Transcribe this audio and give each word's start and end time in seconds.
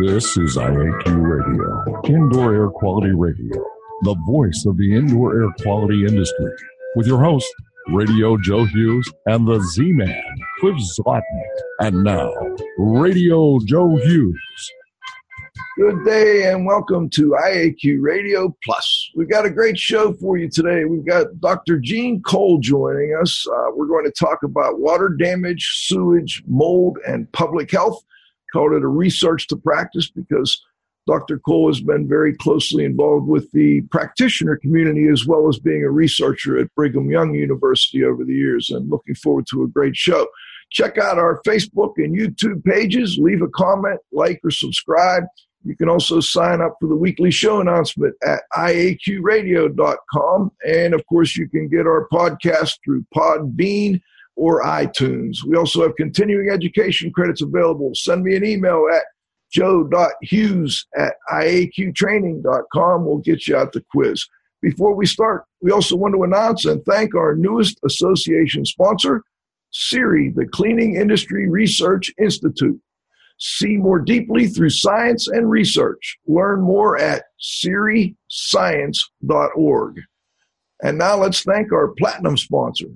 This 0.00 0.36
is 0.36 0.56
IAQ 0.56 1.04
Radio, 1.06 2.02
Indoor 2.04 2.54
Air 2.54 2.68
Quality 2.68 3.12
Radio, 3.14 3.64
the 4.02 4.16
voice 4.26 4.64
of 4.66 4.76
the 4.76 4.96
indoor 4.96 5.40
air 5.40 5.50
quality 5.62 6.04
industry, 6.04 6.50
with 6.96 7.06
your 7.06 7.22
host, 7.22 7.46
Radio 7.88 8.36
Joe 8.38 8.64
Hughes, 8.64 9.08
and 9.26 9.46
the 9.46 9.60
Z 9.60 9.92
Man, 9.92 10.22
Cliff 10.58 10.76
Zlotnick. 10.98 11.22
And 11.78 12.02
now, 12.02 12.32
Radio 12.78 13.58
Joe 13.66 13.96
Hughes. 13.96 14.72
Good 15.76 16.04
day 16.04 16.52
and 16.52 16.64
welcome 16.64 17.10
to 17.10 17.30
IAQ 17.30 17.96
Radio 17.98 18.56
Plus. 18.62 19.10
We've 19.16 19.28
got 19.28 19.44
a 19.44 19.50
great 19.50 19.76
show 19.76 20.12
for 20.12 20.38
you 20.38 20.48
today. 20.48 20.84
We've 20.84 21.04
got 21.04 21.40
Dr. 21.40 21.80
Gene 21.80 22.22
Cole 22.22 22.60
joining 22.60 23.18
us. 23.20 23.44
Uh, 23.44 23.70
we're 23.74 23.88
going 23.88 24.04
to 24.04 24.12
talk 24.12 24.44
about 24.44 24.78
water 24.78 25.08
damage, 25.08 25.68
sewage, 25.86 26.44
mold, 26.46 26.98
and 27.08 27.30
public 27.32 27.72
health. 27.72 28.00
Called 28.52 28.74
it 28.74 28.84
a 28.84 28.88
research 28.88 29.48
to 29.48 29.56
practice 29.56 30.08
because 30.08 30.62
Dr. 31.08 31.40
Cole 31.40 31.66
has 31.66 31.80
been 31.80 32.08
very 32.08 32.36
closely 32.36 32.84
involved 32.84 33.26
with 33.26 33.50
the 33.50 33.80
practitioner 33.90 34.56
community 34.56 35.08
as 35.08 35.26
well 35.26 35.48
as 35.48 35.58
being 35.58 35.82
a 35.82 35.90
researcher 35.90 36.56
at 36.56 36.72
Brigham 36.76 37.10
Young 37.10 37.34
University 37.34 38.04
over 38.04 38.22
the 38.24 38.32
years 38.32 38.70
and 38.70 38.88
looking 38.88 39.16
forward 39.16 39.46
to 39.50 39.64
a 39.64 39.68
great 39.68 39.96
show. 39.96 40.28
Check 40.70 40.98
out 40.98 41.18
our 41.18 41.42
Facebook 41.44 41.94
and 41.96 42.16
YouTube 42.16 42.62
pages, 42.62 43.18
leave 43.18 43.42
a 43.42 43.48
comment, 43.48 43.98
like, 44.12 44.38
or 44.44 44.52
subscribe. 44.52 45.24
You 45.64 45.76
can 45.76 45.88
also 45.88 46.20
sign 46.20 46.60
up 46.60 46.76
for 46.78 46.88
the 46.88 46.94
weekly 46.94 47.30
show 47.30 47.60
announcement 47.60 48.14
at 48.22 48.42
iaqradio.com. 48.52 50.52
And 50.66 50.94
of 50.94 51.06
course, 51.06 51.36
you 51.36 51.48
can 51.48 51.68
get 51.68 51.86
our 51.86 52.06
podcast 52.12 52.78
through 52.84 53.06
Podbean 53.14 54.02
or 54.36 54.62
iTunes. 54.62 55.38
We 55.46 55.56
also 55.56 55.80
have 55.82 55.96
continuing 55.96 56.50
education 56.50 57.12
credits 57.12 57.40
available. 57.40 57.92
Send 57.94 58.24
me 58.24 58.36
an 58.36 58.44
email 58.44 58.86
at 58.94 59.04
joe.hughes 59.52 60.86
at 60.96 61.14
iaqtraining.com. 61.32 63.06
We'll 63.06 63.18
get 63.18 63.46
you 63.46 63.56
out 63.56 63.72
the 63.72 63.84
quiz. 63.90 64.26
Before 64.60 64.94
we 64.94 65.06
start, 65.06 65.44
we 65.60 65.70
also 65.70 65.94
want 65.96 66.14
to 66.14 66.24
announce 66.24 66.64
and 66.64 66.84
thank 66.84 67.14
our 67.14 67.36
newest 67.36 67.78
association 67.84 68.64
sponsor, 68.64 69.22
CIRI, 69.72 70.32
the 70.34 70.46
Cleaning 70.46 70.96
Industry 70.96 71.48
Research 71.48 72.10
Institute. 72.18 72.80
See 73.46 73.76
more 73.76 73.98
deeply 73.98 74.46
through 74.46 74.70
science 74.70 75.28
and 75.28 75.50
research. 75.50 76.16
Learn 76.26 76.62
more 76.62 76.98
at 76.98 77.24
ciriscience.org. 77.38 80.00
And 80.82 80.96
now 80.96 81.18
let's 81.18 81.42
thank 81.42 81.70
our 81.70 81.88
platinum 81.88 82.38
sponsor, 82.38 82.86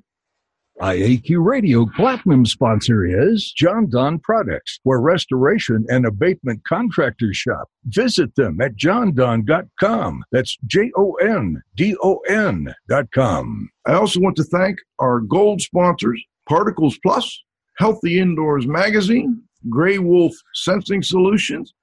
IAQ 0.81 1.45
Radio 1.45 1.87
Platinum 1.97 2.47
sponsor 2.47 3.05
is 3.05 3.53
Jon-Don 3.53 4.21
Products, 4.21 4.79
where 4.85 5.01
restoration 5.01 5.85
and 5.89 6.07
abatement 6.07 6.63
contractors 6.65 7.37
shop. 7.37 7.69
Visit 7.87 8.35
them 8.37 8.61
at 8.61 8.77
jondon.com. 8.77 10.25
That's 10.31 10.57
J 10.67 10.93
O 10.97 11.15
N 11.15 11.61
D 11.75 11.97
O 12.01 12.19
N.com. 12.29 13.71
I 13.87 13.95
also 13.95 14.21
want 14.21 14.37
to 14.37 14.45
thank 14.45 14.79
our 15.01 15.21
gold 15.21 15.61
sponsors, 15.61 16.23
Particles 16.49 16.97
Plus, 17.05 17.43
Healthy 17.79 18.21
Indoors 18.21 18.67
Magazine, 18.67 19.43
Gray 19.69 19.99
Wolf 19.99 20.35
Sensing 20.55 21.03
Solutions, 21.03 21.75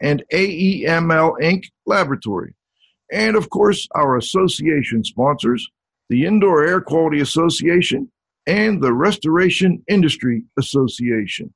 and 0.00 0.22
AEML 0.32 1.40
Inc. 1.40 1.64
Laboratory. 1.86 2.54
And 3.12 3.36
of 3.36 3.50
course, 3.50 3.88
our 3.94 4.16
association 4.16 5.04
sponsors, 5.04 5.66
the 6.08 6.26
Indoor 6.26 6.64
Air 6.64 6.80
Quality 6.80 7.20
Association 7.20 8.10
and 8.46 8.82
the 8.82 8.92
Restoration 8.92 9.82
Industry 9.88 10.42
Association. 10.58 11.52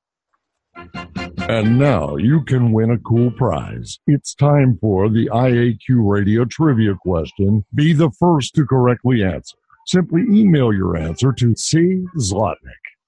And 1.49 1.79
now 1.79 2.17
you 2.17 2.45
can 2.45 2.73
win 2.73 2.91
a 2.91 2.99
cool 2.99 3.31
prize. 3.33 3.99
It's 4.07 4.35
time 4.35 4.79
for 4.81 5.09
the 5.09 5.29
IAQ 5.29 5.79
Radio 5.91 6.45
Trivia 6.45 6.95
question. 6.95 7.65
Be 7.75 7.93
the 7.93 8.11
first 8.11 8.55
to 8.55 8.65
correctly 8.65 9.23
answer. 9.25 9.57
Simply 9.87 10.23
email 10.31 10.73
your 10.73 10.97
answer 10.97 11.33
to 11.33 11.55
C. 11.57 12.05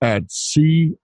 At 0.05 0.31
cs.com. 0.31 1.01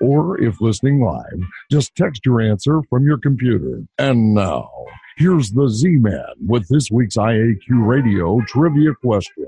Or 0.00 0.42
if 0.42 0.60
listening 0.60 1.00
live, 1.00 1.38
just 1.70 1.94
text 1.94 2.26
your 2.26 2.40
answer 2.40 2.82
from 2.90 3.06
your 3.06 3.18
computer. 3.18 3.84
And 3.98 4.34
now, 4.34 4.68
here's 5.16 5.52
the 5.52 5.68
Z 5.68 5.90
Man 5.90 6.24
with 6.44 6.66
this 6.66 6.90
week's 6.90 7.16
IAQ 7.16 7.60
Radio 7.70 8.40
Trivia 8.48 8.94
question. 8.96 9.46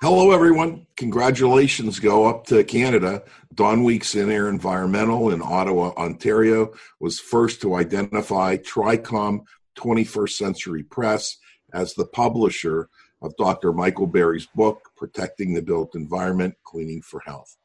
Hello, 0.00 0.30
everyone. 0.30 0.86
Congratulations 0.96 1.98
go 1.98 2.24
up 2.24 2.46
to 2.46 2.64
Canada. 2.64 3.22
Dawn 3.52 3.84
Weeks 3.84 4.14
in 4.14 4.30
Air 4.30 4.48
Environmental 4.48 5.28
in 5.28 5.42
Ottawa, 5.42 5.92
Ontario, 5.98 6.72
was 6.98 7.20
first 7.20 7.60
to 7.60 7.74
identify 7.74 8.56
TRICOM 8.56 9.40
21st 9.76 10.30
Century 10.30 10.82
Press 10.82 11.36
as 11.74 11.92
the 11.92 12.06
publisher 12.06 12.88
of 13.24 13.34
Dr. 13.36 13.72
Michael 13.72 14.06
Berry's 14.06 14.46
book, 14.54 14.90
Protecting 14.98 15.54
the 15.54 15.62
Built 15.62 15.94
Environment 15.94 16.54
Cleaning 16.62 17.00
for 17.00 17.20
Health. 17.20 17.56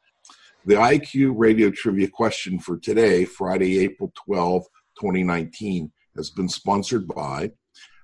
The 0.65 0.75
IAQ 0.75 1.33
radio 1.35 1.69
trivia 1.69 2.07
question 2.07 2.59
for 2.59 2.77
today, 2.77 3.25
Friday, 3.25 3.79
April 3.79 4.13
12, 4.25 4.63
2019, 4.99 5.91
has 6.15 6.29
been 6.29 6.47
sponsored 6.47 7.07
by 7.09 7.51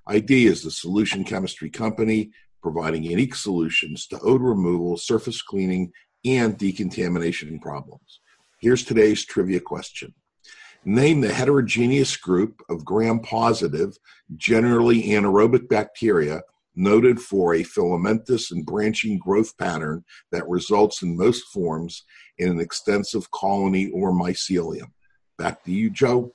ID 0.05 0.47
is 0.47 0.63
the 0.63 0.71
solution 0.71 1.23
chemistry 1.23 1.69
company 1.69 2.29
providing 2.61 3.03
unique 3.03 3.35
solutions 3.35 4.05
to 4.07 4.19
odor 4.19 4.49
removal, 4.49 4.97
surface 4.97 5.41
cleaning, 5.41 5.91
and 6.25 6.57
decontamination 6.57 7.57
problems. 7.59 8.19
Here's 8.59 8.83
today's 8.83 9.23
trivia 9.23 9.61
question. 9.61 10.13
Name 10.83 11.21
the 11.21 11.33
heterogeneous 11.33 12.17
group 12.17 12.61
of 12.69 12.83
gram 12.83 13.19
positive, 13.19 13.97
generally 14.35 15.03
anaerobic 15.03 15.69
bacteria 15.69 16.41
noted 16.75 17.19
for 17.19 17.53
a 17.53 17.63
filamentous 17.63 18.51
and 18.51 18.65
branching 18.65 19.17
growth 19.17 19.57
pattern 19.57 20.03
that 20.31 20.47
results 20.47 21.01
in 21.01 21.17
most 21.17 21.43
forms 21.53 22.03
in 22.37 22.49
an 22.49 22.59
extensive 22.59 23.29
colony 23.31 23.89
or 23.91 24.11
mycelium. 24.11 24.91
Back 25.37 25.63
to 25.63 25.71
you, 25.71 25.89
Joe. 25.89 26.33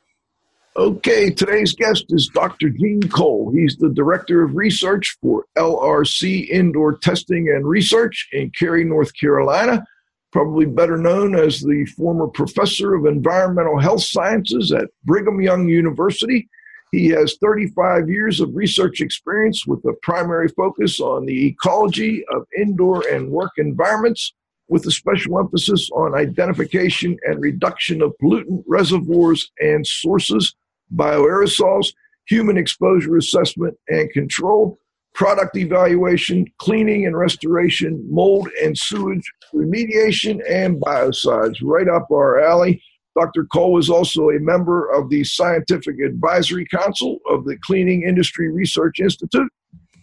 Okay, 0.77 1.31
today's 1.31 1.75
guest 1.75 2.07
is 2.11 2.31
Dr. 2.33 2.71
Gene 2.71 3.03
Cole. 3.03 3.51
He's 3.53 3.77
the 3.77 3.91
Director 3.91 4.45
of 4.45 4.55
Research 4.55 5.17
for 5.21 5.45
LRC 5.59 6.49
Indoor 6.49 6.97
Testing 6.97 7.49
and 7.49 7.67
Research 7.67 8.29
in 8.33 8.51
Cary, 8.57 8.85
North 8.85 9.13
Carolina, 9.19 9.85
probably 10.33 10.67
better 10.67 10.97
known 10.97 11.35
as 11.35 11.61
the 11.61 11.85
former 11.97 12.29
Professor 12.29 12.95
of 12.95 13.05
Environmental 13.05 13.81
Health 13.81 14.05
Sciences 14.05 14.71
at 14.73 14.89
Brigham 15.05 15.41
Young 15.41 15.69
University. 15.69 16.49
He 16.93 17.09
has 17.09 17.37
35 17.41 18.09
years 18.09 18.41
of 18.41 18.55
research 18.55 19.01
experience 19.01 19.67
with 19.67 19.85
a 19.85 19.95
primary 20.03 20.49
focus 20.49 21.01
on 21.01 21.27
the 21.27 21.47
ecology 21.47 22.25
of 22.33 22.47
indoor 22.57 23.07
and 23.09 23.31
work 23.31 23.53
environments, 23.59 24.33
with 24.69 24.87
a 24.87 24.91
special 24.91 25.39
emphasis 25.39 25.91
on 25.91 26.15
identification 26.15 27.19
and 27.27 27.41
reduction 27.41 28.03
of 28.03 28.13
pollutant 28.23 28.63
reservoirs 28.67 29.51
and 29.61 29.87
sources 29.87 30.55
bioaerosols, 30.95 31.93
human 32.27 32.57
exposure 32.57 33.17
assessment 33.17 33.77
and 33.89 34.11
control, 34.11 34.79
product 35.15 35.57
evaluation, 35.57 36.47
cleaning 36.59 37.07
and 37.07 37.17
restoration, 37.17 38.05
mold 38.09 38.49
and 38.63 38.77
sewage 38.77 39.31
remediation, 39.55 40.41
and 40.49 40.81
biocides. 40.81 41.59
Right 41.63 41.89
up 41.89 42.09
our 42.11 42.41
alley. 42.41 42.83
Dr. 43.19 43.45
Cole 43.47 43.79
is 43.79 43.91
also 43.91 44.31
a 44.31 44.39
member 44.39 44.91
of 44.91 45.11
the 45.11 45.25
Scientific 45.25 46.01
Advisory 46.01 46.67
Council 46.67 47.19
of 47.29 47.45
the 47.45 47.57
Cleaning 47.65 48.05
Industry 48.05 48.51
Research 48.51 49.01
Institute 49.01 49.51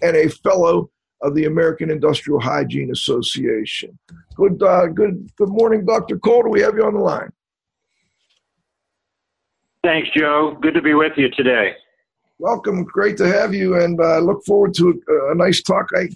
and 0.02 0.16
a 0.16 0.30
fellow 0.30 0.90
of 1.22 1.34
the 1.34 1.46
American 1.46 1.90
Industrial 1.90 2.40
Hygiene 2.40 2.92
Association. 2.92 3.98
Good, 4.36 4.62
uh, 4.62 4.88
good, 4.88 5.30
good 5.38 5.50
morning, 5.50 5.86
Dr. 5.86 6.20
Cole. 6.20 6.44
Do 6.44 6.50
we 6.50 6.62
have 6.62 6.76
you 6.76 6.86
on 6.86 6.94
the 6.94 7.00
line? 7.00 7.32
Thanks, 9.84 10.10
Joe. 10.16 10.58
Good 10.62 10.74
to 10.74 10.82
be 10.82 10.94
with 10.94 11.14
you 11.18 11.30
today. 11.32 11.74
Welcome. 12.40 12.84
Great 12.84 13.18
to 13.18 13.28
have 13.28 13.54
you, 13.54 13.82
and 13.82 14.00
I 14.00 14.18
uh, 14.18 14.20
look 14.20 14.44
forward 14.46 14.74
to 14.76 15.02
a, 15.10 15.32
a, 15.32 15.36
nice 15.36 15.62
talk. 15.62 15.88
I, 15.96 16.10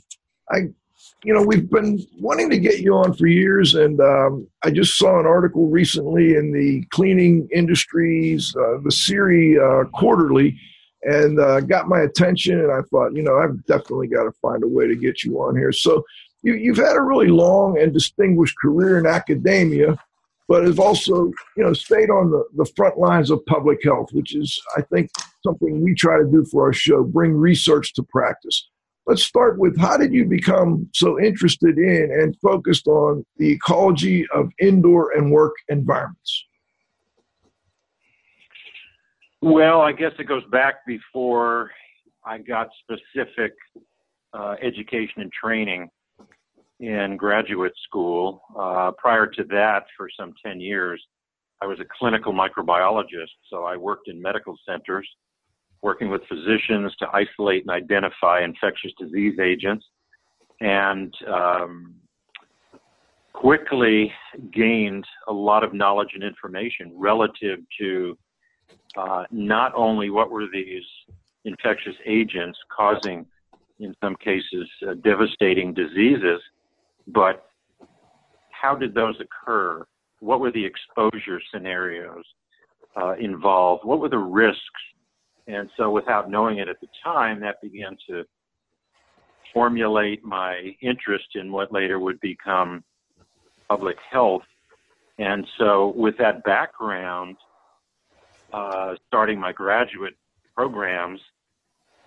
I 0.51 0.59
you 1.23 1.33
know, 1.33 1.43
we've 1.43 1.69
been 1.69 2.03
wanting 2.19 2.49
to 2.49 2.57
get 2.57 2.79
you 2.79 2.95
on 2.95 3.13
for 3.13 3.27
years, 3.27 3.75
and 3.75 3.99
um, 4.01 4.47
I 4.63 4.71
just 4.71 4.97
saw 4.97 5.19
an 5.19 5.27
article 5.27 5.67
recently 5.67 6.35
in 6.35 6.51
the 6.51 6.83
cleaning 6.89 7.47
industries, 7.53 8.55
uh, 8.55 8.79
the 8.83 8.91
CIRI 8.91 9.59
uh, 9.59 9.85
Quarterly, 9.89 10.59
and 11.03 11.39
uh, 11.39 11.59
got 11.61 11.87
my 11.87 11.99
attention. 11.99 12.59
And 12.59 12.71
I 12.71 12.81
thought, 12.89 13.13
you 13.13 13.21
know, 13.21 13.37
I've 13.37 13.63
definitely 13.65 14.07
got 14.07 14.23
to 14.23 14.31
find 14.41 14.63
a 14.63 14.67
way 14.67 14.87
to 14.87 14.95
get 14.95 15.23
you 15.23 15.39
on 15.41 15.55
here. 15.55 15.71
So 15.71 16.03
you, 16.41 16.55
you've 16.55 16.77
had 16.77 16.95
a 16.95 17.01
really 17.01 17.27
long 17.27 17.77
and 17.79 17.93
distinguished 17.93 18.55
career 18.59 18.97
in 18.97 19.05
academia, 19.05 19.97
but 20.47 20.63
have 20.65 20.79
also, 20.79 21.25
you 21.55 21.63
know, 21.63 21.73
stayed 21.73 22.09
on 22.09 22.31
the, 22.31 22.43
the 22.55 22.69
front 22.75 22.97
lines 22.97 23.29
of 23.29 23.45
public 23.45 23.83
health, 23.83 24.09
which 24.11 24.35
is, 24.35 24.59
I 24.75 24.81
think, 24.81 25.11
something 25.45 25.83
we 25.83 25.93
try 25.93 26.17
to 26.17 26.25
do 26.25 26.45
for 26.45 26.65
our 26.65 26.73
show: 26.73 27.03
bring 27.03 27.33
research 27.33 27.93
to 27.93 28.03
practice 28.03 28.70
let's 29.05 29.23
start 29.25 29.57
with 29.57 29.77
how 29.79 29.97
did 29.97 30.13
you 30.13 30.25
become 30.25 30.87
so 30.93 31.19
interested 31.19 31.77
in 31.77 32.09
and 32.11 32.35
focused 32.41 32.87
on 32.87 33.25
the 33.37 33.51
ecology 33.51 34.27
of 34.33 34.51
indoor 34.59 35.11
and 35.11 35.31
work 35.31 35.53
environments? 35.69 36.45
Well, 39.41 39.81
I 39.81 39.91
guess 39.91 40.11
it 40.19 40.25
goes 40.25 40.43
back 40.51 40.85
before 40.85 41.71
I 42.23 42.37
got 42.37 42.69
specific 42.83 43.53
uh, 44.33 44.55
education 44.61 45.21
and 45.21 45.31
training 45.31 45.89
in 46.79 47.17
graduate 47.17 47.73
school. 47.83 48.43
Uh, 48.57 48.91
prior 48.97 49.25
to 49.25 49.43
that, 49.45 49.85
for 49.97 50.09
some 50.15 50.33
10 50.45 50.59
years, 50.59 51.03
I 51.59 51.65
was 51.65 51.79
a 51.79 51.85
clinical 51.97 52.33
microbiologist. 52.33 53.33
So 53.49 53.63
I 53.63 53.77
worked 53.77 54.07
in 54.07 54.21
medical 54.21 54.55
centers 54.67 55.07
working 55.81 56.09
with 56.09 56.21
physicians 56.27 56.93
to 56.99 57.07
isolate 57.13 57.63
and 57.63 57.71
identify 57.71 58.43
infectious 58.43 58.91
disease 58.99 59.39
agents, 59.39 59.85
and 60.59 61.13
um, 61.27 61.95
quickly 63.33 64.11
gained 64.53 65.05
a 65.27 65.33
lot 65.33 65.63
of 65.63 65.73
knowledge 65.73 66.09
and 66.13 66.23
information 66.23 66.91
relative 66.95 67.59
to 67.79 68.17
uh, 68.95 69.23
not 69.31 69.73
only 69.75 70.09
what 70.09 70.29
were 70.29 70.45
these 70.51 70.83
infectious 71.45 71.95
agents 72.05 72.57
causing, 72.75 73.25
in 73.79 73.95
some 74.03 74.15
cases, 74.17 74.69
uh, 74.87 74.93
devastating 75.03 75.73
diseases, 75.73 76.39
but 77.07 77.47
how 78.51 78.75
did 78.75 78.93
those 78.93 79.15
occur? 79.19 79.83
What 80.19 80.39
were 80.39 80.51
the 80.51 80.63
exposure 80.63 81.41
scenarios 81.51 82.23
uh, 82.95 83.15
involved? 83.15 83.83
What 83.83 83.99
were 83.99 84.09
the 84.09 84.19
risks 84.19 84.61
and 85.51 85.69
so, 85.75 85.91
without 85.91 86.29
knowing 86.29 86.59
it 86.59 86.69
at 86.69 86.79
the 86.79 86.87
time, 87.03 87.41
that 87.41 87.61
began 87.61 87.97
to 88.09 88.23
formulate 89.53 90.23
my 90.23 90.75
interest 90.81 91.25
in 91.35 91.51
what 91.51 91.73
later 91.73 91.99
would 91.99 92.19
become 92.21 92.83
public 93.67 93.97
health. 94.09 94.43
And 95.19 95.45
so, 95.57 95.93
with 95.95 96.17
that 96.19 96.43
background, 96.45 97.35
uh, 98.53 98.95
starting 99.07 99.39
my 99.39 99.51
graduate 99.51 100.15
programs 100.55 101.19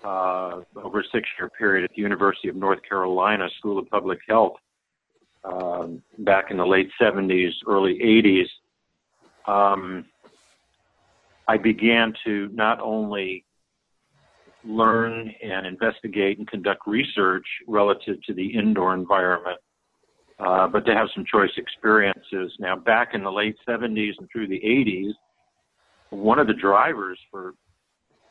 uh, 0.05 0.61
over 0.77 1.01
a 1.01 1.05
six 1.13 1.29
year 1.39 1.51
period 1.51 1.85
at 1.85 1.91
the 1.95 2.03
University 2.03 2.49
of 2.49 2.57
North 2.57 2.81
Carolina 2.89 3.49
School 3.59 3.79
of 3.79 3.89
Public 3.91 4.21
Health 4.27 4.55
um, 5.45 6.03
back 6.19 6.51
in 6.51 6.57
the 6.57 6.67
late 6.67 6.91
70s, 7.01 7.51
early 7.67 7.99
80s. 7.99 8.47
Um, 9.47 10.07
I 11.49 11.57
began 11.59 12.15
to 12.25 12.49
not 12.53 12.81
only 12.81 13.45
learn 14.65 15.33
and 15.43 15.67
investigate 15.67 16.39
and 16.39 16.49
conduct 16.49 16.83
research 16.87 17.45
relative 17.69 18.17
to 18.27 18.35
the 18.35 18.47
indoor 18.47 18.95
environment, 18.95 19.59
uh, 20.39 20.67
but 20.67 20.87
to 20.87 20.95
have 20.95 21.09
some 21.15 21.25
choice 21.31 21.51
experiences. 21.57 22.53
Now, 22.59 22.77
back 22.77 23.11
in 23.15 23.23
the 23.23 23.31
late 23.31 23.57
70s 23.69 24.13
and 24.19 24.29
through 24.33 24.49
the 24.49 24.61
80s, 24.61 25.13
one 26.11 26.39
of 26.39 26.47
the 26.47 26.55
drivers 26.55 27.19
for 27.31 27.55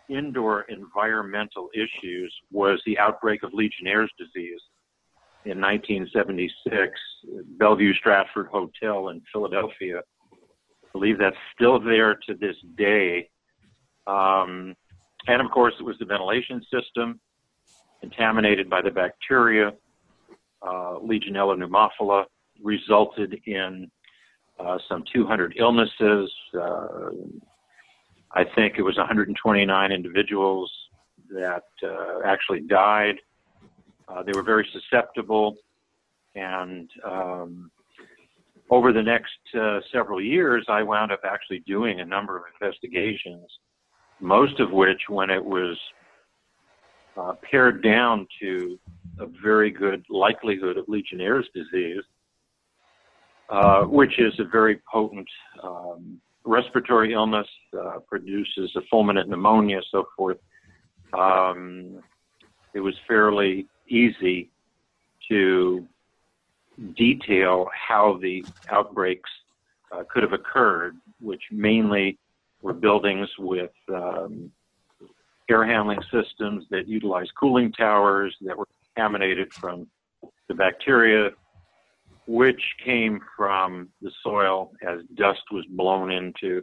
indoor 0.10 0.62
environmental 0.69 1.69
issues 1.74 2.33
was 2.51 2.81
the 2.86 2.98
outbreak 2.98 3.44
of 3.44 3.54
Legionnaire's 3.54 4.12
disease 4.18 4.60
in 5.45 5.60
1976, 5.60 6.92
Bellevue 7.57 7.94
Stratford 7.95 8.48
Hotel 8.48 9.10
in 9.10 9.21
Philadelphia 9.31 10.01
believe 10.94 11.18
that's 11.18 11.36
still 11.54 11.80
there 11.80 12.16
to 12.28 12.36
this 12.36 12.56
day. 12.78 13.30
Um, 14.07 14.75
and 15.28 15.42
of 15.42 15.51
course, 15.51 15.74
it 15.80 15.84
was 15.84 15.98
the 16.00 16.06
ventilation 16.06 16.62
system 16.72 17.19
contaminated 18.00 18.69
by 18.69 18.81
the 18.81 18.92
bacteria. 18.92 19.74
Uh, 20.62 21.00
Legionella 21.00 21.57
pneumophila 21.57 22.25
resulted 22.62 23.40
in 23.45 23.90
uh, 24.60 24.78
some 24.88 25.04
200 25.13 25.56
illnesses. 25.57 26.31
Uh, 26.54 27.10
I 28.34 28.44
think 28.56 28.75
it 28.78 28.81
was 28.81 28.98
129 28.98 29.92
individuals 29.92 30.72
that 31.30 31.63
uh, 31.84 32.19
actually 32.25 32.62
died. 32.62 33.16
Uh, 34.07 34.24
they 34.24 34.31
were 34.34 34.44
very 34.44 34.68
susceptible, 34.72 35.56
and 36.36 36.89
um, 37.06 37.72
over 38.69 38.94
the 38.94 39.01
next 39.01 39.31
uh, 39.60 39.80
several 39.92 40.21
years, 40.21 40.65
I 40.69 40.83
wound 40.83 41.12
up 41.12 41.21
actually 41.25 41.60
doing 41.68 42.00
a 42.00 42.06
number 42.06 42.38
of 42.38 42.44
investigations, 42.60 43.45
most 44.19 44.60
of 44.60 44.71
which, 44.71 45.01
when 45.10 45.30
it 45.30 45.44
was 45.44 45.77
uh, 47.18 47.33
pared 47.50 47.83
down 47.83 48.27
to 48.42 48.80
a 49.19 49.27
very 49.44 49.69
good 49.69 50.04
likelihood 50.10 50.77
of 50.77 50.86
Legionnaire's 50.88 51.48
disease, 51.54 52.04
uh, 53.50 53.83
which 53.83 54.19
is 54.19 54.33
a 54.39 54.45
very 54.45 54.81
potent 54.92 55.27
um, 55.62 56.19
respiratory 56.45 57.13
illness, 57.13 57.48
uh, 57.80 58.00
produces 58.07 58.75
a 58.75 58.81
fulminant 58.94 59.27
pneumonia, 59.27 59.80
so 59.92 60.06
forth. 60.18 60.38
Um, 61.13 62.01
it 62.74 62.80
was 62.80 62.95
fairly 63.07 63.68
easy 63.88 64.50
to 65.30 65.86
detail 66.96 67.68
how 67.88 68.20
the 68.22 68.46
outbreaks 68.72 69.30
uh, 69.92 70.04
could 70.12 70.24
have 70.24 70.34
occurred, 70.34 70.96
which 71.20 71.44
mainly 71.52 72.18
were 72.62 72.74
buildings 72.74 73.30
with 73.38 73.72
um, 73.94 74.52
air 75.50 75.66
handling 75.66 76.00
systems 76.12 76.66
that 76.72 76.88
utilized 76.88 77.31
cooling 77.40 77.72
towers 77.74 78.36
that 78.42 78.58
were 78.58 78.68
contaminated 78.96 79.50
from 79.60 79.88
the 80.48 80.54
bacteria, 80.54 81.30
which 82.28 82.62
came 82.84 83.20
from 83.36 83.90
the 84.02 84.12
soil 84.24 84.72
as 84.88 85.00
dust 85.15 85.42
was 85.51 85.65
blown 85.72 86.12
into 86.12 86.62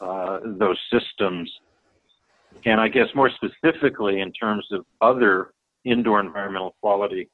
uh, 0.00 0.38
those 0.44 0.78
systems. 0.92 1.50
And 2.64 2.80
I 2.80 2.88
guess 2.88 3.08
more 3.14 3.30
specifically, 3.30 4.20
in 4.20 4.32
terms 4.32 4.66
of 4.72 4.86
other 5.00 5.52
indoor 5.84 6.20
environmental 6.20 6.74
quality 6.80 7.28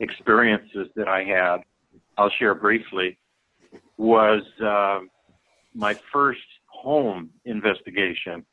experiences 0.00 0.88
that 0.96 1.08
I 1.08 1.24
had, 1.24 1.58
I'll 2.16 2.30
share 2.38 2.54
briefly, 2.54 3.18
was 3.96 4.42
uh, 4.64 5.00
my 5.74 5.94
first 6.12 6.40
home 6.66 7.30
investigation. 7.44 8.44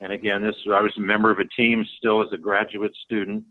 And 0.00 0.12
again, 0.12 0.42
this 0.42 0.54
I 0.66 0.80
was 0.80 0.92
a 0.96 1.00
member 1.00 1.30
of 1.30 1.38
a 1.38 1.48
team 1.56 1.84
still 1.98 2.22
as 2.22 2.28
a 2.32 2.36
graduate 2.36 2.94
student 3.04 3.44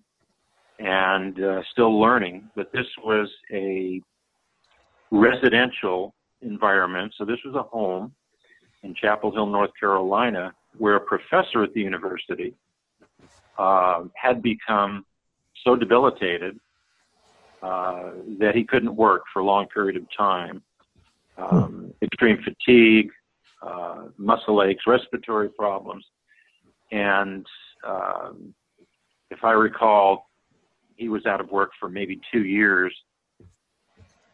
and 0.79 1.41
uh, 1.41 1.61
still 1.71 1.99
learning, 1.99 2.49
but 2.55 2.71
this 2.71 2.85
was 3.03 3.29
a 3.51 4.01
residential 5.09 6.13
environment. 6.41 7.13
So 7.17 7.25
this 7.25 7.39
was 7.45 7.55
a 7.55 7.63
home 7.63 8.13
in 8.83 8.93
Chapel 8.93 9.31
Hill, 9.31 9.47
North 9.47 9.71
Carolina, 9.79 10.53
where 10.77 10.95
a 10.95 10.99
professor 10.99 11.63
at 11.63 11.73
the 11.73 11.81
university 11.81 12.53
uh, 13.57 14.03
had 14.15 14.43
become 14.43 15.05
so 15.63 15.75
debilitated 15.75 16.59
uh, 17.61 18.11
that 18.39 18.55
he 18.55 18.63
couldn't 18.63 18.95
work 18.95 19.23
for 19.31 19.39
a 19.39 19.45
long 19.45 19.67
period 19.67 19.97
of 19.97 20.03
time. 20.17 20.61
Um, 21.37 21.93
extreme 22.01 22.37
fatigue, 22.43 23.09
uh, 23.61 24.05
muscle 24.17 24.63
aches, 24.63 24.83
respiratory 24.87 25.49
problems. 25.49 26.05
And 26.91 27.45
um, 27.85 28.53
if 29.31 29.43
I 29.43 29.51
recall, 29.51 30.29
he 30.95 31.09
was 31.09 31.25
out 31.25 31.41
of 31.41 31.49
work 31.51 31.71
for 31.79 31.89
maybe 31.89 32.21
two 32.31 32.45
years 32.45 32.95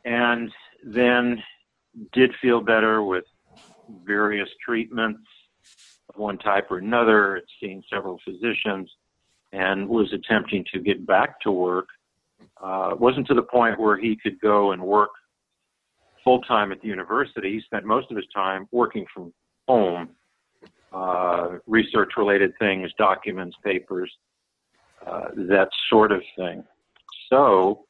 and 0.05 0.51
then 0.83 1.41
did 2.13 2.31
feel 2.41 2.61
better 2.61 3.03
with 3.03 3.25
various 4.05 4.49
treatments 4.65 5.21
of 6.09 6.19
one 6.19 6.37
type 6.37 6.71
or 6.71 6.77
another, 6.77 7.41
seen 7.59 7.83
several 7.91 8.19
physicians, 8.25 8.89
and 9.51 9.87
was 9.87 10.11
attempting 10.13 10.65
to 10.73 10.79
get 10.79 11.05
back 11.05 11.39
to 11.41 11.51
work 11.51 11.87
uh, 12.61 12.95
wasn't 12.97 13.27
to 13.27 13.33
the 13.33 13.43
point 13.43 13.79
where 13.79 13.97
he 13.97 14.17
could 14.21 14.39
go 14.39 14.71
and 14.71 14.81
work 14.81 15.09
full 16.23 16.41
time 16.41 16.71
at 16.71 16.81
the 16.81 16.87
university. 16.87 17.53
He 17.53 17.61
spent 17.61 17.85
most 17.85 18.11
of 18.11 18.17
his 18.17 18.27
time 18.33 18.67
working 18.71 19.05
from 19.13 19.33
home, 19.67 20.09
uh, 20.93 21.57
research 21.65 22.11
related 22.17 22.51
things, 22.59 22.91
documents, 22.97 23.55
papers, 23.63 24.11
uh, 25.05 25.29
that 25.35 25.69
sort 25.89 26.11
of 26.11 26.21
thing. 26.37 26.63
so 27.29 27.85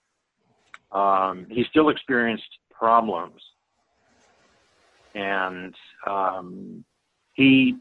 um, 0.92 1.46
he 1.50 1.64
still 1.70 1.90
experienced 1.90 2.60
problems. 2.70 3.42
And 5.16 5.76
um, 6.08 6.84
he, 7.34 7.76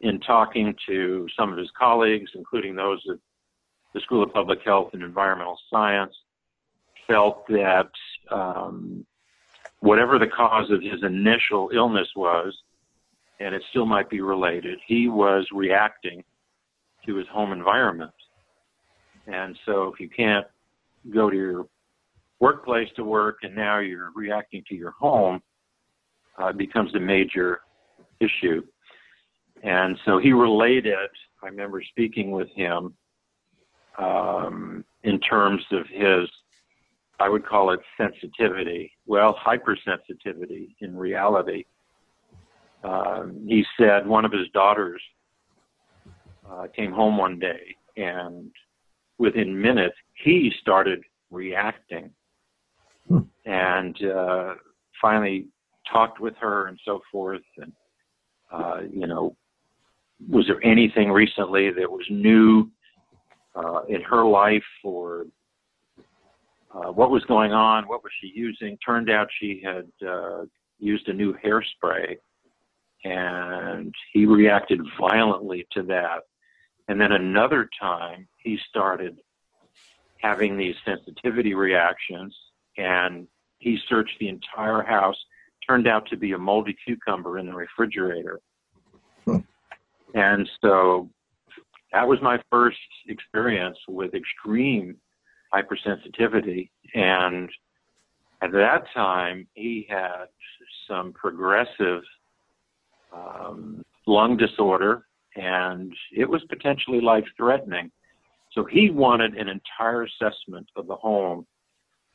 in 0.00 0.20
talking 0.20 0.74
to 0.88 1.26
some 1.38 1.52
of 1.52 1.58
his 1.58 1.70
colleagues, 1.78 2.30
including 2.34 2.74
those 2.74 3.02
at 3.10 3.18
the 3.92 4.00
School 4.00 4.22
of 4.22 4.32
Public 4.32 4.60
Health 4.64 4.90
and 4.92 5.02
Environmental 5.02 5.58
Science, 5.70 6.14
felt 7.06 7.46
that 7.48 7.90
um, 8.30 9.04
whatever 9.80 10.18
the 10.18 10.26
cause 10.26 10.70
of 10.70 10.80
his 10.80 11.02
initial 11.02 11.70
illness 11.74 12.08
was, 12.14 12.56
and 13.40 13.54
it 13.54 13.62
still 13.70 13.86
might 13.86 14.08
be 14.08 14.20
related, 14.20 14.78
he 14.86 15.08
was 15.08 15.46
reacting 15.52 16.22
to 17.06 17.16
his 17.16 17.26
home 17.28 17.52
environment. 17.52 18.12
And 19.26 19.56
so 19.66 19.92
if 19.92 19.98
you 19.98 20.08
can't 20.08 20.46
go 21.12 21.30
to 21.30 21.36
your 21.36 21.66
workplace 22.38 22.88
to 22.96 23.04
work 23.04 23.38
and 23.42 23.54
now 23.54 23.78
you're 23.78 24.10
reacting 24.14 24.62
to 24.68 24.74
your 24.74 24.92
home, 24.92 25.40
uh, 26.40 26.48
it 26.48 26.58
becomes 26.58 26.94
a 26.94 27.00
major 27.00 27.60
issue. 28.20 28.62
And 29.62 29.98
so 30.04 30.18
he 30.18 30.32
related, 30.32 30.94
I 31.42 31.46
remember 31.46 31.82
speaking 31.82 32.30
with 32.30 32.48
him 32.54 32.94
um, 34.00 34.84
in 35.02 35.20
terms 35.20 35.62
of 35.72 35.86
his, 35.90 36.28
I 37.18 37.28
would 37.28 37.46
call 37.46 37.70
it 37.72 37.80
sensitivity. 37.96 38.92
Well, 39.06 39.36
hypersensitivity 39.44 40.74
in 40.80 40.96
reality. 40.96 41.64
Um, 42.82 43.44
he 43.46 43.64
said 43.78 44.06
one 44.06 44.24
of 44.24 44.32
his 44.32 44.48
daughters 44.54 45.02
uh, 46.50 46.66
came 46.74 46.92
home 46.92 47.18
one 47.18 47.38
day 47.38 47.76
and 47.96 48.50
within 49.18 49.60
minutes 49.60 49.94
he 50.14 50.50
started 50.60 51.02
reacting 51.30 52.10
hmm. 53.06 53.18
and 53.44 53.96
uh, 54.04 54.54
finally 55.00 55.46
talked 55.90 56.20
with 56.20 56.34
her 56.40 56.68
and 56.68 56.78
so 56.84 57.00
forth 57.12 57.42
and 57.58 57.72
uh, 58.50 58.78
you 58.90 59.06
know 59.06 59.36
was 60.28 60.46
there 60.46 60.64
anything 60.64 61.10
recently 61.10 61.70
that 61.70 61.90
was 61.90 62.04
new 62.10 62.68
uh, 63.54 63.82
in 63.88 64.00
her 64.02 64.24
life 64.24 64.64
or 64.84 65.26
uh, 66.72 66.92
what 66.92 67.10
was 67.10 67.24
going 67.24 67.52
on 67.52 67.84
what 67.88 68.02
was 68.02 68.12
she 68.20 68.32
using? 68.34 68.78
Turned 68.84 69.10
out 69.10 69.28
she 69.40 69.62
had 69.64 69.90
uh, 70.06 70.44
used 70.78 71.08
a 71.08 71.12
new 71.12 71.34
hairspray 71.34 72.16
and 73.04 73.94
he 74.12 74.26
reacted 74.26 74.80
violently 74.98 75.66
to 75.72 75.82
that. 75.84 76.22
And 76.88 77.00
then 77.00 77.12
another 77.12 77.68
time 77.80 78.28
he 78.36 78.58
started 78.68 79.18
having 80.18 80.56
these 80.56 80.74
sensitivity 80.84 81.54
reactions 81.54 82.36
and 82.76 83.26
he 83.58 83.78
searched 83.88 84.18
the 84.20 84.28
entire 84.28 84.82
house 84.82 85.16
turned 85.66 85.86
out 85.86 86.06
to 86.06 86.16
be 86.16 86.32
a 86.32 86.38
moldy 86.38 86.76
cucumber 86.84 87.38
in 87.38 87.46
the 87.46 87.54
refrigerator. 87.54 88.40
Hmm. 89.24 89.38
and 90.14 90.48
so 90.62 91.10
that 91.92 92.06
was 92.06 92.18
my 92.22 92.38
first 92.50 92.78
experience 93.08 93.78
with 93.88 94.14
extreme 94.14 94.96
hypersensitivity 95.52 96.70
and 96.94 97.50
at 98.42 98.52
that 98.52 98.84
time 98.94 99.46
he 99.54 99.86
had 99.88 100.26
some 100.88 101.12
progressive 101.12 102.02
um, 103.12 103.84
lung 104.06 104.36
disorder 104.36 105.04
and 105.36 105.92
it 106.12 106.28
was 106.28 106.42
potentially 106.48 107.00
life 107.00 107.24
threatening. 107.36 107.90
So 108.52 108.64
he 108.64 108.90
wanted 108.90 109.34
an 109.34 109.48
entire 109.48 110.04
assessment 110.04 110.68
of 110.76 110.86
the 110.86 110.96
home. 110.96 111.46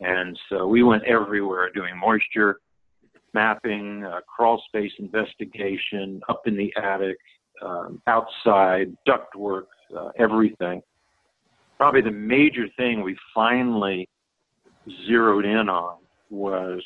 And 0.01 0.37
so 0.49 0.67
we 0.67 0.83
went 0.83 1.03
everywhere 1.05 1.71
doing 1.73 1.97
moisture 1.97 2.59
mapping, 3.33 4.03
uh, 4.03 4.21
crawl 4.33 4.61
space 4.67 4.91
investigation, 4.99 6.21
up 6.29 6.41
in 6.45 6.55
the 6.55 6.73
attic, 6.81 7.17
um, 7.61 8.01
outside, 8.07 8.95
ductwork, 9.07 9.65
uh, 9.95 10.09
everything. 10.17 10.81
Probably 11.77 12.01
the 12.01 12.11
major 12.11 12.67
thing 12.77 13.01
we 13.01 13.17
finally 13.33 14.07
zeroed 15.07 15.45
in 15.45 15.69
on 15.69 15.97
was 16.29 16.81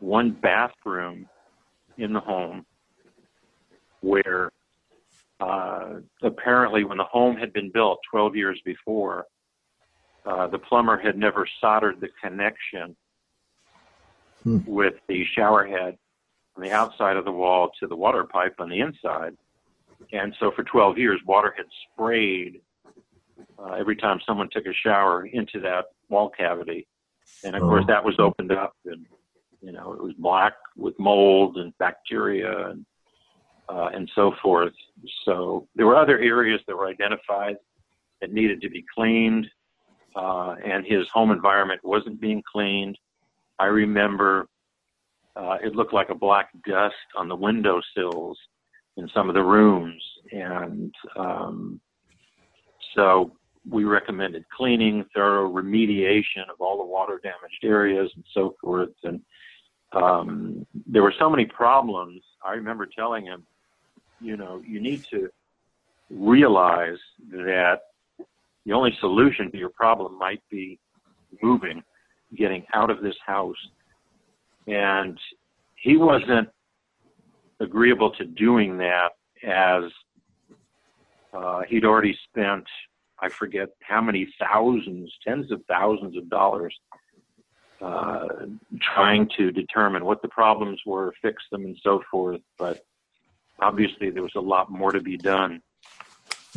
one 0.00 0.30
bathroom 0.30 1.28
in 1.96 2.12
the 2.12 2.20
home 2.20 2.64
where 4.00 4.52
uh, 5.40 6.00
apparently, 6.22 6.84
when 6.84 6.98
the 6.98 7.04
home 7.04 7.36
had 7.36 7.52
been 7.52 7.70
built 7.70 8.00
12 8.10 8.34
years 8.34 8.60
before, 8.64 9.26
uh, 10.26 10.48
the 10.48 10.58
plumber 10.58 10.98
had 10.98 11.16
never 11.16 11.46
soldered 11.60 12.00
the 12.00 12.08
connection 12.20 12.96
hmm. 14.42 14.58
with 14.66 14.94
the 15.08 15.24
shower 15.36 15.64
head 15.64 15.96
on 16.56 16.62
the 16.62 16.72
outside 16.72 17.16
of 17.16 17.24
the 17.24 17.30
wall 17.30 17.70
to 17.78 17.86
the 17.86 17.94
water 17.94 18.24
pipe 18.24 18.54
on 18.58 18.68
the 18.68 18.80
inside. 18.80 19.36
And 20.12 20.34
so 20.40 20.50
for 20.50 20.64
12 20.64 20.98
years, 20.98 21.20
water 21.26 21.54
had 21.56 21.66
sprayed 21.92 22.60
uh, 23.58 23.72
every 23.72 23.96
time 23.96 24.20
someone 24.26 24.48
took 24.50 24.66
a 24.66 24.72
shower 24.72 25.26
into 25.26 25.60
that 25.60 25.86
wall 26.08 26.30
cavity. 26.30 26.86
And 27.44 27.54
of 27.54 27.62
oh. 27.62 27.68
course, 27.68 27.84
that 27.88 28.04
was 28.04 28.14
opened 28.18 28.52
up 28.52 28.74
and, 28.86 29.06
you 29.60 29.72
know, 29.72 29.92
it 29.92 30.02
was 30.02 30.14
black 30.18 30.54
with 30.76 30.98
mold 30.98 31.58
and 31.58 31.76
bacteria 31.78 32.68
and 32.70 32.86
uh, 33.68 33.90
and 33.92 34.10
so 34.14 34.32
forth. 34.42 34.72
So 35.24 35.68
there 35.74 35.86
were 35.86 35.96
other 35.96 36.18
areas 36.18 36.60
that 36.66 36.76
were 36.76 36.86
identified 36.86 37.56
that 38.20 38.32
needed 38.32 38.60
to 38.62 38.70
be 38.70 38.84
cleaned, 38.94 39.46
uh, 40.16 40.54
and 40.64 40.86
his 40.86 41.06
home 41.12 41.30
environment 41.30 41.80
wasn't 41.84 42.20
being 42.20 42.42
cleaned. 42.50 42.98
I 43.58 43.66
remember 43.66 44.48
uh, 45.36 45.58
it 45.62 45.74
looked 45.74 45.92
like 45.92 46.08
a 46.08 46.14
black 46.14 46.50
dust 46.66 46.94
on 47.16 47.28
the 47.28 47.36
windowsills 47.36 48.38
in 48.98 49.08
some 49.14 49.28
of 49.28 49.34
the 49.34 49.42
rooms, 49.42 50.02
and 50.32 50.92
um, 51.16 51.80
so 52.94 53.32
we 53.68 53.84
recommended 53.84 54.44
cleaning, 54.54 55.04
thorough 55.14 55.50
remediation 55.50 56.50
of 56.50 56.60
all 56.60 56.78
the 56.78 56.84
water 56.84 57.20
damaged 57.22 57.62
areas, 57.62 58.10
and 58.14 58.24
so 58.34 58.54
forth. 58.60 58.90
And 59.04 59.20
um, 59.92 60.66
there 60.86 61.02
were 61.02 61.14
so 61.18 61.30
many 61.30 61.46
problems. 61.46 62.20
I 62.44 62.52
remember 62.54 62.86
telling 62.86 63.24
him, 63.24 63.46
you 64.20 64.36
know, 64.36 64.62
you 64.66 64.80
need 64.80 65.04
to 65.10 65.28
realize 66.10 66.98
that 67.30 67.80
the 68.66 68.72
only 68.72 68.96
solution 69.00 69.50
to 69.52 69.58
your 69.58 69.70
problem 69.70 70.18
might 70.18 70.42
be 70.50 70.78
moving, 71.42 71.82
getting 72.36 72.64
out 72.74 72.90
of 72.90 73.00
this 73.00 73.16
house. 73.24 73.56
And 74.66 75.18
he 75.76 75.96
wasn't 75.96 76.48
agreeable 77.60 78.10
to 78.12 78.24
doing 78.24 78.78
that 78.78 79.10
as 79.44 79.84
uh, 81.32 81.62
he'd 81.68 81.84
already 81.84 82.16
spent, 82.28 82.64
I 83.20 83.28
forget 83.28 83.70
how 83.82 84.00
many 84.00 84.32
thousands, 84.38 85.12
tens 85.26 85.50
of 85.50 85.62
thousands 85.68 86.16
of 86.16 86.28
dollars 86.28 86.74
uh, 87.80 88.26
trying 88.80 89.28
to 89.36 89.50
determine 89.50 90.04
what 90.04 90.22
the 90.22 90.28
problems 90.28 90.80
were, 90.86 91.12
fix 91.22 91.42
them, 91.50 91.64
and 91.64 91.76
so 91.82 92.02
forth. 92.10 92.40
But 92.58 92.84
obviously 93.60 94.10
there 94.10 94.22
was 94.22 94.34
a 94.36 94.40
lot 94.40 94.70
more 94.70 94.92
to 94.92 95.00
be 95.00 95.16
done. 95.16 95.60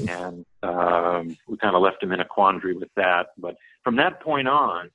And 0.08 0.46
um, 0.64 1.38
we 1.48 1.58
kind 1.58 1.76
of 1.76 1.82
left 1.82 2.02
him 2.02 2.12
in 2.12 2.22
a 2.22 2.26
quandary 2.26 2.76
with 2.76 2.90
that. 2.96 3.28
But 3.38 3.56
from 3.84 3.98
that 3.98 4.22
point 4.22 4.48
on, 4.48 4.90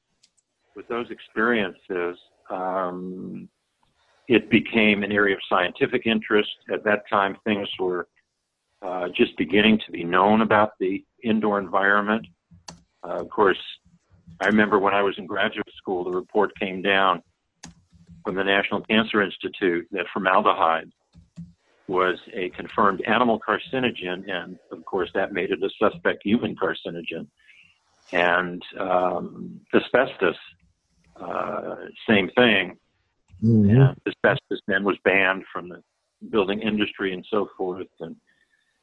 with 0.75 0.89
those 0.89 1.11
experiences, 1.11 2.19
um, 2.51 3.49
it 4.29 4.51
became 4.51 5.03
an 5.03 5.13
area 5.13 5.37
of 5.37 5.41
scientific 5.49 6.07
interest. 6.07 6.51
At 6.73 6.85
that 6.85 7.09
time, 7.09 7.37
things 7.45 7.69
were 7.79 8.09
uh, 8.83 9.09
just 9.09 9.37
beginning 9.37 9.79
to 9.87 9.93
be 9.93 10.05
known 10.05 10.43
about 10.43 10.73
the 10.79 11.05
indoor 11.23 11.59
environment. 11.59 12.27
Uh, 13.03 13.21
of 13.21 13.31
course, 13.31 13.59
I 14.41 14.47
remember 14.47 14.79
when 14.79 14.95
I 14.95 15.03
was 15.03 15.17
in 15.19 15.27
graduate 15.27 15.71
school, 15.77 16.05
the 16.05 16.11
report 16.11 16.59
came 16.59 16.83
down 16.83 17.23
from 18.25 18.35
the 18.35 18.45
National 18.45 18.81
Cancer 18.83 19.23
Institute 19.23 19.87
that 19.93 20.07
formaldehyde 20.13 20.91
was 21.89 22.19
a 22.33 22.51
confirmed 22.51 23.01
animal 23.03 23.41
carcinogen, 23.41 24.29
and 24.29 24.59
of 24.73 24.85
course 24.85 25.09
that 25.15 25.33
made 25.33 25.51
it 25.53 25.63
a 25.63 25.71
suspect 25.79 26.25
human 26.25 26.57
carcinogen. 26.57 27.29
And 28.13 28.63
um, 28.79 29.61
asbestos, 29.73 30.37
uh, 31.21 31.77
same 32.09 32.31
thing. 32.31 32.77
Mm-hmm. 33.43 33.71
And 33.71 33.97
asbestos 34.07 34.61
then 34.67 34.85
was 34.85 34.97
banned 35.05 35.45
from 35.53 35.69
the 35.69 35.83
building 36.31 36.61
industry 36.61 37.13
and 37.13 37.25
so 37.31 37.49
forth. 37.57 37.87
And 38.01 38.17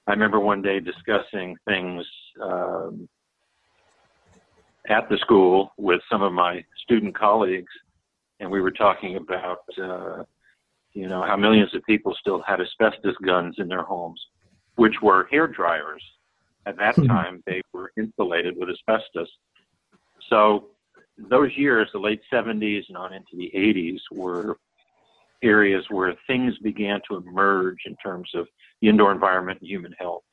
I 0.07 0.11
remember 0.11 0.39
one 0.39 0.61
day 0.61 0.79
discussing 0.79 1.55
things 1.67 2.05
um, 2.41 3.07
at 4.89 5.09
the 5.09 5.17
school 5.17 5.71
with 5.77 6.01
some 6.11 6.21
of 6.21 6.33
my 6.33 6.63
student 6.83 7.17
colleagues, 7.17 7.71
and 8.39 8.51
we 8.51 8.61
were 8.61 8.71
talking 8.71 9.15
about 9.15 9.59
uh, 9.81 10.23
you 10.93 11.07
know, 11.07 11.23
how 11.23 11.35
millions 11.35 11.73
of 11.73 11.83
people 11.83 12.15
still 12.19 12.41
had 12.45 12.61
asbestos 12.61 13.15
guns 13.25 13.55
in 13.57 13.67
their 13.67 13.81
homes, 13.81 14.21
which 14.75 15.01
were 15.01 15.27
hair 15.31 15.47
dryers. 15.47 16.03
At 16.65 16.77
that 16.77 16.95
mm-hmm. 16.95 17.07
time, 17.07 17.43
they 17.45 17.61
were 17.73 17.91
insulated 17.97 18.55
with 18.57 18.69
asbestos. 18.69 19.29
So 20.29 20.69
those 21.17 21.51
years, 21.55 21.89
the 21.93 21.99
late 21.99 22.21
70s 22.31 22.83
and 22.87 22.97
on 22.97 23.13
into 23.13 23.35
the 23.35 23.51
80s, 23.55 23.99
were 24.11 24.57
areas 25.43 25.85
where 25.89 26.15
things 26.25 26.57
began 26.59 27.01
to 27.09 27.17
emerge 27.17 27.79
in 27.85 27.95
terms 27.97 28.29
of 28.33 28.47
the 28.81 28.89
indoor 28.89 29.11
environment 29.11 29.59
and 29.61 29.69
human 29.69 29.93
health. 29.99 30.23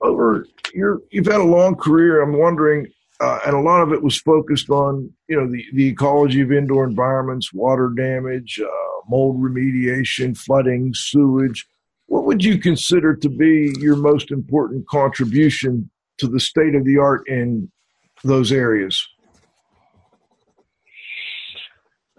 Over 0.00 0.46
you 0.74 1.02
you've 1.10 1.26
had 1.26 1.40
a 1.40 1.44
long 1.44 1.74
career. 1.74 2.20
I'm 2.20 2.38
wondering, 2.38 2.86
uh, 3.20 3.38
and 3.46 3.56
a 3.56 3.60
lot 3.60 3.80
of 3.80 3.92
it 3.92 4.02
was 4.02 4.18
focused 4.18 4.68
on 4.68 5.10
you 5.28 5.40
know 5.40 5.50
the, 5.50 5.64
the 5.72 5.88
ecology 5.88 6.42
of 6.42 6.52
indoor 6.52 6.84
environments, 6.84 7.52
water 7.52 7.90
damage, 7.96 8.60
uh, 8.60 9.00
mold 9.08 9.40
remediation, 9.40 10.36
flooding, 10.36 10.92
sewage. 10.94 11.66
What 12.06 12.24
would 12.24 12.44
you 12.44 12.58
consider 12.58 13.16
to 13.16 13.28
be 13.28 13.74
your 13.80 13.96
most 13.96 14.30
important 14.30 14.86
contribution 14.86 15.90
to 16.18 16.28
the 16.28 16.40
state 16.40 16.74
of 16.74 16.84
the 16.84 16.98
art 16.98 17.26
in 17.26 17.70
those 18.24 18.52
areas? 18.52 19.06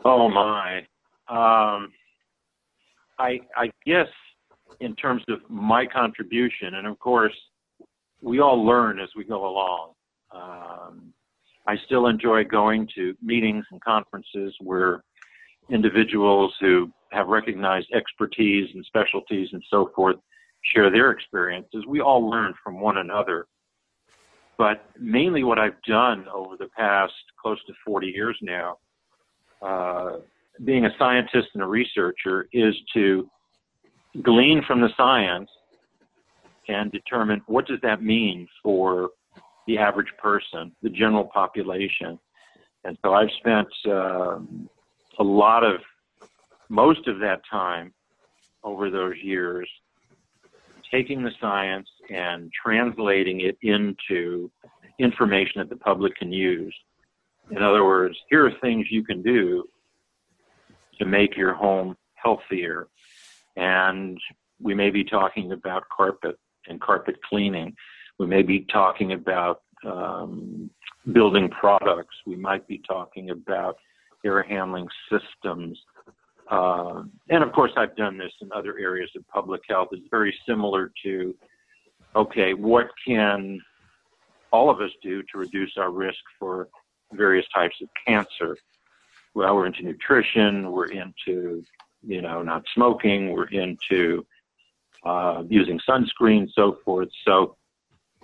Oh 0.06 0.30
my. 0.30 0.80
Um, 1.30 1.92
I 3.20 3.40
I 3.56 3.72
guess 3.86 4.08
in 4.80 4.96
terms 4.96 5.24
of 5.28 5.40
my 5.50 5.86
contribution, 5.86 6.76
and 6.76 6.88
of 6.88 7.00
course, 7.00 7.36
we 8.22 8.40
all 8.40 8.66
learn 8.66 9.00
as 9.00 9.10
we 9.16 9.24
go 9.24 9.48
along. 9.48 9.94
Um, 10.34 11.14
I 11.68 11.76
still 11.86 12.08
enjoy 12.08 12.46
going 12.46 12.88
to 12.96 13.16
meetings 13.22 13.66
and 13.72 13.82
conferences 13.82 14.56
where 14.62 15.04
individuals 15.70 16.54
who 16.60 16.90
have 17.12 17.28
recognized 17.28 17.88
expertise 17.94 18.70
and 18.74 18.86
specialties 18.86 19.50
and 19.52 19.64
so 19.70 19.92
forth 19.96 20.16
share 20.64 20.90
their 20.90 21.12
experiences. 21.12 21.86
We 21.88 22.02
all 22.02 22.30
learn 22.30 22.54
from 22.64 22.80
one 22.80 22.98
another. 22.98 23.48
But 24.58 24.86
mainly 25.00 25.44
what 25.44 25.60
I've 25.60 25.82
done 25.84 26.26
over 26.34 26.58
the 26.58 26.68
past 26.76 27.14
close 27.42 27.64
to 27.68 27.74
40 27.86 28.08
years 28.08 28.38
now, 28.42 28.78
uh, 29.62 30.18
being 30.64 30.86
a 30.86 30.90
scientist 30.98 31.50
and 31.54 31.62
a 31.62 31.68
researcher, 31.68 32.48
is 32.52 32.76
to 32.94 33.30
glean 34.24 34.64
from 34.66 34.82
the 34.82 34.90
science 34.98 35.50
and 36.68 36.92
determine 36.92 37.42
what 37.46 37.68
does 37.68 37.80
that 37.82 38.02
mean 38.02 38.48
for 38.64 39.12
the 39.68 39.78
average 39.78 40.12
person, 40.18 40.72
the 40.82 40.90
general 40.90 41.26
population. 41.26 42.18
And 42.84 42.98
so 43.04 43.14
I've 43.14 43.32
spent 43.40 43.68
um, 43.86 44.70
a 45.20 45.24
lot 45.24 45.64
of 45.64 45.82
most 46.70 47.08
of 47.08 47.20
that 47.20 47.42
time 47.50 47.94
over 48.64 48.90
those 48.90 49.16
years 49.22 49.70
taking 50.92 51.24
the 51.24 51.32
science 51.40 51.90
and 52.10 52.52
translating 52.52 53.42
it 53.42 53.58
into 53.62 54.52
information 55.00 55.60
that 55.60 55.70
the 55.70 55.76
public 55.76 56.16
can 56.16 56.32
use. 56.32 56.76
In 57.52 57.62
other 57.62 57.86
words, 57.86 58.18
here 58.30 58.46
are 58.46 58.52
things 58.62 58.88
you 58.90 59.04
can 59.04 59.22
do 59.22 59.64
to 61.00 61.06
make 61.06 61.38
your 61.38 61.54
home 61.54 61.96
healthier. 62.16 62.88
And 63.56 64.18
we 64.60 64.74
may 64.74 64.90
be 64.90 65.04
talking 65.04 65.52
about 65.52 65.84
carpet 65.96 66.38
and 66.68 66.82
carpet 66.82 67.18
cleaning. 67.28 67.76
We 68.20 68.28
may 68.28 68.42
be 68.42 68.62
talking 68.62 69.14
about 69.14 69.62
um, 69.86 70.70
building 71.12 71.50
products. 71.50 72.16
We 72.26 72.36
might 72.36 72.68
be 72.68 72.82
talking 72.88 73.30
about 73.30 73.78
air 74.26 74.44
handling 74.44 74.88
systems. 75.10 75.80
Uh, 76.50 77.04
and 77.30 77.44
of 77.44 77.52
course, 77.52 77.72
I've 77.76 77.96
done 77.96 78.18
this 78.18 78.32
in 78.42 78.50
other 78.54 78.78
areas 78.80 79.10
of 79.16 79.28
public 79.28 79.62
health. 79.68 79.90
It's 79.92 80.08
very 80.10 80.36
similar 80.48 80.92
to, 81.04 81.36
okay, 82.16 82.54
what 82.54 82.88
can 83.06 83.60
all 84.52 84.70
of 84.70 84.80
us 84.80 84.92
do 85.04 85.22
to 85.24 85.38
reduce 85.38 85.74
our 85.78 85.92
risk 85.92 86.20
for 86.40 86.70
various 87.12 87.46
types 87.54 87.76
of 87.82 87.90
cancer? 88.06 88.58
Well, 89.34 89.56
we're 89.56 89.68
into 89.68 89.84
nutrition, 89.84 90.72
we're 90.72 90.88
into, 90.88 91.64
you 92.06 92.22
know, 92.22 92.42
not 92.42 92.64
smoking, 92.74 93.32
we're 93.32 93.50
into 93.50 94.26
uh, 95.06 95.44
using 95.48 95.80
sunscreen, 95.88 96.48
so 96.54 96.78
forth. 96.84 97.10
So 97.26 97.56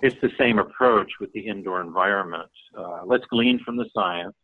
it's 0.02 0.16
the 0.20 0.30
same 0.38 0.58
approach 0.58 1.10
with 1.20 1.32
the 1.32 1.40
indoor 1.40 1.80
environment. 1.80 2.50
Uh, 2.76 3.02
let's 3.04 3.24
glean 3.26 3.60
from 3.64 3.76
the 3.76 3.86
science 3.94 4.34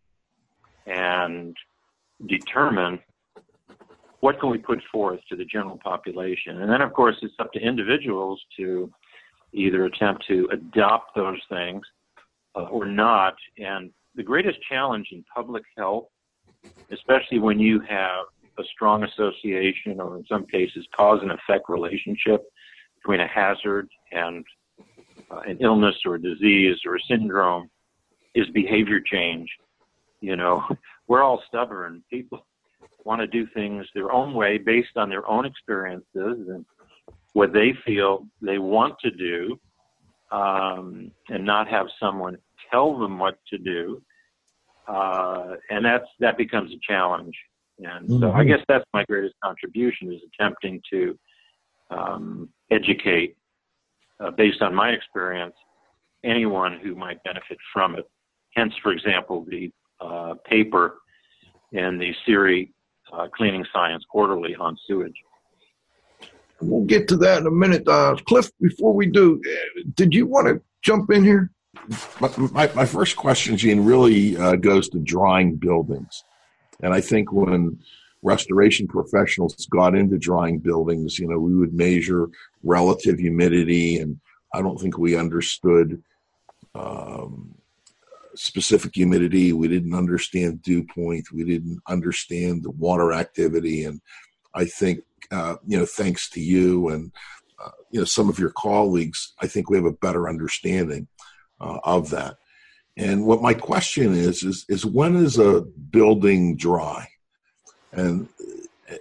and 0.87 1.57
determine 2.27 3.01
what 4.21 4.39
can 4.39 4.51
we 4.51 4.59
put 4.59 4.81
forth 4.93 5.21
to 5.29 5.37
the 5.37 5.45
general 5.45 5.79
population. 5.83 6.61
And 6.61 6.71
then, 6.71 6.83
of 6.83 6.93
course, 6.93 7.17
it's 7.23 7.35
up 7.39 7.53
to 7.53 7.59
individuals 7.59 8.41
to 8.59 8.91
either 9.53 9.87
attempt 9.87 10.25
to 10.29 10.49
adopt 10.53 11.15
those 11.17 11.41
things 11.49 11.83
uh, 12.55 12.65
or 12.65 12.87
not. 12.87 13.35
And 13.59 13.91
the 14.15 14.23
greatest 14.23 14.59
challenge 14.69 15.09
in 15.13 15.25
public 15.35 15.65
health, 15.77 16.07
especially 16.93 17.39
when 17.39 17.59
you 17.59 17.81
have 17.81 18.27
a 18.59 18.63
strong 18.75 19.05
association 19.05 20.01
or 20.01 20.17
in 20.19 20.25
some 20.27 20.47
cases 20.47 20.87
cause 20.95 21.21
and 21.23 21.33
effect 21.33 21.69
relationship 21.69 22.45
between 22.97 23.21
a 23.21 23.27
hazard 23.27 23.89
and 24.13 24.45
uh, 25.31 25.41
an 25.47 25.57
illness 25.61 25.95
or 26.05 26.17
a 26.17 26.23
disease 26.23 26.77
or 26.85 26.97
a 26.97 27.01
syndrome 27.09 27.71
is 28.35 28.47
behavior 28.51 29.01
change. 29.01 29.49
You 30.21 30.37
know, 30.37 30.63
we're 31.09 31.23
all 31.23 31.43
stubborn. 31.49 32.03
People 32.11 32.45
want 33.05 33.21
to 33.21 33.27
do 33.27 33.47
things 33.55 33.87
their 33.95 34.13
own 34.13 34.35
way 34.35 34.59
based 34.59 34.97
on 34.97 35.09
their 35.09 35.29
own 35.29 35.47
experiences 35.47 36.05
and 36.15 36.65
what 37.33 37.53
they 37.53 37.73
feel 37.85 38.27
they 38.41 38.59
want 38.59 38.99
to 39.01 39.11
do 39.11 39.59
um, 40.33 41.11
and 41.29 41.45
not 41.45 41.69
have 41.69 41.87
someone 41.99 42.37
tell 42.71 42.99
them 42.99 43.19
what 43.19 43.39
to 43.49 43.59
do. 43.59 44.03
Uh, 44.87 45.57
and 45.71 45.85
that's 45.85 46.07
that 46.19 46.37
becomes 46.37 46.73
a 46.73 46.79
challenge. 46.83 47.37
And 47.79 48.09
mm-hmm. 48.09 48.21
so 48.21 48.33
I 48.33 48.45
guess 48.45 48.61
that's 48.69 48.85
my 48.93 49.05
greatest 49.05 49.35
contribution 49.43 50.13
is 50.13 50.21
attempting 50.35 50.83
to 50.93 51.19
um, 51.91 52.49
educate, 52.71 53.37
uh, 54.21 54.31
based 54.31 54.63
on 54.63 54.75
my 54.75 54.91
experience, 54.91 55.55
anyone 56.25 56.79
who 56.83 56.95
might 56.95 57.23
benefit 57.25 57.59
from 57.73 57.97
it. 57.97 58.05
Hence, 58.55 58.75
for 58.83 58.93
example, 58.93 59.47
the 59.49 59.73
uh, 60.01 60.35
paper 60.45 60.99
and 61.73 62.01
the 62.01 62.13
CIRI 62.27 62.73
uh, 63.13 63.29
Cleaning 63.29 63.65
Science 63.73 64.05
Quarterly 64.11 64.55
on 64.57 64.77
sewage. 64.87 65.15
We'll 66.61 66.85
get 66.85 67.09
to 67.09 67.17
that 67.19 67.41
in 67.41 67.47
a 67.47 67.51
minute. 67.51 67.89
Uh, 67.89 68.17
Cliff, 68.27 68.51
before 68.61 68.93
we 68.93 69.07
do, 69.07 69.41
did 69.95 70.15
you 70.15 70.27
want 70.27 70.47
to 70.49 70.61
jump 70.83 71.11
in 71.11 71.25
here? 71.25 71.51
My, 72.21 72.31
my, 72.37 72.71
my 72.75 72.85
first 72.85 73.17
question, 73.17 73.57
Gene, 73.57 73.85
really 73.85 74.37
uh, 74.37 74.57
goes 74.57 74.89
to 74.91 74.99
drying 74.99 75.57
buildings. 75.57 76.25
And 76.83 76.93
I 76.93 77.01
think 77.01 77.33
when 77.33 77.79
restoration 78.23 78.87
professionals 78.87 79.67
got 79.71 79.95
into 79.95 80.19
drying 80.19 80.59
buildings, 80.59 81.19
you 81.19 81.29
know, 81.29 81.39
we 81.39 81.55
would 81.55 81.73
measure 81.73 82.29
relative 82.63 83.19
humidity, 83.19 83.99
and 83.99 84.21
I 84.53 84.61
don't 84.61 84.79
think 84.79 84.99
we 84.99 85.17
understood 85.17 86.03
um, 86.75 87.55
specific 88.35 88.95
humidity. 88.95 89.53
We 89.53 89.69
didn't 89.69 89.95
understand 89.95 90.63
dew 90.63 90.85
point. 90.85 91.33
We 91.33 91.45
didn't 91.45 91.81
understand 91.87 92.63
the 92.63 92.71
water 92.71 93.13
activity. 93.13 93.85
And 93.85 94.01
I 94.55 94.65
think, 94.65 95.01
uh, 95.31 95.57
you 95.67 95.79
know, 95.79 95.87
thanks 95.87 96.29
to 96.31 96.41
you 96.41 96.89
and, 96.89 97.13
uh, 97.63 97.71
you 97.91 98.01
know, 98.01 98.05
some 98.05 98.29
of 98.29 98.39
your 98.39 98.51
colleagues, 98.51 99.33
I 99.41 99.47
think 99.47 99.69
we 99.69 99.77
have 99.77 99.87
a 99.87 99.93
better 99.93 100.29
understanding 100.29 101.09
uh, 101.61 101.79
of 101.85 102.11
that. 102.11 102.37
And 102.97 103.27
what 103.27 103.43
my 103.43 103.55
question 103.55 104.15
is, 104.15 104.43
is, 104.43 104.65
is 104.69 104.85
when 104.85 105.17
is 105.17 105.39
a 105.39 105.63
building 105.63 106.57
dry? 106.57 107.09
And 107.93 108.29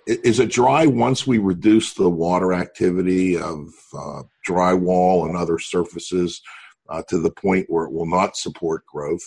is 0.06 0.40
it 0.40 0.52
dry 0.52 0.86
once 0.86 1.26
we 1.26 1.38
reduce 1.38 1.94
the 1.94 2.10
water 2.10 2.54
activity 2.54 3.38
of 3.38 3.70
uh, 3.94 4.24
drywall 4.48 5.28
and 5.28 5.36
other 5.36 5.60
surfaces 5.60 6.42
uh, 6.90 7.04
to 7.10 7.20
the 7.20 7.32
point 7.32 7.70
where 7.70 7.86
it 7.86 7.92
will 7.92 8.06
not 8.06 8.36
support 8.36 8.86
growth? 8.86 9.24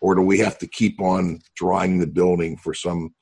Or 0.00 0.14
do 0.14 0.22
we 0.22 0.38
have 0.38 0.58
to 0.58 0.66
keep 0.66 1.00
on 1.00 1.40
drying 1.56 1.98
the 1.98 2.06
building 2.06 2.56
for 2.56 2.74
some 2.74 3.14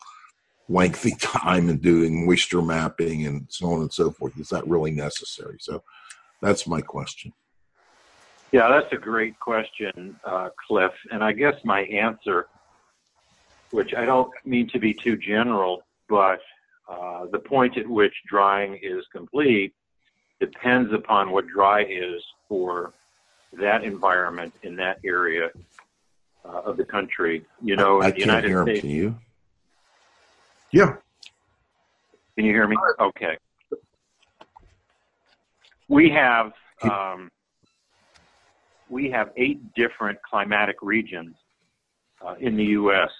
lengthy 0.68 1.14
time 1.20 1.68
and 1.68 1.80
doing 1.80 2.26
moisture 2.26 2.62
mapping 2.62 3.26
and 3.26 3.46
so 3.48 3.72
on 3.72 3.82
and 3.82 3.92
so 3.92 4.10
forth? 4.10 4.38
Is 4.38 4.48
that 4.48 4.66
really 4.66 4.90
necessary? 4.90 5.58
So 5.60 5.82
that's 6.42 6.66
my 6.66 6.80
question. 6.80 7.32
Yeah, 8.52 8.68
that's 8.68 8.92
a 8.92 8.96
great 8.96 9.38
question, 9.40 10.18
uh, 10.24 10.50
Cliff. 10.66 10.92
And 11.10 11.22
I 11.22 11.32
guess 11.32 11.54
my 11.64 11.80
answer, 11.82 12.46
which 13.70 13.92
I 13.94 14.04
don't 14.04 14.30
mean 14.44 14.68
to 14.68 14.78
be 14.78 14.94
too 14.94 15.16
general, 15.16 15.82
but 16.08 16.40
uh, 16.88 17.26
the 17.32 17.40
point 17.40 17.76
at 17.76 17.86
which 17.88 18.14
drying 18.28 18.78
is 18.82 19.04
complete 19.12 19.74
depends 20.38 20.92
upon 20.92 21.32
what 21.32 21.46
dry 21.48 21.82
is 21.84 22.22
for 22.48 22.94
that 23.60 23.84
environment 23.84 24.52
in 24.62 24.76
that 24.76 24.98
area 25.04 25.50
uh, 26.44 26.60
of 26.60 26.76
the 26.76 26.84
country. 26.84 27.44
You 27.62 27.76
know, 27.76 28.00
I, 28.00 28.06
I 28.06 28.10
can't 28.10 28.20
United 28.20 28.48
hear 28.48 28.62
States. 28.62 28.80
Can 28.80 28.90
you? 28.90 29.16
Yeah. 30.72 30.96
Can 32.36 32.44
you 32.44 32.52
hear 32.52 32.68
me? 32.68 32.76
Okay. 33.00 33.38
We 35.88 36.10
have 36.10 36.52
um, 36.82 37.30
we 38.88 39.10
have 39.10 39.30
eight 39.36 39.60
different 39.74 40.18
climatic 40.28 40.76
regions 40.82 41.34
uh, 42.24 42.34
in 42.40 42.56
the 42.56 42.64
U.S. 42.64 43.10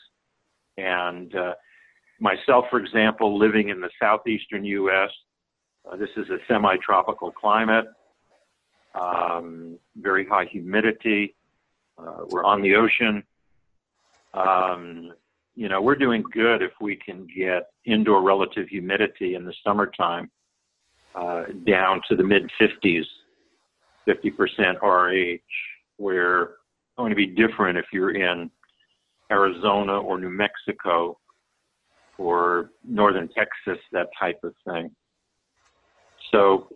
And 0.77 1.35
uh, 1.35 1.55
myself, 2.21 2.67
for 2.71 2.79
example, 2.79 3.39
living 3.39 3.69
in 3.71 3.81
the 3.81 3.91
southeastern 4.01 4.65
U.S., 4.65 5.11
uh, 5.91 5.97
this 5.97 6.11
is 6.17 6.29
a 6.31 6.39
semi-tropical 6.49 7.31
climate, 7.33 7.87
um, 9.01 9.79
very 9.97 10.27
high 10.27 10.47
humidity. 10.47 11.35
Uh, 11.99 12.25
we're 12.31 12.45
on 12.45 12.63
the 12.63 12.75
ocean. 12.75 13.23
Um, 14.35 15.13
you 15.55 15.69
know, 15.69 15.81
we're 15.81 15.97
doing 15.97 16.23
good 16.33 16.63
if 16.63 16.73
we 16.81 16.97
can 16.97 17.27
get 17.35 17.71
indoor 17.85 18.23
relative 18.23 18.69
humidity 18.69 19.35
in 19.35 19.45
the 19.45 19.55
summertime 19.65 20.31
uh, 21.15 21.45
down 21.67 22.03
to 22.09 22.17
the 22.17 22.23
mid 22.23 22.51
50s, 22.61 23.05
50% 24.07 24.83
RH, 24.83 25.39
where 25.97 26.43
it's 26.43 26.53
going 26.99 27.11
to 27.11 27.17
be 27.17 27.27
different 27.27 27.79
if 27.79 27.87
you're 27.93 28.15
in 28.15 28.51
Arizona 29.31 29.99
or 29.99 30.21
New 30.21 30.31
Mexico 30.31 31.19
or 32.19 32.71
northern 32.85 33.29
Texas, 33.29 33.83
that 33.93 34.09
type 34.19 34.41
of 34.45 34.55
thing. 34.67 34.91
So 36.33 36.69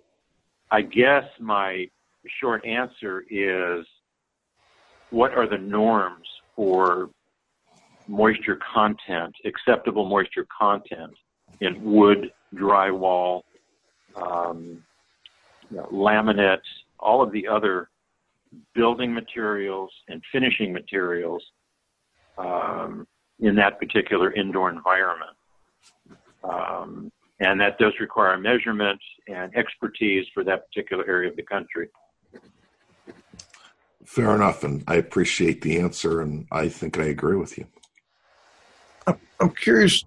I 0.71 0.83
guess 0.83 1.25
my 1.39 1.87
short 2.41 2.65
answer 2.65 3.25
is 3.31 3.87
what 5.11 5.33
are 5.33 5.49
the 5.49 5.59
norms 5.59 6.27
for 6.55 7.11
moisture 8.07 8.59
content, 8.75 9.35
acceptable 9.45 10.09
moisture 10.09 10.47
content 10.57 11.13
in 11.61 11.83
wood, 11.83 12.33
drywall, 12.55 13.43
um, 14.17 14.83
you 15.71 15.77
know, 15.77 15.89
laminate, 15.93 16.59
all 16.99 17.23
of 17.23 17.33
the 17.33 17.47
other 17.47 17.89
building 18.75 19.15
materials 19.15 19.91
and 20.09 20.23
finishing 20.33 20.73
materials 20.73 21.43
um, 22.39 23.07
in 23.39 23.55
that 23.55 23.79
particular 23.79 24.33
indoor 24.33 24.71
environment. 24.71 25.37
Um, 26.43 27.13
and 27.41 27.61
that 27.61 27.79
does 27.79 27.93
require 28.01 28.37
measurement 28.37 29.01
and 29.29 29.55
expertise 29.57 30.27
for 30.35 30.45
that 30.45 30.67
particular 30.69 31.05
area 31.07 31.31
of 31.31 31.37
the 31.37 31.43
country. 31.43 31.89
Fair 34.11 34.35
enough, 34.35 34.65
and 34.65 34.83
I 34.89 34.97
appreciate 34.97 35.63
the 35.63 35.79
answer, 35.79 36.21
and 36.21 36.45
I 36.51 36.69
think 36.69 36.99
I 36.99 37.05
agree 37.05 37.37
with 37.37 37.57
you. 37.57 37.65
I'm 39.07 39.51
curious, 39.51 40.05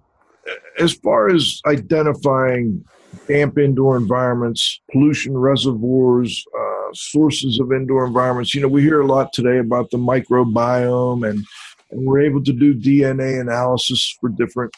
as 0.78 0.92
far 0.92 1.30
as 1.30 1.62
identifying 1.66 2.84
damp 3.26 3.56
indoor 3.56 3.96
environments, 3.96 4.82
pollution 4.92 5.38
reservoirs, 5.38 6.44
uh, 6.54 6.90
sources 6.92 7.58
of 7.58 7.72
indoor 7.72 8.04
environments. 8.04 8.54
You 8.54 8.60
know, 8.60 8.68
we 8.68 8.82
hear 8.82 9.00
a 9.00 9.06
lot 9.06 9.32
today 9.32 9.56
about 9.56 9.90
the 9.90 9.96
microbiome, 9.96 11.26
and, 11.26 11.42
and 11.90 12.06
we're 12.06 12.20
able 12.20 12.44
to 12.44 12.52
do 12.52 12.74
DNA 12.74 13.40
analysis 13.40 14.18
for 14.20 14.28
different 14.28 14.74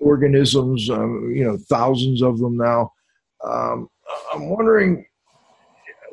organisms, 0.00 0.88
um, 0.88 1.30
you 1.34 1.44
know, 1.44 1.58
thousands 1.68 2.22
of 2.22 2.38
them 2.38 2.56
now. 2.56 2.90
Um, 3.44 3.88
I'm 4.32 4.48
wondering 4.48 5.04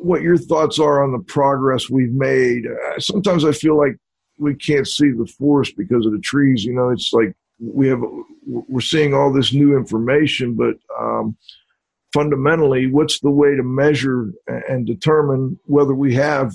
what 0.02 0.22
your 0.22 0.38
thoughts 0.38 0.80
are 0.80 1.04
on 1.04 1.12
the 1.12 1.24
progress 1.24 1.90
we've 1.90 2.14
made. 2.14 2.66
Uh, 2.66 3.00
sometimes 3.00 3.46
I 3.46 3.52
feel 3.52 3.78
like 3.78 3.98
we 4.38 4.56
can't 4.56 4.88
see 4.88 5.12
the 5.12 5.32
forest 5.38 5.76
because 5.78 6.06
of 6.06 6.12
the 6.12 6.20
trees. 6.20 6.64
You 6.64 6.74
know, 6.74 6.90
it's 6.90 7.12
like 7.14 7.34
we 7.60 7.88
have 7.88 8.02
we're 8.46 8.82
seeing 8.82 9.14
all 9.14 9.32
this 9.32 9.54
new 9.54 9.78
information, 9.78 10.56
but 10.56 10.76
um, 11.00 11.38
fundamentally, 12.14 12.88
what's 12.88 13.20
the 13.20 13.30
way 13.30 13.56
to 13.56 13.64
measure 13.64 14.32
and 14.48 14.86
determine 14.86 15.60
whether 15.66 15.94
we 15.94 16.16
have 16.16 16.54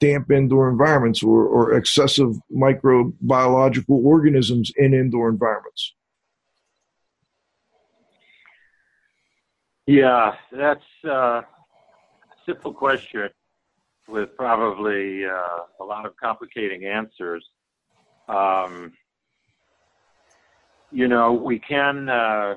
damp 0.00 0.30
indoor 0.30 0.68
environments 0.68 1.22
or, 1.22 1.46
or 1.46 1.74
excessive 1.74 2.34
microbiological 2.54 4.04
organisms 4.04 4.72
in 4.76 4.94
indoor 4.94 5.28
environments? 5.28 5.94
Yeah, 9.86 10.34
that's 10.50 10.80
uh, 11.08 11.42
simple 12.46 12.72
question 12.72 13.28
with 14.08 14.36
probably 14.36 15.24
uh, 15.26 15.58
a 15.80 15.84
lot 15.84 16.06
of 16.06 16.16
complicating 16.16 16.84
answers. 16.84 17.44
Um, 18.28 18.92
you 20.92 21.08
know, 21.08 21.32
we 21.32 21.58
can 21.58 22.08
uh, 22.08 22.54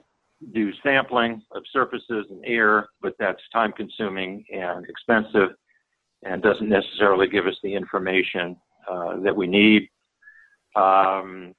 do 0.54 0.71
sampling 0.84 1.41
of 1.52 1.63
surfaces 1.73 2.28
and 2.30 2.43
air, 2.45 2.89
but 3.02 3.15
that's 3.19 3.41
time 3.52 3.73
consuming 3.73 4.45
and 4.54 4.86
expensive 4.88 5.49
and 6.23 6.41
doesn't 6.41 6.69
necessarily 6.69 7.28
give 7.28 7.47
us 7.47 7.56
the 7.63 7.73
information 7.73 8.56
uh, 8.89 9.19
that 9.21 9.36
we 9.36 9.47
need. 9.47 9.89
Um, 10.75 11.54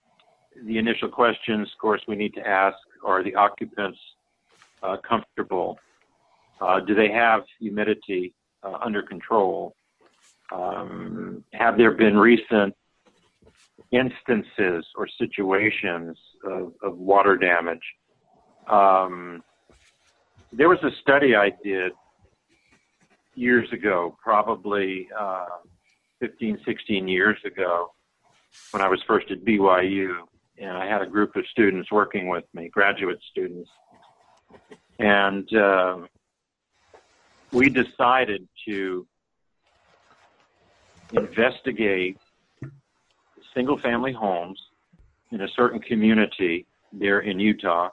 the 0.64 0.78
initial 0.78 1.08
questions, 1.08 1.68
of 1.72 1.80
course, 1.80 2.02
we 2.06 2.16
need 2.16 2.34
to 2.34 2.46
ask 2.46 2.76
are 3.04 3.24
the 3.24 3.34
occupants 3.34 3.98
uh, 4.82 4.96
comfortable? 4.98 5.78
Uh, 6.60 6.80
do 6.80 6.94
they 6.94 7.10
have 7.10 7.42
humidity 7.58 8.34
uh, 8.62 8.78
under 8.82 9.02
control? 9.02 9.74
Um, 10.52 11.44
have 11.52 11.76
there 11.76 11.92
been 11.92 12.16
recent 12.16 12.74
instances 13.92 14.84
or 14.96 15.08
situations 15.18 16.18
of, 16.44 16.72
of 16.82 16.98
water 16.98 17.36
damage? 17.36 17.78
Um, 18.68 19.42
there 20.52 20.68
was 20.68 20.78
a 20.82 20.90
study 21.00 21.34
I 21.34 21.52
did 21.64 21.92
years 23.34 23.72
ago, 23.72 24.16
probably 24.22 25.08
uh, 25.18 25.46
15, 26.20 26.58
16 26.64 27.08
years 27.08 27.38
ago, 27.44 27.92
when 28.72 28.82
I 28.82 28.88
was 28.88 29.00
first 29.06 29.30
at 29.30 29.44
BYU, 29.44 30.16
and 30.58 30.76
I 30.76 30.86
had 30.86 31.02
a 31.02 31.06
group 31.06 31.36
of 31.36 31.44
students 31.50 31.90
working 31.90 32.28
with 32.28 32.44
me, 32.52 32.68
graduate 32.68 33.20
students, 33.30 33.70
and 34.98 35.48
uh, 35.54 35.98
we 37.52 37.68
decided 37.68 38.46
to 38.66 39.06
investigate 41.12 42.16
single 43.54 43.78
family 43.78 44.12
homes 44.12 44.60
in 45.32 45.40
a 45.42 45.48
certain 45.56 45.80
community 45.80 46.66
there 46.92 47.20
in 47.20 47.40
Utah 47.40 47.88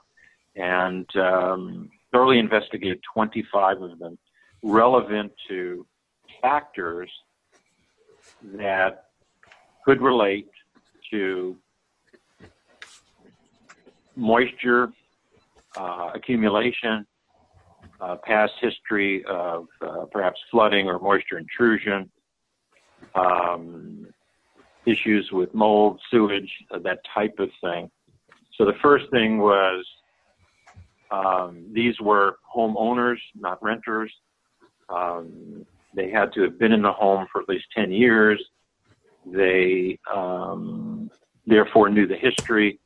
and 0.56 1.08
um, 1.16 1.90
thoroughly 2.12 2.40
investigate 2.40 3.00
25 3.14 3.82
of 3.82 4.00
them 4.00 4.18
relevant 4.64 5.32
to 5.48 5.86
factors 6.42 7.10
that 8.44 9.06
could 9.86 10.02
relate 10.02 10.50
to 11.12 11.56
moisture 14.16 14.92
uh, 15.78 16.12
accumulation, 16.14 17.06
uh, 18.00 18.16
past 18.24 18.54
history 18.62 19.24
of 19.26 19.68
uh, 19.82 20.06
perhaps 20.12 20.40
flooding 20.52 20.88
or 20.88 21.00
moisture 21.00 21.38
intrusion, 21.38 22.10
um, 23.16 24.08
issues 24.86 25.30
with 25.32 25.54
mold, 25.54 26.00
sewage, 26.12 26.52
uh, 26.72 26.80
that 26.80 27.00
type 27.14 27.36
of 27.40 27.50
thing. 27.62 27.90
So 28.56 28.66
the 28.66 28.76
first 28.82 29.06
thing 29.12 29.38
was 29.40 29.86
um, 31.12 31.66
these 31.72 32.00
were 32.00 32.38
homeowners, 32.56 33.18
not 33.36 33.62
renters. 33.64 34.12
Um, 34.90 35.66
they 35.94 36.10
had 36.10 36.32
to 36.34 36.42
have 36.44 36.60
been 36.60 36.72
in 36.72 36.82
the 36.82 36.92
home 36.92 37.28
for 37.32 37.42
at 37.42 37.50
least 37.50 37.66
10 37.76 37.92
years. 37.92 38.44
They 39.26 40.00
um, 40.14 41.10
therefore 41.46 41.90
knew 41.90 42.08
the 42.08 42.16
history. 42.16 42.80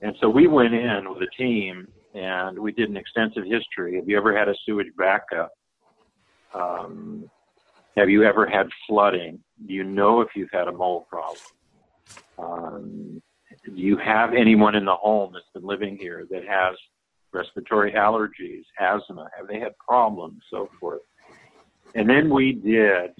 And 0.00 0.14
so 0.20 0.28
we 0.28 0.46
went 0.46 0.74
in 0.74 1.08
with 1.08 1.22
a 1.22 1.30
team 1.36 1.88
and 2.16 2.58
we 2.58 2.72
did 2.72 2.88
an 2.88 2.96
extensive 2.96 3.44
history. 3.44 3.96
Have 3.96 4.08
you 4.08 4.16
ever 4.16 4.36
had 4.36 4.48
a 4.48 4.54
sewage 4.64 4.86
backup? 4.96 5.52
Um, 6.54 7.30
have 7.96 8.08
you 8.08 8.24
ever 8.24 8.46
had 8.46 8.68
flooding? 8.88 9.38
Do 9.66 9.74
you 9.74 9.84
know 9.84 10.22
if 10.22 10.28
you've 10.34 10.50
had 10.52 10.68
a 10.68 10.72
mold 10.72 11.04
problem? 11.08 11.36
Um, 12.38 13.22
do 13.64 13.72
you 13.72 13.98
have 13.98 14.32
anyone 14.32 14.74
in 14.74 14.84
the 14.84 14.94
home 14.94 15.32
that's 15.34 15.46
been 15.54 15.66
living 15.66 15.98
here 16.00 16.26
that 16.30 16.42
has 16.46 16.76
respiratory 17.32 17.92
allergies, 17.92 18.62
asthma? 18.80 19.28
Have 19.36 19.48
they 19.48 19.60
had 19.60 19.72
problems, 19.86 20.40
so 20.50 20.70
forth? 20.80 21.00
And 21.94 22.08
then 22.08 22.30
we 22.30 22.52
did 22.52 23.10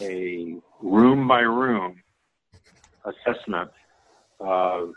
a 0.00 0.56
room 0.82 1.26
by 1.26 1.40
room 1.40 2.02
assessment 3.04 3.70
of 4.40 4.92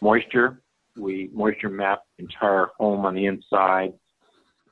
moisture. 0.00 0.60
We 0.96 1.30
moisture 1.32 1.68
mapped 1.68 2.06
the 2.16 2.24
entire 2.24 2.68
home 2.78 3.06
on 3.06 3.14
the 3.14 3.26
inside. 3.26 3.92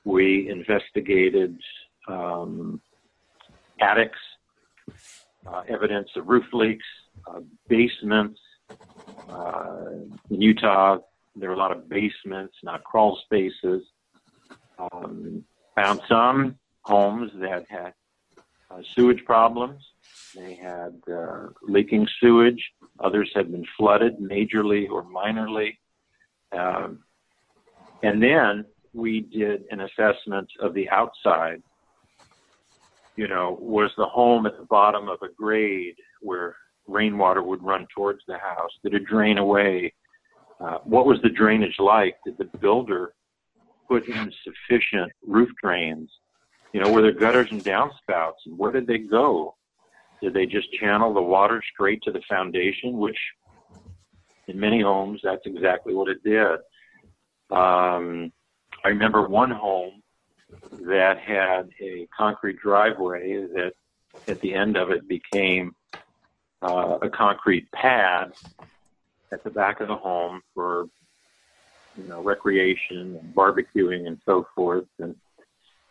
We 0.05 0.49
investigated 0.49 1.59
um, 2.09 2.81
attics, 3.81 4.19
uh, 5.47 5.63
evidence 5.69 6.09
of 6.17 6.29
roof 6.29 6.47
leaks, 6.53 6.87
uh, 7.27 7.41
basements. 7.69 8.41
Uh, 9.29 9.85
in 10.31 10.41
Utah, 10.41 10.99
there 11.37 11.51
are 11.51 11.55
a 11.55 11.59
lot 11.59 11.73
of 11.73 11.89
basements, 11.89 12.55
not 12.63 12.85
crawl 12.85 13.19
spaces. 13.25 13.83
Um, 14.79 15.45
found 15.75 16.01
some 16.09 16.59
homes 16.83 17.31
that 17.37 17.67
had 17.69 17.95
uh, 18.71 18.83
sewage 18.95 19.25
problems, 19.25 19.83
They 20.35 20.55
had 20.55 21.01
uh, 21.13 21.49
leaking 21.63 22.07
sewage. 22.21 22.63
Others 23.01 23.31
had 23.35 23.51
been 23.51 23.67
flooded 23.77 24.19
majorly 24.19 24.89
or 24.89 25.05
minorly. 25.05 25.79
Um, 26.53 27.01
and 28.03 28.23
then 28.23 28.65
we 28.93 29.21
did 29.21 29.65
an 29.71 29.81
assessment 29.81 30.49
of 30.61 30.75
the 30.75 30.89
outside. 30.91 31.63
You 33.17 33.29
know, 33.29 33.59
was 33.61 33.91
the 33.97 34.07
home 34.07 34.47
at 34.47 34.57
the 34.57 34.65
bottom 34.65 35.09
of 35.09 35.19
a 35.23 35.29
grade 35.37 35.97
where 36.21 36.57
rainwater 36.87 37.43
would 37.43 37.63
run 37.63 37.87
towards 37.95 38.21
the 38.27 38.39
house? 38.39 38.71
Did 38.83 38.95
it 38.95 39.05
drain 39.05 39.39
away? 39.39 39.93
Uh, 40.59 40.79
what 40.85 41.07
was 41.07 41.21
the 41.23 41.29
drainage 41.29 41.77
like? 41.79 42.17
Did 42.25 42.39
the 42.39 42.45
builder 42.59 43.13
put 43.89 44.09
in 44.09 44.33
sufficient 44.45 45.13
roof 45.27 45.51
drains? 45.63 46.11
You 46.73 46.81
know, 46.81 46.93
were 46.93 47.03
there 47.03 47.13
gutters 47.13 47.51
and 47.51 47.63
downspouts? 47.63 48.47
And 48.47 48.57
where 48.57 48.73
did 48.73 48.87
they 48.87 48.99
go? 48.99 49.57
Did 50.23 50.35
they 50.35 50.47
just 50.47 50.73
channel 50.75 51.13
the 51.15 51.23
water 51.23 51.63
straight 51.73 52.03
to 52.03 52.13
the 52.13 52.23
foundation, 52.29 52.99
which 52.99 53.19
in 54.51 54.61
many 54.61 54.83
homes, 54.83 55.21
that's 55.23 55.47
exactly 55.47 55.95
what 55.95 56.09
it 56.09 56.23
did. 56.23 56.59
Um, 57.51 58.33
I 58.85 58.89
remember 58.89 59.27
one 59.27 59.51
home 59.51 60.03
that 60.87 61.19
had 61.19 61.71
a 61.81 62.09
concrete 62.17 62.59
driveway 62.61 63.47
that 63.55 63.73
at 64.27 64.41
the 64.41 64.55
end 64.55 64.77
of 64.77 64.91
it 64.91 65.09
became 65.09 65.75
uh, 66.63 66.99
a 67.03 67.09
concrete 67.09 67.71
pad 67.73 68.33
at 69.33 69.45
the 69.45 69.51
back 69.51 69.81
of 69.81 69.89
the 69.89 69.97
home 69.97 70.43
for 70.55 70.87
you 71.97 72.05
know 72.05 72.23
recreation 72.23 73.19
and 73.21 73.35
barbecuing 73.35 74.07
and 74.07 74.19
so 74.25 74.47
forth 74.55 74.87
and 74.99 75.15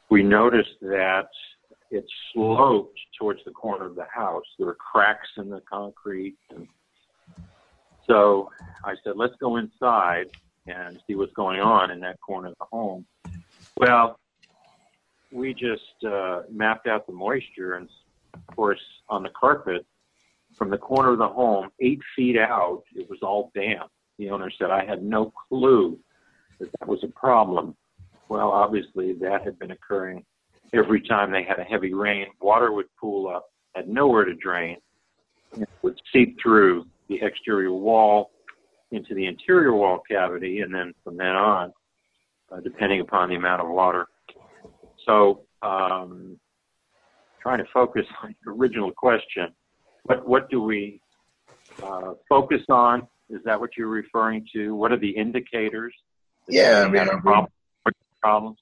we 0.09 0.23
noticed 0.23 0.79
that 0.81 1.29
it 1.91 2.05
sloped 2.33 2.99
towards 3.17 3.43
the 3.45 3.51
corner 3.51 3.85
of 3.85 3.95
the 3.95 4.05
house 4.13 4.43
there 4.57 4.67
were 4.67 4.75
cracks 4.75 5.29
in 5.37 5.49
the 5.49 5.61
concrete 5.69 6.37
and 6.51 6.67
so 8.09 8.49
i 8.83 8.93
said 9.03 9.13
let's 9.15 9.35
go 9.39 9.57
inside 9.57 10.25
and 10.67 10.99
see 11.07 11.15
what's 11.15 11.33
going 11.33 11.59
on 11.59 11.91
in 11.91 11.99
that 11.99 12.19
corner 12.19 12.49
of 12.49 12.55
the 12.59 12.65
home 12.65 13.05
well 13.77 14.19
we 15.31 15.53
just 15.53 16.03
uh, 16.07 16.41
mapped 16.51 16.87
out 16.87 17.05
the 17.05 17.13
moisture 17.13 17.75
and 17.75 17.87
of 18.33 18.55
course 18.55 18.81
on 19.09 19.23
the 19.23 19.29
carpet 19.29 19.85
from 20.59 20.69
the 20.69 20.77
corner 20.77 21.11
of 21.11 21.19
the 21.19 21.27
home, 21.27 21.69
eight 21.79 22.01
feet 22.15 22.37
out, 22.37 22.83
it 22.95 23.09
was 23.09 23.19
all 23.21 23.51
damp. 23.55 23.89
The 24.17 24.29
owner 24.29 24.51
said, 24.57 24.71
I 24.71 24.85
had 24.85 25.01
no 25.01 25.31
clue 25.47 25.97
that 26.59 26.69
that 26.79 26.87
was 26.87 27.03
a 27.03 27.07
problem. 27.07 27.75
Well, 28.27 28.51
obviously, 28.51 29.13
that 29.21 29.43
had 29.43 29.57
been 29.57 29.71
occurring 29.71 30.25
every 30.73 31.01
time 31.01 31.31
they 31.31 31.43
had 31.43 31.59
a 31.59 31.63
heavy 31.63 31.93
rain. 31.93 32.27
Water 32.41 32.73
would 32.73 32.87
pool 32.99 33.27
up, 33.27 33.45
had 33.73 33.87
nowhere 33.87 34.25
to 34.25 34.35
drain, 34.35 34.77
and 35.53 35.65
would 35.81 35.99
seep 36.11 36.37
through 36.41 36.85
the 37.09 37.19
exterior 37.21 37.71
wall 37.71 38.31
into 38.91 39.13
the 39.13 39.25
interior 39.25 39.73
wall 39.73 40.01
cavity, 40.09 40.61
and 40.61 40.73
then 40.73 40.93
from 41.03 41.17
then 41.17 41.35
on, 41.35 41.73
uh, 42.51 42.59
depending 42.61 43.01
upon 43.01 43.29
the 43.29 43.35
amount 43.35 43.61
of 43.61 43.69
water. 43.69 44.07
So, 45.05 45.41
um, 45.61 46.39
trying 47.41 47.59
to 47.59 47.65
focus 47.73 48.05
on 48.23 48.35
your 48.45 48.55
original 48.55 48.91
question, 48.91 49.47
what 50.03 50.27
what 50.27 50.49
do 50.49 50.61
we 50.61 51.01
uh, 51.83 52.13
focus 52.27 52.61
on? 52.69 53.07
Is 53.29 53.41
that 53.45 53.59
what 53.59 53.71
you're 53.77 53.87
referring 53.87 54.47
to? 54.55 54.73
What 54.73 54.91
are 54.91 54.97
the 54.97 55.09
indicators? 55.09 55.93
Yeah, 56.47 56.83
I 56.87 56.89
mean, 56.89 57.07
problem, 57.21 57.51
problems. 58.21 58.57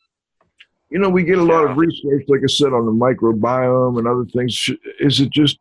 You 0.89 0.99
know, 0.99 1.09
we 1.09 1.23
get 1.23 1.37
a 1.37 1.43
lot 1.43 1.69
of 1.69 1.77
research, 1.77 2.23
like 2.27 2.41
I 2.43 2.47
said, 2.47 2.73
on 2.73 2.85
the 2.85 2.91
microbiome 2.91 3.97
and 3.97 4.07
other 4.07 4.25
things. 4.25 4.69
Is 4.99 5.19
it 5.19 5.29
just 5.29 5.59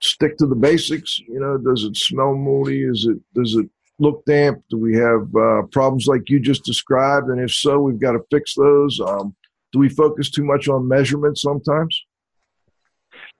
stick 0.00 0.36
to 0.38 0.46
the 0.46 0.54
basics? 0.54 1.18
You 1.20 1.40
know, 1.40 1.58
does 1.58 1.84
it 1.84 1.96
smell 1.96 2.34
moldy? 2.34 2.84
Is 2.84 3.06
it 3.08 3.18
does 3.34 3.54
it 3.54 3.68
look 3.98 4.24
damp? 4.24 4.62
Do 4.70 4.78
we 4.78 4.96
have 4.96 5.34
uh, 5.36 5.62
problems 5.70 6.06
like 6.06 6.28
you 6.28 6.40
just 6.40 6.64
described? 6.64 7.28
And 7.28 7.40
if 7.40 7.52
so, 7.52 7.80
we've 7.80 8.00
got 8.00 8.12
to 8.12 8.20
fix 8.30 8.54
those. 8.54 9.00
Um, 9.00 9.34
do 9.72 9.78
we 9.78 9.88
focus 9.88 10.30
too 10.30 10.44
much 10.44 10.68
on 10.68 10.88
measurements 10.88 11.42
sometimes? 11.42 12.04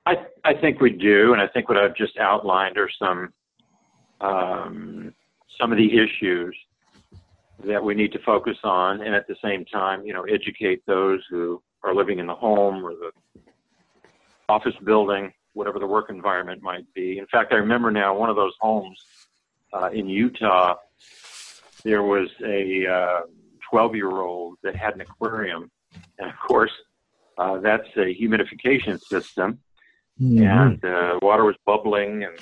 I, 0.06 0.26
I 0.44 0.54
think 0.54 0.80
we 0.80 0.90
do, 0.90 1.32
and 1.32 1.42
I 1.42 1.48
think 1.48 1.68
what 1.68 1.78
I've 1.78 1.96
just 1.96 2.16
outlined 2.18 2.78
are 2.78 2.90
some 2.98 3.32
um, 4.20 5.14
some 5.58 5.72
of 5.72 5.78
the 5.78 5.98
issues 5.98 6.56
that 7.64 7.82
we 7.82 7.94
need 7.94 8.12
to 8.12 8.18
focus 8.20 8.56
on, 8.64 9.02
and 9.02 9.14
at 9.14 9.26
the 9.26 9.36
same 9.42 9.64
time, 9.66 10.04
you 10.04 10.12
know, 10.12 10.22
educate 10.22 10.82
those 10.86 11.20
who 11.30 11.62
are 11.82 11.94
living 11.94 12.18
in 12.18 12.26
the 12.26 12.34
home 12.34 12.84
or 12.84 12.92
the 12.92 13.10
office 14.48 14.74
building, 14.84 15.32
whatever 15.52 15.78
the 15.78 15.86
work 15.86 16.10
environment 16.10 16.62
might 16.62 16.86
be. 16.94 17.18
In 17.18 17.26
fact, 17.26 17.52
I 17.52 17.56
remember 17.56 17.90
now 17.90 18.16
one 18.16 18.30
of 18.30 18.36
those 18.36 18.54
homes 18.60 18.98
uh, 19.72 19.90
in 19.92 20.08
Utah. 20.08 20.76
There 21.84 22.02
was 22.02 22.28
a 22.44 23.24
12 23.70 23.90
uh, 23.90 23.94
year 23.94 24.10
old 24.10 24.58
that 24.62 24.76
had 24.76 24.94
an 24.94 25.00
aquarium, 25.00 25.70
and 26.18 26.28
of 26.28 26.36
course, 26.46 26.72
uh, 27.38 27.58
that's 27.58 27.88
a 27.96 28.14
humidification 28.14 29.00
system 29.00 29.58
mm-hmm. 30.20 30.42
and 30.42 30.84
uh, 30.84 31.18
water 31.22 31.44
was 31.44 31.56
bubbling, 31.64 32.24
and 32.24 32.38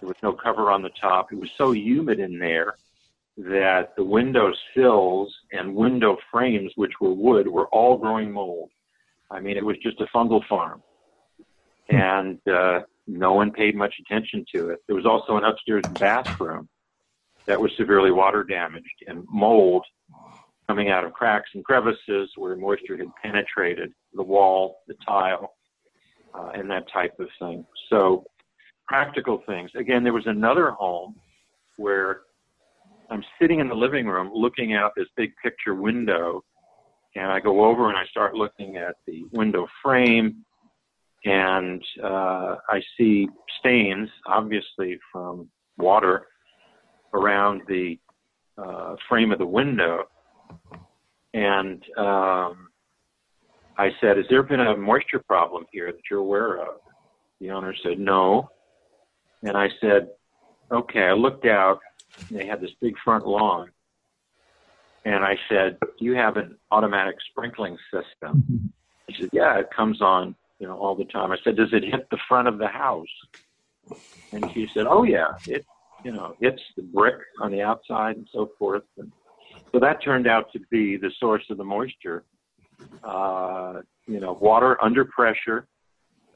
there 0.00 0.08
was 0.08 0.16
no 0.22 0.32
cover 0.32 0.70
on 0.70 0.82
the 0.82 0.90
top. 1.00 1.32
It 1.32 1.38
was 1.38 1.50
so 1.56 1.72
humid 1.72 2.20
in 2.20 2.38
there 2.38 2.74
that 3.36 3.94
the 3.96 4.04
window 4.04 4.52
sills 4.74 5.34
and 5.52 5.74
window 5.74 6.16
frames, 6.30 6.72
which 6.74 6.92
were 7.00 7.12
wood, 7.12 7.46
were 7.46 7.68
all 7.68 7.96
growing 7.96 8.32
mold. 8.32 8.70
I 9.30 9.40
mean, 9.40 9.56
it 9.56 9.64
was 9.64 9.76
just 9.78 10.00
a 10.00 10.06
fungal 10.06 10.44
farm. 10.48 10.82
And 11.88 12.38
uh, 12.48 12.80
no 13.06 13.32
one 13.32 13.50
paid 13.50 13.74
much 13.74 13.94
attention 14.00 14.44
to 14.54 14.70
it. 14.70 14.80
There 14.86 14.96
was 14.96 15.06
also 15.06 15.36
an 15.36 15.44
upstairs 15.44 15.84
bathroom 15.98 16.68
that 17.46 17.60
was 17.60 17.70
severely 17.76 18.10
water 18.10 18.44
damaged 18.44 19.04
and 19.06 19.24
mold 19.30 19.84
coming 20.68 20.90
out 20.90 21.04
of 21.04 21.14
cracks 21.14 21.48
and 21.54 21.64
crevices 21.64 22.30
where 22.36 22.54
moisture 22.54 22.96
had 22.96 23.08
penetrated 23.22 23.90
the 24.12 24.22
wall, 24.22 24.80
the 24.86 24.94
tile, 25.06 25.54
uh, 26.34 26.50
and 26.54 26.70
that 26.70 26.84
type 26.92 27.18
of 27.18 27.28
thing. 27.38 27.64
So, 27.88 28.24
practical 28.86 29.42
things. 29.46 29.70
Again, 29.74 30.04
there 30.04 30.12
was 30.12 30.26
another 30.26 30.70
home 30.70 31.14
where 31.76 32.20
I'm 33.10 33.24
sitting 33.40 33.60
in 33.60 33.68
the 33.68 33.74
living 33.74 34.06
room 34.06 34.30
looking 34.34 34.74
out 34.74 34.92
this 34.94 35.08
big 35.16 35.32
picture 35.42 35.74
window, 35.74 36.44
and 37.16 37.26
I 37.26 37.40
go 37.40 37.64
over 37.64 37.88
and 37.88 37.96
I 37.96 38.04
start 38.06 38.34
looking 38.34 38.76
at 38.76 38.96
the 39.06 39.24
window 39.32 39.66
frame, 39.82 40.44
and 41.24 41.82
uh, 42.02 42.56
I 42.68 42.80
see 42.96 43.28
stains, 43.58 44.08
obviously 44.26 44.98
from 45.12 45.48
water, 45.76 46.26
around 47.12 47.62
the 47.68 47.98
uh, 48.56 48.96
frame 49.08 49.32
of 49.32 49.38
the 49.38 49.46
window. 49.46 50.04
And 51.34 51.82
um, 51.96 52.68
I 53.76 53.90
said, 54.00 54.16
Has 54.16 54.26
there 54.30 54.42
been 54.42 54.60
a 54.60 54.76
moisture 54.76 55.22
problem 55.26 55.64
here 55.72 55.92
that 55.92 56.00
you're 56.10 56.20
aware 56.20 56.56
of? 56.60 56.80
The 57.40 57.50
owner 57.50 57.74
said, 57.82 57.98
No. 57.98 58.50
And 59.42 59.56
I 59.56 59.68
said, 59.80 60.08
Okay. 60.72 61.02
I 61.02 61.12
looked 61.12 61.46
out. 61.46 61.80
They 62.30 62.46
had 62.46 62.60
this 62.60 62.70
big 62.80 62.94
front 63.04 63.26
lawn. 63.26 63.70
And 65.04 65.24
I 65.24 65.36
said, 65.48 65.78
Do 65.80 66.04
you 66.04 66.14
have 66.14 66.36
an 66.36 66.56
automatic 66.70 67.16
sprinkling 67.30 67.76
system? 67.92 68.72
He 69.06 69.14
said, 69.20 69.30
Yeah, 69.32 69.58
it 69.58 69.68
comes 69.74 70.00
on, 70.00 70.34
you 70.58 70.66
know, 70.66 70.76
all 70.76 70.94
the 70.94 71.04
time. 71.04 71.32
I 71.32 71.36
said, 71.44 71.56
Does 71.56 71.72
it 71.72 71.84
hit 71.84 72.08
the 72.10 72.18
front 72.28 72.48
of 72.48 72.58
the 72.58 72.68
house? 72.68 73.06
And 74.32 74.50
she 74.52 74.68
said, 74.74 74.86
Oh 74.88 75.04
yeah, 75.04 75.28
it 75.46 75.64
you 76.04 76.12
know, 76.12 76.36
hits 76.40 76.62
the 76.76 76.82
brick 76.82 77.16
on 77.40 77.50
the 77.50 77.62
outside 77.62 78.16
and 78.16 78.28
so 78.32 78.50
forth. 78.58 78.84
And 78.98 79.10
so 79.72 79.80
that 79.80 80.02
turned 80.02 80.28
out 80.28 80.52
to 80.52 80.60
be 80.70 80.96
the 80.96 81.10
source 81.18 81.42
of 81.50 81.58
the 81.58 81.64
moisture 81.64 82.24
uh, 83.04 83.80
you 84.06 84.20
know, 84.20 84.38
water 84.40 84.82
under 84.82 85.04
pressure 85.04 85.66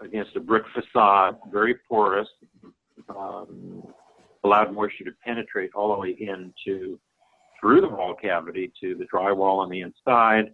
against 0.00 0.34
a 0.36 0.40
brick 0.40 0.64
facade, 0.74 1.36
very 1.50 1.76
porous, 1.88 2.28
um, 3.08 3.82
allowed 4.44 4.72
moisture 4.72 5.04
to 5.04 5.12
penetrate 5.24 5.70
all 5.74 5.94
the 5.94 6.00
way 6.00 6.16
into 6.18 6.98
through 7.60 7.80
the 7.80 7.88
wall 7.88 8.14
cavity 8.20 8.72
to 8.80 8.96
the 8.96 9.06
drywall 9.12 9.58
on 9.58 9.70
the 9.70 9.80
inside, 9.80 10.50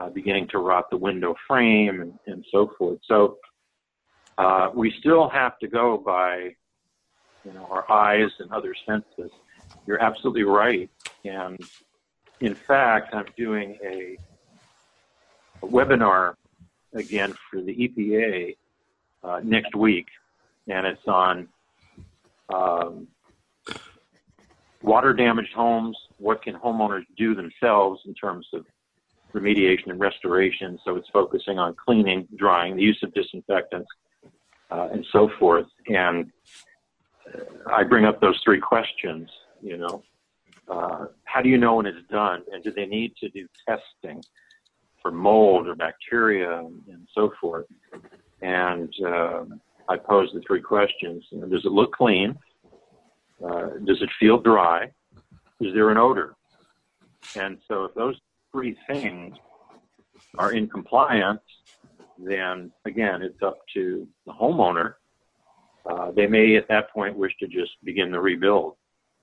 uh, 0.00 0.08
beginning 0.08 0.48
to 0.48 0.58
rot 0.58 0.88
the 0.90 0.96
window 0.96 1.34
frame 1.46 2.00
and, 2.00 2.18
and 2.26 2.44
so 2.50 2.72
forth. 2.78 2.98
So 3.04 3.38
uh, 4.38 4.70
we 4.74 4.92
still 4.98 5.28
have 5.28 5.58
to 5.58 5.68
go 5.68 5.98
by, 5.98 6.54
you 7.44 7.52
know, 7.52 7.66
our 7.70 7.90
eyes 7.90 8.30
and 8.38 8.50
other 8.50 8.74
senses. 8.86 9.30
You're 9.86 10.02
absolutely 10.02 10.44
right. 10.44 10.88
And 11.24 11.60
in 12.40 12.54
fact, 12.54 13.14
I'm 13.14 13.26
doing 13.36 13.78
a 13.84 14.16
a 15.62 15.66
webinar 15.66 16.36
again 16.94 17.34
for 17.50 17.60
the 17.60 17.74
EPA 17.74 18.56
uh, 19.22 19.40
next 19.44 19.74
week, 19.74 20.06
and 20.68 20.86
it's 20.86 21.06
on 21.06 21.48
um, 22.52 23.06
water 24.82 25.12
damaged 25.12 25.52
homes. 25.52 25.98
What 26.16 26.42
can 26.42 26.54
homeowners 26.54 27.04
do 27.16 27.34
themselves 27.34 28.00
in 28.06 28.14
terms 28.14 28.46
of 28.54 28.64
remediation 29.32 29.88
and 29.88 30.00
restoration? 30.00 30.78
So 30.84 30.96
it's 30.96 31.08
focusing 31.12 31.58
on 31.58 31.74
cleaning, 31.74 32.26
drying, 32.36 32.76
the 32.76 32.82
use 32.82 33.00
of 33.02 33.12
disinfectants, 33.14 33.88
uh, 34.70 34.88
and 34.92 35.04
so 35.12 35.30
forth. 35.38 35.66
And 35.88 36.30
uh, 37.34 37.70
I 37.70 37.84
bring 37.84 38.04
up 38.04 38.20
those 38.20 38.40
three 38.44 38.60
questions, 38.60 39.28
you 39.62 39.76
know. 39.76 40.02
Uh, 40.68 41.06
how 41.24 41.42
do 41.42 41.48
you 41.48 41.58
know 41.58 41.76
when 41.76 41.86
it's 41.86 42.06
done? 42.08 42.42
And 42.52 42.62
do 42.62 42.70
they 42.70 42.86
need 42.86 43.16
to 43.16 43.28
do 43.30 43.48
testing 43.68 44.22
for 45.02 45.10
mold 45.10 45.66
or 45.66 45.74
bacteria 45.74 46.58
and, 46.58 47.06
so 47.12 47.32
forth? 47.40 47.66
And 48.40 48.92
uh, 49.04 49.44
I 49.88 49.96
pose 49.96 50.30
the 50.32 50.40
three 50.46 50.60
questions. 50.60 51.24
You 51.30 51.40
know, 51.40 51.46
does 51.48 51.64
it 51.64 51.72
look 51.72 51.92
clean? 51.92 52.38
Uh, 53.44 53.70
does 53.84 54.00
it 54.00 54.10
feel 54.20 54.38
dry? 54.38 54.92
Is 55.60 55.74
there 55.74 55.90
an 55.90 55.98
odor? 55.98 56.36
And 57.36 57.58
so 57.66 57.84
if 57.84 57.94
those 57.94 58.16
three 58.52 58.76
things 58.86 59.36
are 60.38 60.52
in 60.52 60.68
compliance, 60.68 61.40
then 62.18 62.70
again, 62.84 63.22
it's 63.22 63.42
up 63.42 63.58
to 63.74 64.06
the 64.26 64.32
homeowner. 64.32 64.94
Uh, 65.88 66.10
they 66.10 66.26
may 66.26 66.56
at 66.56 66.68
that 66.68 66.90
point 66.92 67.16
wish 67.16 67.32
to 67.40 67.46
just 67.46 67.72
begin 67.84 68.10
the 68.10 68.20
rebuild, 68.20 68.74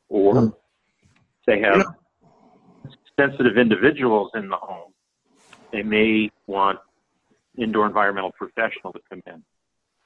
or 0.10 0.34
mm. 0.34 0.56
they 1.46 1.60
have 1.60 1.78
yeah. 1.78 2.92
sensitive 3.20 3.58
individuals 3.58 4.32
in 4.34 4.50
the 4.50 4.56
home. 4.56 4.92
They 5.72 5.84
may 5.84 6.32
want 6.48 6.80
indoor 7.58 7.86
environmental 7.86 8.32
professional 8.32 8.94
to 8.94 9.00
come 9.10 9.22
in 9.28 9.44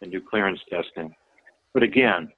and 0.01 0.11
do 0.11 0.19
clearance 0.21 0.59
testing. 0.69 1.15
But 1.73 1.83
again, 1.83 2.31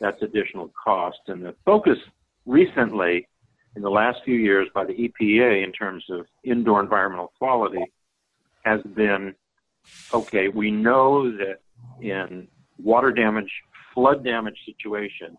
that's 0.00 0.20
additional 0.22 0.72
cost. 0.82 1.18
And 1.26 1.44
the 1.44 1.54
focus 1.64 1.98
recently, 2.46 3.28
in 3.76 3.82
the 3.82 3.90
last 3.90 4.20
few 4.24 4.36
years, 4.36 4.68
by 4.74 4.84
the 4.84 4.94
EPA 4.94 5.62
in 5.62 5.70
terms 5.70 6.02
of 6.10 6.26
indoor 6.42 6.80
environmental 6.80 7.32
quality 7.38 7.84
has 8.64 8.80
been 8.94 9.34
okay, 10.12 10.48
we 10.48 10.70
know 10.70 11.30
that 11.30 11.60
in 12.00 12.48
water 12.82 13.12
damage, 13.12 13.50
flood 13.94 14.24
damage 14.24 14.58
situations, 14.66 15.38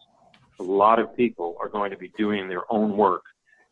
a 0.59 0.63
lot 0.63 0.99
of 0.99 1.15
people 1.17 1.57
are 1.59 1.67
going 1.67 1.91
to 1.91 1.97
be 1.97 2.11
doing 2.17 2.47
their 2.47 2.71
own 2.71 2.95
work 2.95 3.23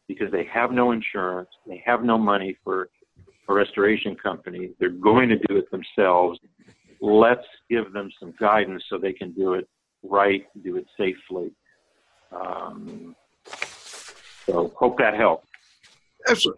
because 0.08 0.32
they 0.32 0.44
have 0.46 0.72
no 0.72 0.92
insurance, 0.92 1.50
they 1.66 1.82
have 1.86 2.04
no 2.04 2.18
money 2.18 2.58
for 2.64 2.90
a 3.48 3.54
restoration 3.54 4.16
company, 4.16 4.72
they're 4.80 4.90
going 4.90 5.30
to 5.30 5.38
do 5.48 5.58
it 5.58 5.70
themselves. 5.72 6.40
Let's 7.00 7.46
give 7.70 7.94
them 7.94 8.10
some 8.20 8.34
guidance 8.40 8.84
so 8.90 8.98
they 8.98 9.14
can 9.14 9.32
do 9.32 9.54
it 9.54 9.68
right, 10.04 10.46
do 10.64 10.78
it 10.78 10.86
safely. 10.98 11.52
Um, 12.32 13.16
so 14.46 14.74
hope 14.78 14.98
that 14.98 15.16
helps. 15.16 15.48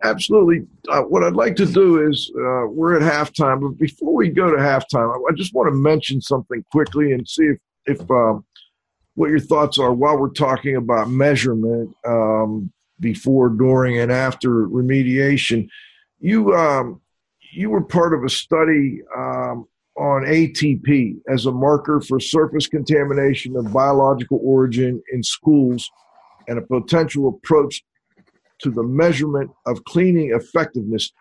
Absolutely. 0.04 0.66
Uh, 0.90 1.02
what 1.02 1.24
I'd 1.24 1.34
like 1.34 1.56
to 1.58 1.66
do 1.66 2.08
is 2.08 2.32
uh, 2.36 2.68
we're 2.68 2.96
at 2.96 3.02
halftime, 3.02 3.62
but 3.62 3.78
before 3.78 4.14
we 4.14 4.30
go 4.30 4.50
to 4.50 4.58
halftime, 4.58 5.14
I 5.30 5.34
just 5.36 5.54
want 5.54 5.68
to 5.68 5.76
mention 5.76 6.22
something 6.22 6.64
quickly 6.72 7.12
and 7.12 7.28
see 7.28 7.44
if, 7.44 7.58
if 7.86 8.12
um, 8.12 8.46
what 9.16 9.30
your 9.30 9.40
thoughts 9.40 9.78
are 9.78 9.94
while 9.94 10.18
we're 10.18 10.30
talking 10.30 10.78
about 10.78 11.10
measurement 11.10 11.94
um, 12.06 12.72
before, 13.00 13.50
during, 13.50 14.00
and 14.00 14.12
after 14.12 14.50
remediation. 14.50 15.68
You 16.20 16.56
um, 16.56 17.02
you 17.52 17.70
were 17.70 17.84
part 17.84 18.14
of 18.14 18.24
a 18.24 18.30
study 18.30 19.02
um, 19.16 19.68
on 19.98 20.24
ATP 20.24 21.18
as 21.28 21.46
a 21.46 21.52
marker 21.52 22.00
for 22.00 22.20
surface 22.20 22.68
contamination 22.68 23.56
of 23.56 23.74
biological 23.74 24.40
origin 24.44 25.02
in 25.12 25.24
schools 25.24 25.90
and 26.48 26.58
a 26.58 26.62
potential 26.62 27.28
approach 27.28 27.84
to 28.62 28.72
the 28.72 28.84
measurement 28.84 29.52
of 29.66 29.84
cleaning 29.86 30.32
effectiveness. 30.34 31.12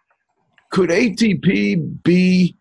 Could 0.71 0.91
ATP 0.91 2.03
be 2.03 2.57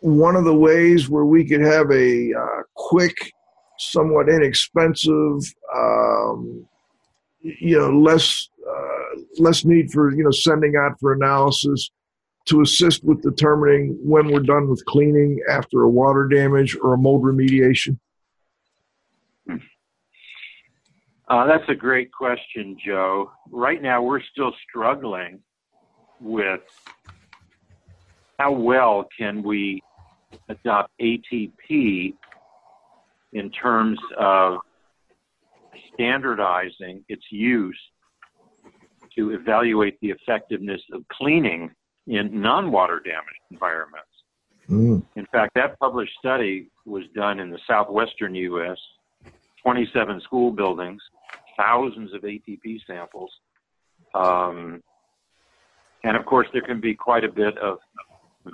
one 0.00 0.36
of 0.36 0.44
the 0.44 0.54
ways 0.54 1.08
where 1.08 1.24
we 1.24 1.44
could 1.44 1.60
have 1.60 1.90
a 1.90 2.32
uh, 2.34 2.62
quick, 2.74 3.14
somewhat 3.78 4.28
inexpensive, 4.28 5.40
um, 5.74 6.66
you 7.40 7.78
know, 7.78 7.90
less 7.90 8.48
uh, 8.68 9.20
less 9.38 9.64
need 9.64 9.90
for 9.90 10.14
you 10.14 10.24
know 10.24 10.30
sending 10.30 10.76
out 10.76 10.98
for 11.00 11.12
analysis 11.12 11.90
to 12.46 12.60
assist 12.60 13.04
with 13.04 13.22
determining 13.22 13.96
when 14.02 14.28
we're 14.30 14.40
done 14.40 14.68
with 14.68 14.84
cleaning 14.86 15.38
after 15.48 15.82
a 15.82 15.88
water 15.88 16.26
damage 16.26 16.76
or 16.82 16.94
a 16.94 16.98
mold 16.98 17.22
remediation? 17.22 17.98
Uh, 21.32 21.46
that's 21.46 21.66
a 21.70 21.74
great 21.74 22.12
question, 22.12 22.76
Joe. 22.84 23.30
Right 23.50 23.80
now, 23.80 24.02
we're 24.02 24.20
still 24.20 24.52
struggling 24.68 25.40
with 26.20 26.60
how 28.38 28.52
well 28.52 29.08
can 29.18 29.42
we 29.42 29.82
adopt 30.50 30.90
ATP 31.00 32.14
in 33.32 33.50
terms 33.50 33.98
of 34.18 34.58
standardizing 35.94 37.02
its 37.08 37.24
use 37.30 37.80
to 39.16 39.30
evaluate 39.30 39.98
the 40.02 40.10
effectiveness 40.10 40.82
of 40.92 41.02
cleaning 41.08 41.70
in 42.08 42.42
non-water 42.42 43.00
damaged 43.02 43.40
environments. 43.50 44.06
Mm. 44.68 45.02
In 45.16 45.26
fact, 45.32 45.54
that 45.54 45.78
published 45.78 46.12
study 46.18 46.68
was 46.84 47.04
done 47.14 47.40
in 47.40 47.48
the 47.48 47.58
southwestern 47.66 48.34
U.S., 48.34 48.76
27 49.62 50.20
school 50.20 50.50
buildings, 50.50 51.00
thousands 51.62 52.12
of 52.14 52.22
ATP 52.22 52.80
samples. 52.86 53.30
Um, 54.14 54.82
and 56.04 56.16
of 56.16 56.26
course, 56.26 56.48
there 56.52 56.62
can 56.62 56.80
be 56.80 56.94
quite 56.94 57.24
a 57.24 57.30
bit 57.30 57.56
of 57.58 57.78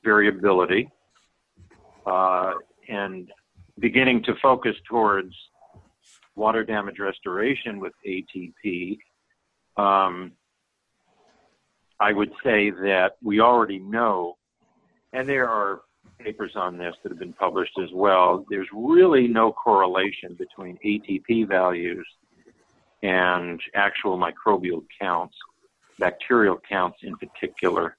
variability. 0.05 0.91
Uh, 2.07 2.53
and 2.89 3.31
beginning 3.79 4.23
to 4.25 4.35
focus 4.43 4.75
towards 4.89 5.35
water 6.37 6.65
damage 6.65 6.99
restoration 6.99 7.81
with 7.81 7.93
ATP, 8.07 8.99
um, 9.77 10.33
I 12.01 12.13
would 12.13 12.31
say 12.45 12.71
that 12.71 13.13
we 13.23 13.41
already 13.41 13.79
know, 13.79 14.37
and 15.13 15.29
there 15.29 15.49
are 15.49 15.81
papers 16.21 16.53
on 16.57 16.79
this 16.79 16.95
that 17.03 17.11
have 17.11 17.19
been 17.19 17.33
published 17.33 17.79
as 17.83 17.91
well, 17.93 18.45
there's 18.51 18.69
really 18.73 19.29
no 19.29 19.53
correlation 19.53 20.35
between 20.35 20.79
ATP 20.85 21.49
values 21.49 22.07
and 23.03 23.61
actual 23.75 24.19
microbial 24.19 24.85
counts, 25.01 25.37
bacterial 25.99 26.59
counts 26.69 26.99
in 27.03 27.17
particular. 27.17 27.97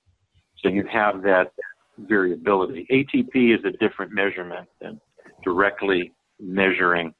So 0.58 0.70
you 0.70 0.86
have 0.92 1.22
that 1.24 1.52
variability. 1.98 2.86
ATP 2.92 3.58
is 3.58 3.64
a 3.66 3.72
different 3.72 4.12
measurement 4.12 4.68
than 4.82 5.00
directly 5.44 6.12
measuring 6.40 7.14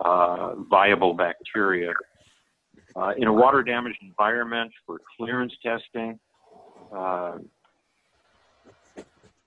uh, 0.00 0.54
viable 0.56 1.14
bacteria 1.14 1.92
uh, 2.96 3.12
in 3.16 3.26
a 3.26 3.32
water 3.32 3.62
damaged 3.62 3.98
environment 4.02 4.72
for 4.86 5.00
clearance 5.16 5.52
testing, 5.62 6.18
uh, 6.94 7.38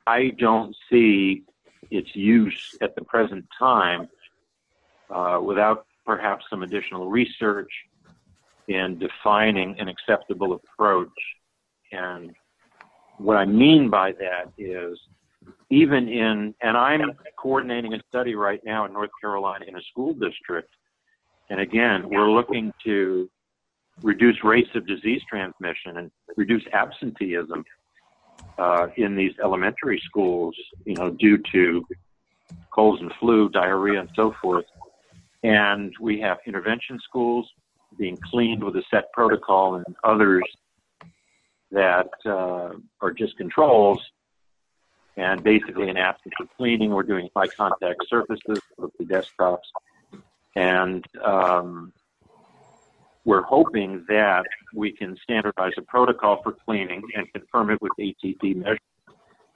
I 0.06 0.30
don't 0.38 0.76
see 0.89 1.43
its 1.89 2.15
use 2.15 2.76
at 2.82 2.95
the 2.95 3.04
present 3.04 3.45
time 3.58 4.10
uh, 5.10 5.39
without 5.41 5.86
perhaps 6.08 6.46
some 6.50 6.63
additional 6.63 7.10
research 7.10 7.70
in 8.70 8.98
defining 8.98 9.78
an 9.80 9.89
acceptable 9.89 10.54
approach. 10.54 11.20
And 11.91 12.34
what 13.17 13.36
I 13.36 13.46
mean 13.46 13.89
by 13.89 14.13
that 14.13 14.52
is 14.58 14.98
even 15.70 16.08
in, 16.08 16.56
and 16.62 16.78
I'm 16.78 17.12
coordinating 17.38 17.93
a 17.93 18.00
study 18.10 18.36
right 18.36 18.62
now 18.65 18.86
in 18.86 18.93
North 18.93 19.10
Carolina 19.22 19.65
in 19.67 19.76
a 19.76 19.82
school 19.91 20.13
district. 20.13 20.70
And 21.50 21.60
again, 21.60 22.10
we're 22.10 22.32
looking 22.32 22.74
to 22.86 23.30
reduce 24.02 24.43
rates 24.43 24.70
of 24.76 24.88
disease 24.88 25.22
transmission 25.30 25.98
and 25.98 26.12
reduce 26.38 26.63
absenteeism 26.72 27.65
uh, 28.58 28.88
in 28.96 29.15
these 29.15 29.34
elementary 29.43 30.02
schools, 30.06 30.56
you 30.86 30.96
know, 30.96 31.10
due 31.10 31.38
to 31.51 31.86
colds 32.72 33.01
and 33.01 33.12
flu, 33.20 33.49
diarrhea, 33.49 33.99
and 33.99 34.10
so 34.16 34.34
forth. 34.41 34.66
And 35.48 35.93
we 36.02 36.20
have 36.20 36.39
intervention 36.45 37.00
schools 37.00 37.50
being 37.98 38.18
cleaned 38.18 38.62
with 38.62 38.76
a 38.76 38.84
set 38.91 39.14
protocol 39.14 39.76
and 39.76 39.95
others 40.04 40.43
that 41.72 42.10
uh, 42.26 42.72
are 43.00 43.12
just 43.18 43.38
controls. 43.38 43.98
And 45.16 45.41
basically, 45.41 45.88
in 45.88 45.95
absence 45.95 46.34
of 46.41 46.50
cleaning, 46.58 46.91
we're 46.91 47.04
doing 47.04 47.30
high 47.34 47.48
contact 47.48 48.04
surfaces, 48.10 48.60
with 48.78 48.91
the 49.00 49.06
desktops, 49.06 49.70
and 50.58 51.06
um, 51.24 51.93
we're 53.24 53.41
hoping 53.41 54.04
that 54.10 54.43
we 54.76 54.91
can 54.91 55.16
standardize 55.24 55.72
a 55.78 55.82
protocol 55.82 56.41
for 56.43 56.58
cleaning 56.66 57.02
and 57.16 57.32
confirm 57.32 57.70
it 57.70 57.82
with 57.82 57.93
ATP 57.98 58.58
measures. 58.58 58.80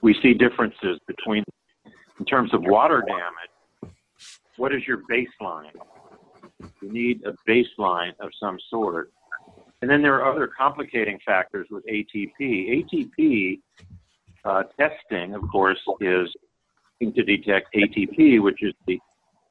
We 0.01 0.15
see 0.21 0.33
differences 0.33 0.99
between, 1.05 1.43
in 2.17 2.25
terms 2.25 2.53
of 2.53 2.61
water 2.63 3.03
damage, 3.05 3.51
what 4.61 4.75
is 4.75 4.85
your 4.87 4.99
baseline? 5.09 5.71
You 6.83 6.93
need 6.93 7.23
a 7.25 7.33
baseline 7.49 8.11
of 8.19 8.29
some 8.39 8.59
sort. 8.69 9.11
And 9.81 9.89
then 9.89 10.03
there 10.03 10.13
are 10.21 10.31
other 10.31 10.47
complicating 10.55 11.17
factors 11.25 11.65
with 11.71 11.83
ATP. 11.87 12.29
ATP 12.39 13.59
uh, 14.45 14.63
testing, 14.79 15.33
of 15.33 15.41
course, 15.51 15.79
is 15.99 16.29
to 17.01 17.23
detect 17.23 17.73
ATP, 17.73 18.39
which 18.43 18.61
is 18.61 18.75
the 18.85 18.99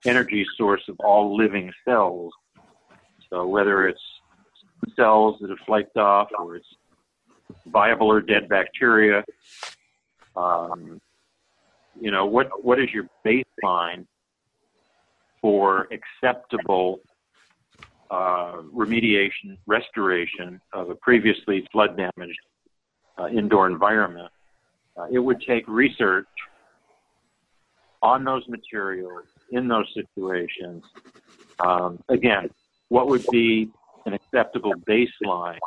energy 0.06 0.46
source 0.56 0.82
of 0.88 0.94
all 1.00 1.36
living 1.36 1.72
cells. 1.84 2.32
So 3.30 3.48
whether 3.48 3.88
it's 3.88 4.00
cells 4.94 5.38
that 5.40 5.50
have 5.50 5.58
flaked 5.66 5.96
off 5.96 6.28
or 6.38 6.54
it's 6.54 6.68
viable 7.66 8.06
or 8.06 8.20
dead 8.20 8.48
bacteria, 8.48 9.24
um, 10.36 11.00
you 12.00 12.12
know, 12.12 12.26
what, 12.26 12.64
what 12.64 12.78
is 12.78 12.90
your 12.92 13.08
baseline 13.26 14.06
for 15.40 15.88
acceptable 15.90 17.00
uh, 18.10 18.62
remediation, 18.74 19.56
restoration 19.66 20.60
of 20.72 20.90
a 20.90 20.94
previously 20.96 21.66
flood 21.72 21.96
damaged 21.96 22.40
uh, 23.18 23.28
indoor 23.28 23.66
environment? 23.66 24.30
Uh, 24.96 25.06
it 25.10 25.18
would 25.18 25.40
take 25.42 25.66
research 25.68 26.26
on 28.02 28.24
those 28.24 28.46
materials 28.48 29.24
in 29.50 29.68
those 29.68 29.86
situations. 29.94 30.84
Um, 31.60 32.02
again, 32.08 32.50
what 32.88 33.08
would 33.08 33.24
be 33.30 33.70
an 34.06 34.14
acceptable 34.14 34.72
baseline 34.88 35.58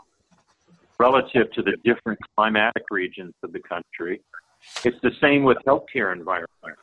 relative 1.00 1.52
to 1.54 1.62
the 1.62 1.78
different 1.84 2.20
climatic 2.36 2.84
regions 2.92 3.34
of 3.44 3.54
the 3.54 3.60
country? 3.60 4.22
It's 4.84 5.00
the 5.02 5.12
same 5.22 5.44
with 5.44 5.58
healthcare 5.68 6.14
environments. 6.14 6.83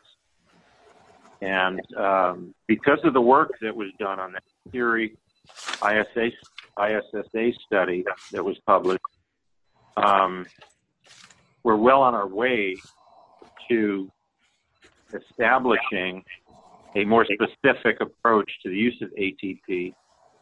And 1.42 1.80
um, 1.96 2.54
because 2.66 2.98
of 3.04 3.14
the 3.14 3.20
work 3.20 3.52
that 3.62 3.74
was 3.74 3.88
done 3.98 4.20
on 4.20 4.32
that 4.32 4.42
theory 4.70 5.16
ISA, 5.82 6.30
ISSA 6.78 7.52
study 7.66 8.04
that 8.32 8.44
was 8.44 8.58
published, 8.66 9.00
um, 9.96 10.46
we're 11.62 11.76
well 11.76 12.02
on 12.02 12.14
our 12.14 12.28
way 12.28 12.76
to 13.68 14.10
establishing 15.14 16.22
a 16.96 17.04
more 17.04 17.24
specific 17.24 18.00
approach 18.00 18.50
to 18.62 18.68
the 18.68 18.76
use 18.76 19.00
of 19.02 19.10
ATP 19.18 19.94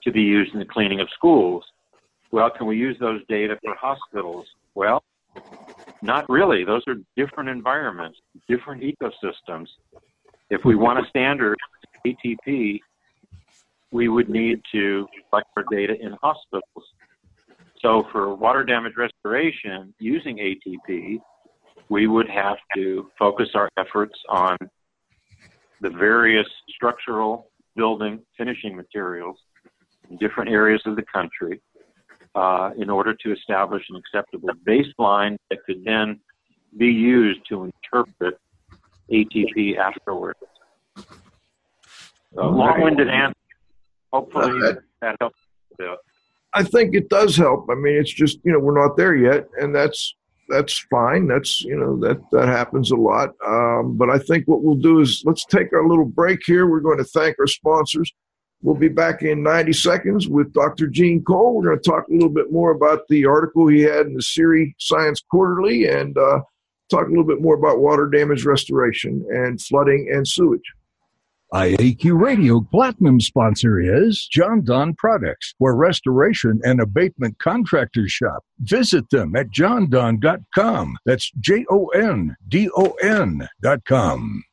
to 0.03 0.13
be 0.13 0.23
used 0.23 0.53
in 0.53 0.61
the 0.61 0.67
cleaning 0.67 1.01
of 1.01 1.09
schools. 1.15 1.65
Well, 2.31 2.51
can 2.51 2.67
we 2.67 2.77
use 2.77 2.97
those 3.01 3.21
data 3.29 3.59
for 3.65 3.75
hospitals? 3.75 4.47
Well, 4.75 5.03
not 6.03 6.29
really. 6.29 6.65
Those 6.65 6.83
are 6.87 6.97
different 7.17 7.49
environments, 7.49 8.19
different 8.49 8.83
ecosystems. 8.83 9.69
If 10.51 10.65
we 10.65 10.77
want 10.77 10.99
a 10.99 11.09
standard 11.09 11.57
ATP, 12.07 12.81
we 13.91 14.09
would 14.09 14.29
need 14.29 14.61
to 14.73 15.07
collect 15.29 15.49
our 15.57 15.65
data 15.71 15.95
in 16.01 16.17
hospitals. 16.23 16.85
So 17.81 18.05
for 18.11 18.35
water 18.35 18.65
damage 18.65 18.95
restoration 18.97 19.95
using 19.99 20.39
ATP, 20.39 21.19
we 21.89 22.07
would 22.07 22.29
have 22.29 22.57
to 22.75 23.11
focus 23.19 23.49
our 23.55 23.69
efforts 23.79 24.19
on 24.29 24.57
the 25.81 25.91
various 25.91 26.47
structural 26.75 27.51
building 27.77 28.21
finishing 28.37 28.75
materials 28.75 29.37
in 30.11 30.17
different 30.17 30.51
areas 30.51 30.83
of 30.87 30.97
the 30.97 31.05
country 31.13 31.61
uh, 32.35 32.71
in 32.79 32.91
order 32.91 33.15
to 33.15 33.33
establish 33.33 33.83
an 33.91 33.97
acceptable 33.97 34.49
baseline 34.67 35.37
that 35.51 35.59
could 35.65 35.85
then 35.85 36.19
be 36.77 36.87
used 36.87 37.41
to 37.49 37.65
interpret 37.65 38.39
ATP 39.11 39.77
afterwards. 39.79 40.39
So 42.35 42.49
long-winded 42.51 43.09
answer. 43.09 43.35
Hopefully 44.13 44.77
that 45.01 45.17
helps. 45.21 45.39
I 46.55 46.63
think 46.63 46.95
it 46.95 47.09
does 47.09 47.37
help. 47.37 47.67
I 47.71 47.75
mean, 47.75 47.97
it's 47.97 48.13
just 48.13 48.39
you 48.45 48.53
know 48.53 48.59
we're 48.59 48.81
not 48.81 48.97
there 48.97 49.15
yet, 49.15 49.49
and 49.61 49.75
that's 49.75 50.15
that's 50.49 50.79
fine. 50.91 51.27
That's 51.27 51.61
you 51.61 51.77
know 51.77 51.99
that 52.01 52.19
that 52.33 52.49
happens 52.49 52.91
a 52.91 52.97
lot. 52.97 53.31
Um, 53.47 53.97
but 53.97 54.11
I 54.11 54.19
think 54.19 54.47
what 54.47 54.63
we'll 54.63 54.75
do 54.75 55.01
is 55.01 55.23
let's 55.25 55.45
take 55.45 55.73
our 55.73 55.87
little 55.87 56.07
break 56.07 56.41
here. 56.45 56.67
We're 56.67 56.81
going 56.81 56.99
to 56.99 57.05
thank 57.05 57.39
our 57.39 57.47
sponsors. 57.47 58.13
We'll 58.61 58.75
be 58.75 58.89
back 58.89 59.23
in 59.23 59.45
90 59.45 59.73
seconds 59.73 60.29
with 60.29 60.53
Dr. 60.53 60.89
Gene 60.89 61.23
Cole. 61.23 61.55
We're 61.55 61.67
going 61.67 61.81
to 61.81 61.91
talk 61.91 62.09
a 62.09 62.13
little 62.13 62.29
bit 62.29 62.51
more 62.51 62.73
about 62.73 63.07
the 63.09 63.25
article 63.25 63.69
he 63.69 63.83
had 63.83 64.07
in 64.07 64.15
the 64.15 64.23
CIRI 64.23 64.75
Science 64.79 65.23
Quarterly 65.31 65.87
and 65.87 66.19
uh, 66.19 66.41
talk 66.89 67.07
a 67.07 67.11
little 67.11 67.25
bit 67.27 67.41
more 67.41 67.55
about 67.55 67.81
water 67.81 68.09
damage 68.09 68.45
restoration 68.45 69.25
and 69.31 69.61
flooding 69.61 70.11
and 70.13 70.27
sewage. 70.27 70.63
IAQ 71.55 72.21
Radio 72.21 72.61
Platinum 72.61 73.21
sponsor 73.21 73.81
is 73.81 74.29
Jon-Don 74.31 74.95
Products, 74.97 75.55
where 75.57 75.75
restoration 75.75 76.61
and 76.63 76.79
abatement 76.79 77.39
contractors 77.39 78.13
shop. 78.13 78.45
Visit 78.61 79.09
them 79.09 79.35
at 79.35 79.49
jondon.com. 79.49 80.99
That's 81.07 81.31
J 81.41 81.65
O 81.71 81.87
N 81.89 82.37
D 82.49 82.69
O 82.77 82.91
N.com. 83.03 84.45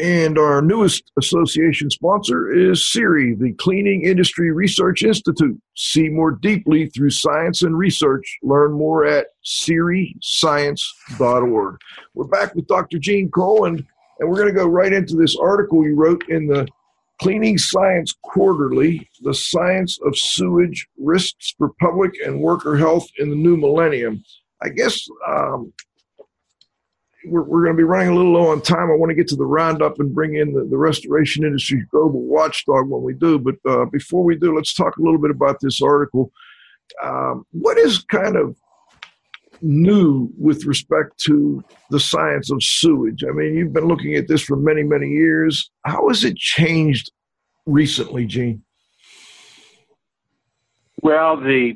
And 0.00 0.38
our 0.38 0.60
newest 0.60 1.10
association 1.18 1.90
sponsor 1.90 2.52
is 2.52 2.84
CIRI, 2.84 3.34
the 3.34 3.52
Cleaning 3.52 4.02
Industry 4.02 4.52
Research 4.52 5.02
Institute. 5.02 5.58
See 5.74 6.10
more 6.10 6.32
deeply 6.32 6.90
through 6.90 7.08
science 7.10 7.62
and 7.62 7.78
research. 7.78 8.38
Learn 8.42 8.72
more 8.72 9.06
at 9.06 9.28
ciriscience.org. 9.44 11.78
We're 12.14 12.26
back 12.26 12.54
with 12.54 12.66
Dr. 12.66 12.98
Gene 12.98 13.30
Cole, 13.30 13.64
and, 13.64 13.82
and 14.18 14.28
we're 14.28 14.36
going 14.36 14.48
to 14.48 14.54
go 14.54 14.66
right 14.66 14.92
into 14.92 15.16
this 15.16 15.34
article 15.36 15.86
you 15.86 15.94
wrote 15.94 16.28
in 16.28 16.46
the 16.46 16.68
Cleaning 17.20 17.56
Science 17.56 18.14
Quarterly 18.22 19.08
The 19.22 19.32
Science 19.32 19.98
of 20.04 20.18
Sewage 20.18 20.86
Risks 20.98 21.54
for 21.56 21.70
Public 21.80 22.12
and 22.24 22.40
Worker 22.40 22.76
Health 22.76 23.08
in 23.18 23.30
the 23.30 23.36
New 23.36 23.56
Millennium. 23.56 24.22
I 24.62 24.68
guess 24.68 25.08
um, 25.26 25.72
we're, 27.26 27.42
we're 27.42 27.64
going 27.64 27.76
to 27.76 27.78
be 27.78 27.84
running 27.84 28.08
a 28.08 28.14
little 28.14 28.32
low 28.32 28.48
on 28.48 28.60
time. 28.60 28.90
I 28.90 28.94
want 28.94 29.10
to 29.10 29.14
get 29.14 29.28
to 29.28 29.36
the 29.36 29.46
roundup 29.46 29.98
and 29.98 30.14
bring 30.14 30.36
in 30.36 30.52
the, 30.52 30.64
the 30.64 30.76
restoration 30.76 31.44
industry 31.44 31.84
global 31.90 32.22
watchdog 32.22 32.88
when 32.88 33.02
we 33.02 33.14
do. 33.14 33.38
But 33.38 33.56
uh, 33.68 33.84
before 33.86 34.24
we 34.24 34.36
do, 34.36 34.54
let's 34.54 34.74
talk 34.74 34.96
a 34.96 35.02
little 35.02 35.20
bit 35.20 35.30
about 35.30 35.60
this 35.60 35.82
article. 35.82 36.32
Um, 37.02 37.44
what 37.52 37.78
is 37.78 37.98
kind 38.04 38.36
of 38.36 38.56
new 39.62 40.30
with 40.38 40.64
respect 40.64 41.18
to 41.18 41.64
the 41.90 42.00
science 42.00 42.50
of 42.50 42.62
sewage? 42.62 43.24
I 43.24 43.32
mean, 43.32 43.54
you've 43.54 43.72
been 43.72 43.88
looking 43.88 44.14
at 44.14 44.28
this 44.28 44.42
for 44.42 44.56
many, 44.56 44.82
many 44.82 45.08
years. 45.08 45.70
How 45.84 46.08
has 46.08 46.24
it 46.24 46.36
changed 46.36 47.10
recently, 47.66 48.26
Gene? 48.26 48.62
Well, 51.02 51.36
the 51.36 51.74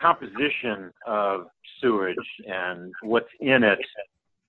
composition 0.00 0.90
of 1.06 1.46
sewage 1.80 2.16
and 2.46 2.92
what's 3.02 3.28
in 3.40 3.62
it 3.62 3.78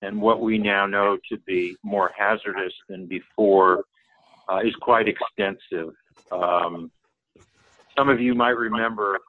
and 0.02 0.22
what 0.22 0.42
we 0.42 0.58
now 0.58 0.86
know 0.86 1.18
to 1.30 1.38
be 1.40 1.76
more 1.84 2.12
hazardous 2.18 2.74
than 2.90 3.06
before 3.06 3.86
uh, 4.50 4.60
is 4.64 4.74
quite 4.82 5.08
extensive. 5.08 5.94
Um, 6.32 6.92
some 7.98 8.10
of 8.10 8.20
you 8.20 8.34
might 8.34 8.58
remember 8.58 9.20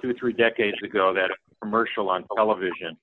two 0.00 0.10
or 0.10 0.14
three 0.14 0.32
decades 0.32 0.76
ago 0.82 1.12
that 1.14 1.30
commercial 1.60 2.08
on 2.10 2.24
television. 2.34 2.96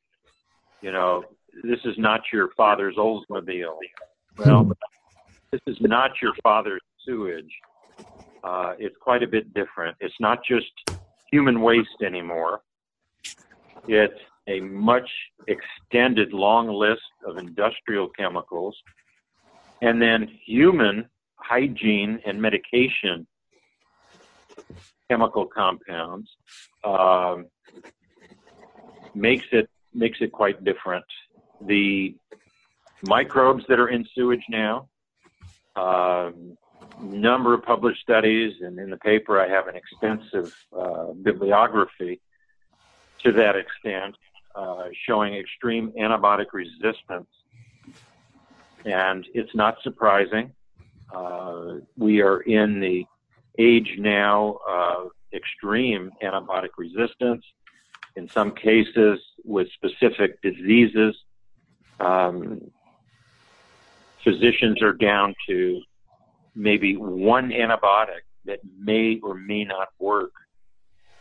You 0.81 0.91
know, 0.91 1.23
this 1.63 1.79
is 1.85 1.95
not 1.97 2.21
your 2.31 2.49
father's 2.57 2.95
Oldsmobile. 2.95 3.77
Well, 4.37 4.71
this 5.51 5.61
is 5.67 5.77
not 5.81 6.11
your 6.21 6.33
father's 6.41 6.81
sewage. 7.05 7.51
Uh, 8.43 8.73
it's 8.79 8.95
quite 8.99 9.23
a 9.23 9.27
bit 9.27 9.53
different. 9.53 9.95
It's 9.99 10.15
not 10.19 10.39
just 10.43 10.67
human 11.31 11.61
waste 11.61 12.01
anymore. 12.05 12.61
It's 13.87 14.19
a 14.47 14.59
much 14.59 15.09
extended 15.47 16.33
long 16.33 16.67
list 16.67 17.01
of 17.25 17.37
industrial 17.37 18.09
chemicals 18.09 18.75
and 19.81 20.01
then 20.01 20.27
human 20.45 21.05
hygiene 21.35 22.19
and 22.25 22.41
medication 22.41 23.27
chemical 25.09 25.45
compounds 25.45 26.29
um, 26.83 27.45
makes 29.13 29.45
it 29.51 29.69
makes 29.93 30.19
it 30.21 30.31
quite 30.31 30.63
different. 30.63 31.05
The 31.61 32.15
microbes 33.07 33.63
that 33.67 33.79
are 33.79 33.89
in 33.89 34.05
sewage 34.15 34.43
now, 34.49 34.87
um, 35.75 36.57
number 36.99 37.53
of 37.53 37.63
published 37.63 38.01
studies, 38.01 38.53
and 38.61 38.79
in 38.79 38.89
the 38.89 38.97
paper 38.97 39.39
I 39.39 39.47
have 39.49 39.67
an 39.67 39.75
extensive 39.75 40.55
uh, 40.77 41.11
bibliography 41.21 42.21
to 43.23 43.31
that 43.33 43.55
extent, 43.55 44.15
uh, 44.55 44.85
showing 45.05 45.33
extreme 45.35 45.91
antibiotic 45.99 46.47
resistance. 46.53 47.27
And 48.85 49.25
it's 49.33 49.53
not 49.55 49.77
surprising. 49.81 50.51
Uh, 51.13 51.75
we 51.97 52.21
are 52.21 52.41
in 52.41 52.79
the 52.79 53.05
age 53.57 53.95
now 53.97 54.57
of 54.67 55.11
extreme 55.33 56.11
antibiotic 56.21 56.69
resistance, 56.77 57.45
in 58.15 58.27
some 58.29 58.51
cases 58.51 59.19
with 59.43 59.67
specific 59.71 60.41
diseases. 60.41 61.15
Um, 61.99 62.71
physicians 64.23 64.81
are 64.81 64.93
down 64.93 65.35
to 65.47 65.81
maybe 66.55 66.95
one 66.95 67.49
antibiotic 67.49 68.21
that 68.45 68.59
may 68.77 69.19
or 69.23 69.35
may 69.35 69.63
not 69.63 69.89
work 69.99 70.31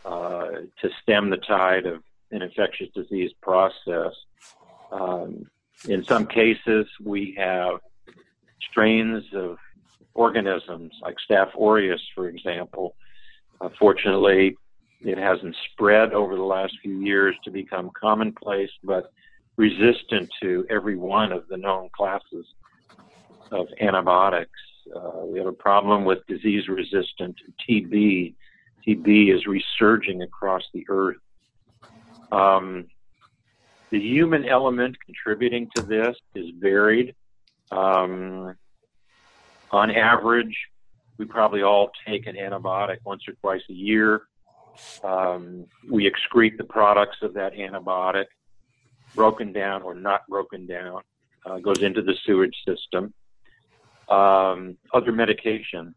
uh, 0.05 0.49
to 0.81 0.89
stem 1.01 1.29
the 1.29 1.37
tide 1.37 1.85
of 1.85 2.03
an 2.33 2.41
infectious 2.41 2.89
disease 2.93 3.31
process. 3.41 4.13
Um, 4.91 5.45
in 5.87 6.03
some 6.03 6.25
cases, 6.25 6.87
we 7.01 7.35
have 7.37 7.79
strains 8.69 9.23
of 9.33 9.57
organisms 10.13 10.93
like 11.01 11.15
Staph 11.29 11.55
aureus, 11.59 12.01
for 12.15 12.27
example. 12.27 12.95
Uh, 13.61 13.69
fortunately, 13.79 14.55
it 15.01 15.17
hasn't 15.17 15.55
spread 15.71 16.13
over 16.13 16.35
the 16.35 16.43
last 16.43 16.73
few 16.81 16.99
years 17.01 17.35
to 17.43 17.51
become 17.51 17.91
commonplace, 17.99 18.69
but 18.83 19.11
resistant 19.57 20.29
to 20.41 20.65
every 20.69 20.95
one 20.95 21.31
of 21.31 21.47
the 21.47 21.57
known 21.57 21.89
classes 21.95 22.45
of 23.51 23.67
antibiotics. 23.79 24.59
Uh, 24.95 25.25
we 25.25 25.37
have 25.37 25.47
a 25.47 25.53
problem 25.53 26.05
with 26.05 26.25
disease 26.27 26.67
resistant 26.67 27.35
TB. 27.67 28.33
TB 28.87 29.35
is 29.35 29.45
resurging 29.45 30.21
across 30.21 30.63
the 30.73 30.85
earth. 30.89 31.17
Um, 32.33 32.87
the 33.91 33.99
human 33.99 34.45
element 34.45 34.97
contributing 35.05 35.69
to 35.75 35.83
this 35.83 36.17
is 36.33 36.49
varied. 36.59 37.13
Um, 37.71 38.55
on 39.71 39.91
average, 39.91 40.55
we 41.19 41.25
probably 41.25 41.61
all 41.61 41.91
take 42.07 42.25
an 42.25 42.35
antibiotic 42.35 42.97
once 43.05 43.23
or 43.27 43.33
twice 43.33 43.61
a 43.69 43.73
year. 43.73 44.23
Um, 45.03 45.67
we 45.91 46.09
excrete 46.09 46.57
the 46.57 46.63
products 46.63 47.17
of 47.21 47.35
that 47.35 47.53
antibiotic, 47.53 48.25
broken 49.13 49.53
down 49.53 49.83
or 49.83 49.93
not 49.93 50.27
broken 50.27 50.65
down, 50.65 51.01
uh, 51.45 51.59
goes 51.59 51.83
into 51.83 52.01
the 52.01 52.15
sewage 52.25 52.55
system. 52.67 53.13
Um, 54.09 54.77
other 54.91 55.11
medications. 55.11 55.93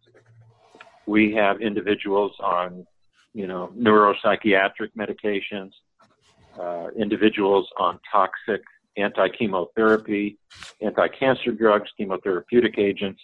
We 1.07 1.33
have 1.35 1.63
individuals 1.63 2.33
on, 2.41 2.87
you 3.33 3.47
know, 3.47 3.73
neuropsychiatric 3.75 4.91
medications, 4.99 5.71
uh, 6.61 6.89
individuals 6.97 7.69
on 7.79 7.99
toxic 8.11 8.63
anti-chemotherapy, 8.97 10.39
anti-cancer 10.81 11.53
drugs, 11.53 11.91
chemotherapeutic 11.99 12.79
agents. 12.79 13.21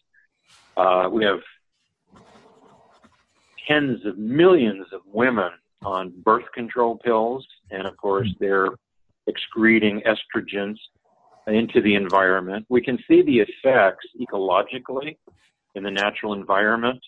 Uh, 0.76 1.09
we 1.11 1.24
have 1.24 1.41
tens 3.66 4.05
of 4.05 4.18
millions 4.18 4.87
of 4.93 5.01
women 5.07 5.51
on 5.83 6.12
birth 6.24 6.45
control 6.55 6.99
pills, 6.99 7.47
and 7.70 7.87
of 7.87 7.97
course, 7.97 8.28
they're 8.39 8.68
excreting 9.26 10.03
estrogens 10.03 10.76
into 11.47 11.80
the 11.80 11.95
environment. 11.95 12.66
We 12.68 12.83
can 12.83 12.99
see 13.09 13.22
the 13.22 13.41
effects 13.41 14.07
ecologically 14.20 15.16
in 15.74 15.83
the 15.83 15.91
natural 15.91 16.35
environment. 16.35 17.01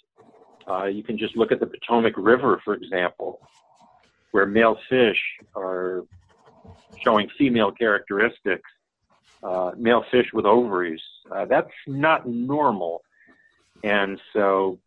Uh, 0.69 0.85
you 0.85 1.03
can 1.03 1.19
just 1.19 1.37
look 1.37 1.53
at 1.53 1.61
the 1.61 1.67
Potomac 1.67 2.15
River, 2.17 2.61
for 2.65 2.75
example, 2.75 3.41
where 4.35 4.47
male 4.47 4.77
fish 4.89 5.21
are 5.55 6.03
showing 7.05 7.29
female 7.39 7.71
characteristics, 7.71 8.69
uh, 9.45 9.71
male 9.77 10.05
fish 10.11 10.27
with 10.33 10.45
ovaries. 10.45 11.01
Uh, 11.31 11.45
that's 11.45 11.71
not 11.87 12.29
normal. 12.29 13.01
And 13.85 14.21
so 14.33 14.81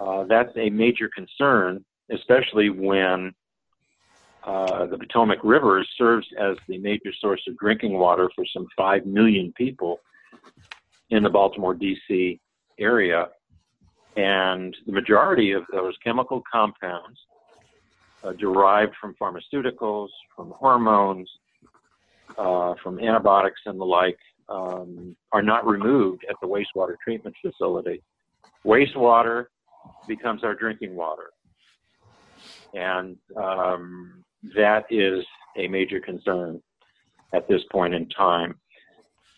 uh, 0.00 0.24
that's 0.24 0.50
a 0.56 0.70
major 0.70 1.08
concern, 1.14 1.84
especially 2.10 2.68
when 2.68 3.32
uh, 4.42 4.86
the 4.86 4.98
Potomac 4.98 5.38
River 5.44 5.86
serves 5.96 6.26
as 6.36 6.56
the 6.66 6.78
major 6.78 7.12
source 7.20 7.42
of 7.46 7.56
drinking 7.58 7.92
water 7.92 8.28
for 8.34 8.44
some 8.44 8.66
5 8.76 9.06
million 9.06 9.52
people 9.56 10.00
in 11.10 11.22
the 11.22 11.30
Baltimore, 11.30 11.74
D.C. 11.74 12.40
area. 12.76 13.28
And 14.16 14.76
the 14.84 14.92
majority 14.92 15.52
of 15.52 15.62
those 15.72 15.94
chemical 16.02 16.42
compounds 16.52 17.20
uh, 18.24 18.32
derived 18.32 18.92
from 19.00 19.14
pharmaceuticals, 19.20 20.08
from 20.36 20.52
hormones, 20.56 21.28
uh, 22.38 22.74
from 22.82 22.98
antibiotics 22.98 23.60
and 23.66 23.80
the 23.80 23.84
like 23.84 24.18
um, 24.48 25.16
are 25.32 25.42
not 25.42 25.66
removed 25.66 26.24
at 26.28 26.36
the 26.40 26.46
wastewater 26.46 26.94
treatment 27.02 27.34
facility. 27.40 28.02
Wastewater 28.64 29.46
becomes 30.06 30.44
our 30.44 30.54
drinking 30.54 30.94
water. 30.94 31.30
And 32.74 33.16
um, 33.36 34.24
that 34.54 34.84
is 34.90 35.24
a 35.56 35.68
major 35.68 36.00
concern 36.00 36.60
at 37.32 37.48
this 37.48 37.62
point 37.70 37.94
in 37.94 38.08
time. 38.08 38.54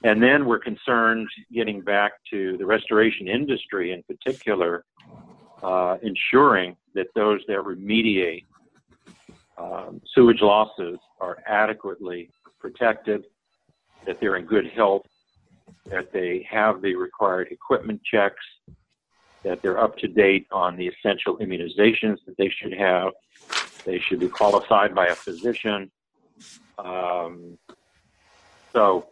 And 0.05 0.23
then 0.23 0.47
we're 0.47 0.59
concerned 0.59 1.29
getting 1.53 1.81
back 1.81 2.13
to 2.31 2.57
the 2.59 2.67
restoration 2.67 3.29
industry 3.29 3.93
in 3.93 4.03
particular, 4.03 4.85
uh, 5.63 5.97
ensuring 6.03 6.77
that 6.95 7.07
those 7.15 7.41
that 7.47 7.59
remediate 7.59 8.45
um, 9.59 10.01
sewage 10.15 10.41
losses 10.41 10.99
are 11.21 11.39
adequately 11.47 12.31
protected, 12.59 13.25
that 14.07 14.21
they're 14.21 14.37
in 14.37 14.47
good 14.47 14.67
health, 14.69 15.07
that 15.87 16.13
they 16.13 16.47
have 16.51 16.83
the 16.83 16.95
required 16.95 17.49
equipment 17.51 18.01
checks, 18.05 18.45
that 19.45 19.61
they're 19.63 19.79
up 19.79 19.97
to 19.99 20.09
date 20.09 20.47
on 20.53 20.77
the 20.77 20.87
essential 20.89 21.37
immunizations 21.39 22.19
that 22.27 22.37
they 22.39 22.49
should 22.49 22.73
have. 22.73 23.13
They 23.85 23.99
should 23.99 24.21
be 24.21 24.29
qualified 24.29 24.95
by 24.95 25.07
a 25.09 25.15
physician. 25.15 25.91
Um, 26.79 27.59
so, 28.73 29.09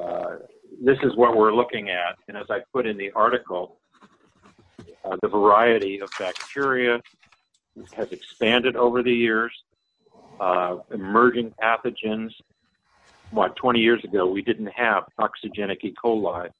uh, 0.00 0.36
this 0.82 0.98
is 1.02 1.16
what 1.16 1.36
we're 1.36 1.54
looking 1.54 1.90
at. 1.90 2.16
And 2.28 2.36
as 2.36 2.46
I 2.50 2.60
put 2.72 2.86
in 2.86 2.96
the 2.96 3.10
article, 3.12 3.78
uh, 5.04 5.16
the 5.22 5.28
variety 5.28 6.00
of 6.00 6.10
bacteria 6.18 7.00
has 7.94 8.12
expanded 8.12 8.76
over 8.76 9.02
the 9.02 9.12
years. 9.12 9.52
Uh, 10.40 10.78
emerging 10.92 11.52
pathogens. 11.62 12.30
What, 13.30 13.56
20 13.56 13.80
years 13.80 14.04
ago, 14.04 14.26
we 14.26 14.42
didn't 14.42 14.68
have 14.68 15.04
toxigenic 15.18 15.82
E. 15.82 15.94
coli 16.02 16.50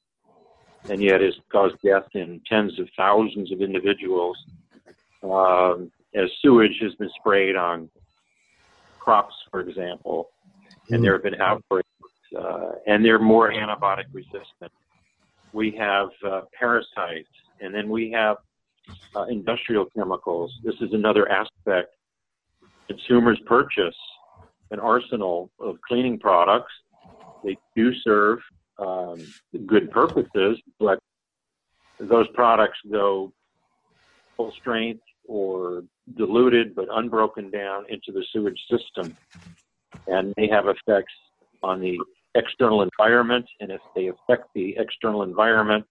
and 0.89 1.01
yet 1.01 1.21
has 1.21 1.33
caused 1.51 1.75
death 1.83 2.07
in 2.13 2.41
tens 2.47 2.79
of 2.79 2.87
thousands 2.95 3.51
of 3.51 3.61
individuals 3.61 4.37
um, 5.23 5.91
as 6.15 6.29
sewage 6.41 6.77
has 6.81 6.93
been 6.95 7.09
sprayed 7.19 7.55
on 7.55 7.89
crops, 8.99 9.35
for 9.51 9.61
example, 9.61 10.29
and 10.89 11.03
there 11.03 11.13
have 11.13 11.23
been 11.23 11.39
outbreaks, 11.41 11.87
uh, 12.37 12.71
and 12.85 13.03
they're 13.03 13.19
more 13.19 13.51
antibiotic 13.51 14.05
resistant. 14.13 14.71
We 15.53 15.71
have 15.71 16.09
uh, 16.25 16.41
parasites, 16.57 17.29
and 17.61 17.73
then 17.73 17.89
we 17.89 18.11
have 18.11 18.37
uh, 19.15 19.23
industrial 19.23 19.85
chemicals. 19.95 20.53
This 20.63 20.75
is 20.81 20.93
another 20.93 21.29
aspect. 21.29 21.93
Consumers 22.87 23.39
purchase 23.45 23.95
an 24.71 24.79
arsenal 24.79 25.49
of 25.59 25.77
cleaning 25.87 26.19
products. 26.19 26.71
They 27.43 27.57
do 27.75 27.93
serve 28.03 28.39
um, 28.79 29.25
good 29.65 29.91
purposes, 29.91 30.59
but 30.79 30.99
those 31.99 32.27
products 32.33 32.77
go 32.91 33.33
full 34.35 34.53
strength 34.59 35.01
or 35.27 35.83
diluted 36.15 36.75
but 36.75 36.87
unbroken 36.91 37.49
down 37.49 37.85
into 37.89 38.11
the 38.11 38.23
sewage 38.31 38.59
system 38.69 39.15
and 40.07 40.33
may 40.37 40.47
have 40.47 40.65
effects 40.67 41.13
on 41.63 41.81
the 41.81 41.97
external 42.35 42.81
environment. 42.81 43.45
And 43.59 43.71
if 43.71 43.81
they 43.95 44.07
affect 44.07 44.47
the 44.53 44.75
external 44.77 45.23
environment, 45.23 45.85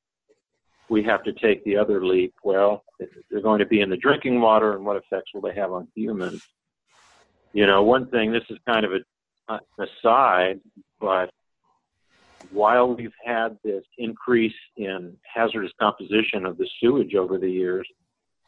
we 0.88 1.02
have 1.02 1.22
to 1.24 1.32
take 1.32 1.64
the 1.64 1.76
other 1.76 2.04
leap. 2.04 2.32
Well, 2.44 2.84
they're 3.30 3.42
going 3.42 3.58
to 3.58 3.66
be 3.66 3.80
in 3.80 3.90
the 3.90 3.96
drinking 3.96 4.40
water, 4.40 4.74
and 4.74 4.84
what 4.84 4.96
effects 4.96 5.32
will 5.34 5.40
they 5.40 5.54
have 5.54 5.72
on 5.72 5.88
humans? 5.94 6.42
You 7.56 7.66
know, 7.66 7.82
one 7.82 8.06
thing, 8.08 8.32
this 8.32 8.42
is 8.50 8.58
kind 8.68 8.84
of 8.84 8.92
a, 8.92 9.00
an 9.48 9.60
aside, 9.78 10.60
but 11.00 11.30
while 12.50 12.94
we've 12.94 13.14
had 13.24 13.56
this 13.64 13.82
increase 13.96 14.52
in 14.76 15.16
hazardous 15.22 15.72
composition 15.80 16.44
of 16.44 16.58
the 16.58 16.68
sewage 16.78 17.14
over 17.14 17.38
the 17.38 17.50
years, 17.50 17.88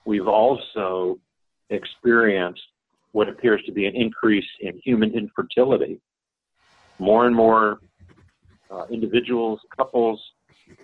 we've 0.05 0.29
also 0.29 1.19
experienced 1.71 2.61
what 3.13 3.31
appears 3.31 3.63
to 3.65 3.73
be 3.73 3.87
an 3.87 3.97
increase 3.97 4.45
in 4.61 4.79
human 4.85 5.15
infertility. 5.15 6.03
More 6.99 7.27
and 7.27 7.35
more 7.35 7.81
uh, 8.71 8.85
individuals, 8.91 9.59
couples 9.75 10.21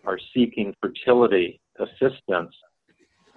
are 0.07 0.19
seeking 0.33 0.75
fertility 0.81 1.61
assistance 1.79 2.55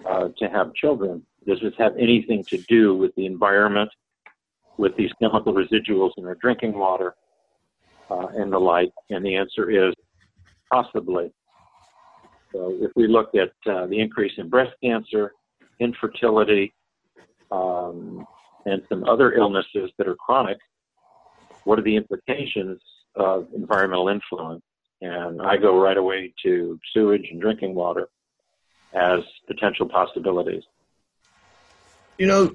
uh, 0.08 0.28
to 0.38 0.48
have 0.48 0.72
children. 0.72 1.26
Does 1.46 1.60
this 1.60 1.74
have 1.76 1.94
anything 1.98 2.42
to 2.44 2.56
do 2.56 2.96
with 2.96 3.14
the 3.16 3.26
environment, 3.26 3.90
with 4.78 4.96
these 4.96 5.10
chemical 5.20 5.52
residuals 5.52 6.12
in 6.16 6.24
our 6.24 6.36
drinking 6.36 6.72
water, 6.78 7.14
uh, 8.10 8.28
and 8.36 8.52
the 8.52 8.58
like? 8.58 8.92
And 9.10 9.24
the 9.24 9.36
answer 9.36 9.70
is 9.70 9.94
possibly. 10.72 11.32
So 12.52 12.74
if 12.80 12.90
we 12.96 13.06
look 13.06 13.30
at 13.34 13.52
uh, 13.70 13.86
the 13.86 14.00
increase 14.00 14.32
in 14.38 14.48
breast 14.48 14.72
cancer, 14.82 15.32
infertility, 15.80 16.72
um, 17.50 18.26
and 18.64 18.82
some 18.88 19.04
other 19.04 19.34
illnesses 19.34 19.90
that 19.98 20.08
are 20.08 20.16
chronic, 20.16 20.58
what 21.64 21.78
are 21.78 21.82
the 21.82 21.96
implications 21.96 22.80
of 23.16 23.48
environmental 23.54 24.08
influence? 24.08 24.62
And 25.00 25.40
I 25.42 25.56
go 25.56 25.80
right 25.80 25.96
away 25.96 26.32
to 26.44 26.78
sewage 26.92 27.28
and 27.30 27.40
drinking 27.40 27.74
water 27.74 28.08
as 28.94 29.20
potential 29.46 29.88
possibilities. 29.88 30.62
You 32.18 32.26
know, 32.26 32.54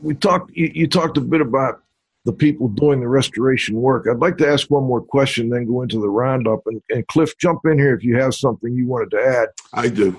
we 0.00 0.14
talked. 0.14 0.52
You, 0.54 0.70
you 0.74 0.86
talked 0.86 1.16
a 1.16 1.20
bit 1.20 1.40
about 1.40 1.82
the 2.24 2.32
people 2.32 2.68
doing 2.68 3.00
the 3.00 3.08
restoration 3.08 3.76
work. 3.76 4.06
I'd 4.08 4.18
like 4.18 4.36
to 4.38 4.48
ask 4.48 4.70
one 4.70 4.84
more 4.84 5.00
question, 5.00 5.48
then 5.48 5.66
go 5.66 5.82
into 5.82 6.00
the 6.00 6.08
roundup. 6.08 6.60
And, 6.66 6.82
and 6.90 7.06
Cliff, 7.08 7.36
jump 7.38 7.60
in 7.64 7.78
here 7.78 7.94
if 7.94 8.04
you 8.04 8.16
have 8.16 8.34
something 8.34 8.74
you 8.74 8.86
wanted 8.86 9.10
to 9.12 9.22
add. 9.22 9.48
I 9.72 9.88
do. 9.88 10.16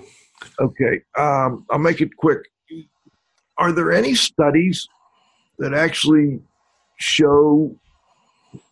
Okay, 0.59 1.01
um, 1.17 1.65
I'll 1.69 1.79
make 1.79 2.01
it 2.01 2.15
quick. 2.17 2.39
Are 3.57 3.71
there 3.71 3.91
any 3.91 4.15
studies 4.15 4.87
that 5.59 5.73
actually 5.73 6.39
show 6.97 7.75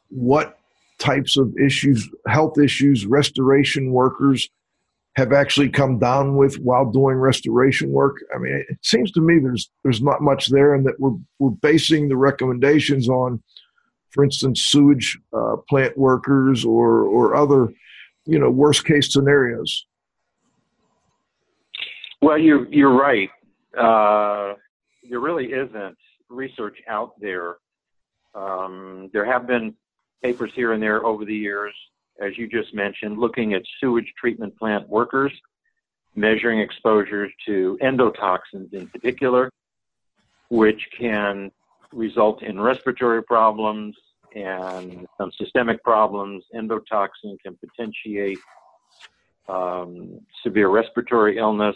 what 0.10 0.58
types 0.98 1.38
of 1.38 1.56
issues, 1.58 2.10
health 2.28 2.58
issues, 2.58 3.06
restoration 3.06 3.92
workers 3.92 4.50
have 5.16 5.34
actually 5.34 5.70
come 5.70 6.00
down 6.00 6.38
with 6.38 6.56
while 6.60 6.90
doing 6.90 7.18
restoration 7.18 7.92
work? 7.92 8.18
I 8.34 8.38
mean, 8.38 8.64
it 8.70 8.78
seems 8.82 9.12
to 9.14 9.22
me 9.22 9.40
there's 9.40 9.70
there's 9.84 10.02
not 10.02 10.22
much 10.22 10.48
there, 10.48 10.74
and 10.74 10.86
that 10.86 11.00
we're 11.00 11.18
we're 11.40 11.50
basing 11.50 12.10
the 12.10 12.18
recommendations 12.18 13.10
on, 13.10 13.42
for 14.12 14.24
instance, 14.24 14.62
sewage 14.62 15.20
uh, 15.34 15.58
plant 15.68 15.98
workers 15.98 16.64
or 16.66 17.04
or 17.04 17.36
other, 17.36 17.74
you 18.26 18.40
know, 18.40 18.50
worst 18.50 18.86
case 18.86 19.12
scenarios. 19.12 19.86
Well, 22.22 22.38
you 22.38 22.68
you're 22.70 22.96
right. 22.96 23.30
Uh, 23.78 24.56
there 25.10 25.20
really 25.20 25.48
isn't 25.48 25.98
research 26.30 26.78
out 26.88 27.20
there. 27.20 27.58
Um, 28.36 29.10
there 29.12 29.26
have 29.26 29.48
been 29.48 29.74
papers 30.22 30.52
here 30.54 30.74
and 30.74 30.84
there 30.84 31.06
over 31.06 31.26
the 31.26 31.36
years, 31.36 31.74
as 32.22 32.38
you 32.38 32.48
just 32.48 32.74
mentioned, 32.74 33.18
looking 33.18 33.54
at 33.54 33.62
sewage 33.80 34.12
treatment 34.18 34.58
plant 34.58 34.88
workers, 34.90 35.32
measuring 36.16 36.60
exposures 36.60 37.32
to 37.46 37.78
endotoxins 37.82 38.74
in 38.74 38.88
particular, 38.88 39.50
which 40.50 40.82
can 40.98 41.52
result 41.94 42.44
in 42.44 42.60
respiratory 42.60 43.24
problems 43.24 43.96
and 44.36 45.08
some 45.18 45.32
systemic 45.38 45.84
problems. 45.84 46.44
Endotoxin 46.54 47.38
can 47.44 47.58
potentiate 47.58 48.40
um, 49.48 50.20
severe 50.44 50.70
respiratory 50.70 51.38
illness 51.38 51.76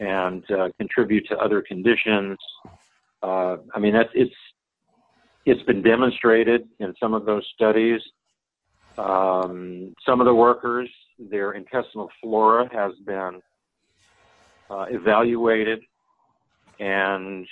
and 0.00 0.48
uh, 0.50 0.68
contribute 0.78 1.26
to 1.28 1.36
other 1.38 1.62
conditions. 1.62 2.38
Uh, 3.22 3.56
I 3.74 3.78
mean, 3.78 3.92
that's 3.92 4.10
it's 4.14 4.34
it's 5.46 5.62
been 5.62 5.82
demonstrated 5.82 6.66
in 6.80 6.94
some 6.98 7.12
of 7.12 7.26
those 7.26 7.46
studies. 7.54 8.00
Um, 8.98 9.94
some 10.06 10.20
of 10.20 10.26
the 10.26 10.34
workers, 10.34 10.88
their 11.18 11.52
intestinal 11.52 12.08
flora 12.20 12.68
has 12.72 12.92
been 13.04 13.40
uh, 14.70 14.86
evaluated, 14.88 15.80
and 16.78 17.46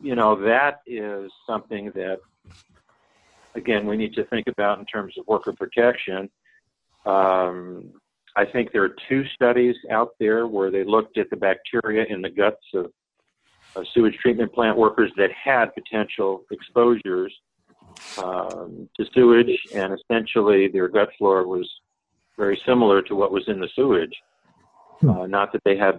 you 0.00 0.14
know 0.14 0.40
that 0.44 0.80
is 0.86 1.30
something 1.46 1.90
that, 1.94 2.18
again, 3.54 3.86
we 3.86 3.96
need 3.96 4.14
to 4.14 4.24
think 4.26 4.46
about 4.46 4.78
in 4.78 4.86
terms 4.86 5.14
of 5.18 5.26
worker 5.26 5.52
protection. 5.52 6.30
Um, 7.04 7.92
I 8.36 8.44
think 8.44 8.70
there 8.70 8.84
are 8.84 8.94
two 9.08 9.24
studies 9.34 9.76
out 9.90 10.10
there 10.20 10.46
where 10.46 10.70
they 10.70 10.84
looked 10.84 11.16
at 11.18 11.30
the 11.30 11.36
bacteria 11.36 12.04
in 12.08 12.20
the 12.20 12.30
guts 12.30 12.62
of, 12.74 12.92
of 13.74 13.86
sewage 13.94 14.16
treatment 14.20 14.52
plant 14.52 14.76
workers 14.76 15.10
that 15.16 15.30
had 15.32 15.74
potential 15.74 16.42
exposures 16.50 17.34
um, 18.22 18.88
to 18.96 19.04
sewage, 19.12 19.58
and 19.74 19.92
essentially 19.92 20.68
their 20.68 20.88
gut 20.88 21.10
flora 21.18 21.46
was 21.46 21.68
very 22.36 22.60
similar 22.66 23.02
to 23.02 23.14
what 23.14 23.32
was 23.32 23.44
in 23.48 23.60
the 23.60 23.68
sewage. 23.74 24.14
Hmm. 25.00 25.10
Uh, 25.10 25.26
not 25.26 25.52
that 25.52 25.62
they 25.64 25.76
had, 25.76 25.98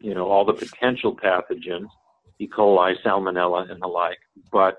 you 0.00 0.14
know, 0.14 0.28
all 0.28 0.44
the 0.44 0.52
potential 0.52 1.16
pathogens, 1.16 1.88
E. 2.38 2.46
coli, 2.46 2.94
salmonella, 3.04 3.70
and 3.70 3.80
the 3.80 3.86
like, 3.86 4.18
but 4.52 4.78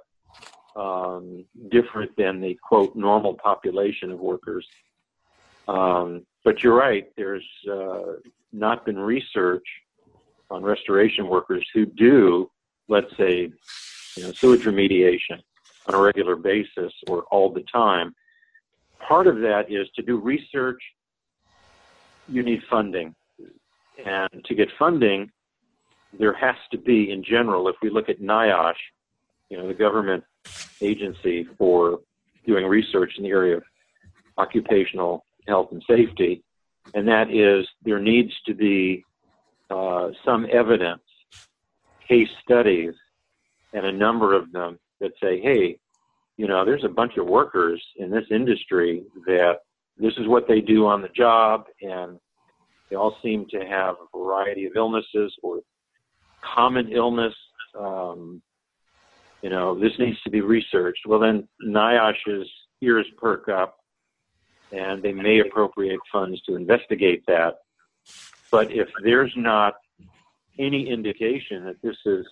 um, 0.75 1.43
different 1.69 2.15
than 2.17 2.39
the 2.39 2.57
quote 2.61 2.95
normal 2.95 3.33
population 3.33 4.11
of 4.11 4.19
workers. 4.19 4.67
Um, 5.67 6.25
but 6.43 6.63
you're 6.63 6.75
right. 6.75 7.09
There's 7.17 7.45
uh, 7.69 8.13
not 8.53 8.85
been 8.85 8.97
research 8.97 9.65
on 10.49 10.63
restoration 10.63 11.27
workers 11.27 11.67
who 11.73 11.85
do, 11.85 12.49
let's 12.87 13.15
say, 13.17 13.51
you 14.15 14.23
know, 14.23 14.31
sewage 14.31 14.63
remediation 14.63 15.41
on 15.87 15.95
a 15.95 15.99
regular 15.99 16.35
basis 16.35 16.93
or 17.07 17.23
all 17.31 17.51
the 17.51 17.63
time. 17.71 18.13
Part 18.99 19.27
of 19.27 19.39
that 19.39 19.71
is 19.71 19.87
to 19.95 20.01
do 20.01 20.17
research. 20.17 20.81
You 22.27 22.43
need 22.43 22.61
funding, 22.69 23.15
and 24.05 24.29
to 24.45 24.55
get 24.55 24.67
funding, 24.77 25.31
there 26.19 26.33
has 26.33 26.55
to 26.71 26.77
be, 26.77 27.11
in 27.11 27.23
general, 27.23 27.69
if 27.69 27.75
we 27.81 27.89
look 27.89 28.09
at 28.09 28.19
NIOSH, 28.19 28.75
you 29.49 29.57
know, 29.57 29.67
the 29.67 29.73
government 29.73 30.23
agency 30.81 31.47
for 31.57 31.99
doing 32.45 32.65
research 32.65 33.13
in 33.17 33.23
the 33.23 33.29
area 33.29 33.57
of 33.57 33.63
occupational 34.37 35.25
health 35.47 35.69
and 35.71 35.81
safety, 35.87 36.43
and 36.93 37.07
that 37.07 37.31
is 37.31 37.65
there 37.83 37.99
needs 37.99 38.33
to 38.45 38.53
be 38.53 39.05
uh, 39.69 40.09
some 40.25 40.47
evidence, 40.51 41.01
case 42.07 42.29
studies, 42.43 42.93
and 43.73 43.85
a 43.85 43.91
number 43.91 44.33
of 44.33 44.51
them 44.51 44.79
that 44.99 45.11
say, 45.21 45.39
hey, 45.41 45.77
you 46.37 46.47
know, 46.47 46.65
there's 46.65 46.83
a 46.83 46.89
bunch 46.89 47.17
of 47.17 47.25
workers 47.25 47.83
in 47.97 48.11
this 48.11 48.25
industry 48.29 49.03
that 49.25 49.59
this 49.97 50.13
is 50.17 50.27
what 50.27 50.47
they 50.47 50.61
do 50.61 50.85
on 50.85 51.01
the 51.01 51.09
job, 51.09 51.65
and 51.81 52.19
they 52.89 52.95
all 52.95 53.17
seem 53.23 53.45
to 53.49 53.59
have 53.59 53.95
a 53.95 54.17
variety 54.17 54.65
of 54.65 54.73
illnesses 54.75 55.33
or 55.41 55.61
common 56.41 56.91
illness. 56.91 57.33
Um, 57.77 58.41
you 59.41 59.49
know, 59.49 59.79
this 59.79 59.97
needs 59.99 60.21
to 60.23 60.29
be 60.29 60.41
researched. 60.41 61.05
Well, 61.05 61.19
then 61.19 61.47
NIOSH's 61.65 62.49
ears 62.81 63.05
perk 63.17 63.49
up 63.49 63.77
and 64.71 65.01
they 65.01 65.13
may 65.13 65.39
appropriate 65.39 65.99
funds 66.11 66.41
to 66.43 66.55
investigate 66.55 67.23
that. 67.27 67.55
But 68.51 68.71
if 68.71 68.87
there's 69.03 69.33
not 69.35 69.75
any 70.59 70.89
indication 70.89 71.65
that 71.65 71.81
this 71.81 71.97
is, 72.05 72.25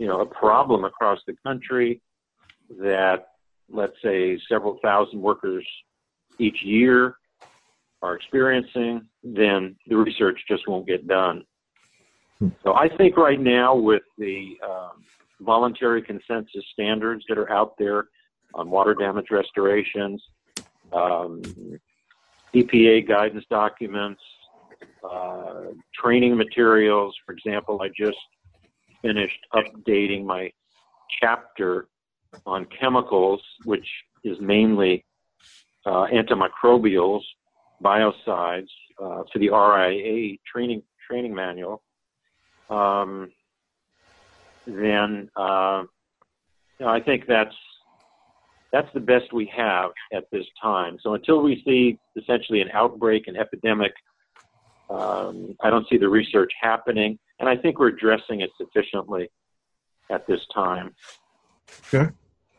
you 0.00 0.06
know, 0.06 0.22
a 0.22 0.26
problem 0.26 0.84
across 0.84 1.18
the 1.26 1.34
country, 1.46 2.00
that 2.80 3.26
let's 3.68 3.92
say 4.02 4.40
several 4.48 4.78
thousand 4.82 5.20
workers 5.20 5.66
each 6.38 6.62
year 6.62 7.16
are 8.00 8.16
experiencing, 8.16 9.06
then 9.22 9.76
the 9.88 9.94
research 9.94 10.40
just 10.48 10.66
won't 10.66 10.86
get 10.86 11.06
done. 11.06 11.44
So 12.64 12.72
I 12.74 12.88
think 12.96 13.18
right 13.18 13.38
now 13.38 13.76
with 13.76 14.02
the 14.16 14.56
um, 14.66 15.04
voluntary 15.42 16.00
consensus 16.00 16.64
standards 16.72 17.22
that 17.28 17.36
are 17.36 17.52
out 17.52 17.74
there 17.78 18.06
on 18.54 18.70
water 18.70 18.94
damage 18.94 19.26
restorations, 19.30 20.22
um, 20.94 21.42
EPA 22.54 23.06
guidance 23.06 23.44
documents, 23.50 24.22
uh, 25.04 25.64
training 25.94 26.38
materials. 26.38 27.14
For 27.26 27.32
example, 27.32 27.82
I 27.82 27.88
just 27.94 28.16
finished 29.02 29.46
updating 29.54 30.24
my 30.24 30.50
chapter 31.20 31.88
on 32.46 32.66
chemicals, 32.66 33.42
which 33.64 33.86
is 34.24 34.38
mainly 34.40 35.04
uh, 35.86 36.06
antimicrobials, 36.12 37.22
biocides, 37.82 38.68
uh, 39.02 39.22
to 39.32 39.38
the 39.38 39.48
RIA 39.48 40.36
training 40.50 40.82
training 41.08 41.34
manual, 41.34 41.82
um, 42.68 43.32
then 44.66 45.28
uh, 45.36 45.82
you 46.78 46.86
know, 46.86 46.92
I 46.92 47.00
think 47.00 47.26
that's 47.26 47.54
that's 48.72 48.88
the 48.94 49.00
best 49.00 49.32
we 49.32 49.50
have 49.56 49.90
at 50.12 50.24
this 50.30 50.46
time. 50.62 50.98
So 51.02 51.14
until 51.14 51.42
we 51.42 51.62
see 51.66 51.98
essentially 52.20 52.60
an 52.60 52.70
outbreak, 52.72 53.26
an 53.26 53.36
epidemic, 53.36 53.92
um, 54.88 55.56
I 55.60 55.70
don't 55.70 55.88
see 55.88 55.96
the 55.96 56.08
research 56.08 56.52
happening, 56.60 57.18
and 57.40 57.48
I 57.48 57.56
think 57.56 57.78
we're 57.78 57.88
addressing 57.88 58.42
it 58.42 58.50
sufficiently 58.56 59.30
at 60.10 60.26
this 60.26 60.40
time. 60.54 60.94
Okay. 61.92 62.10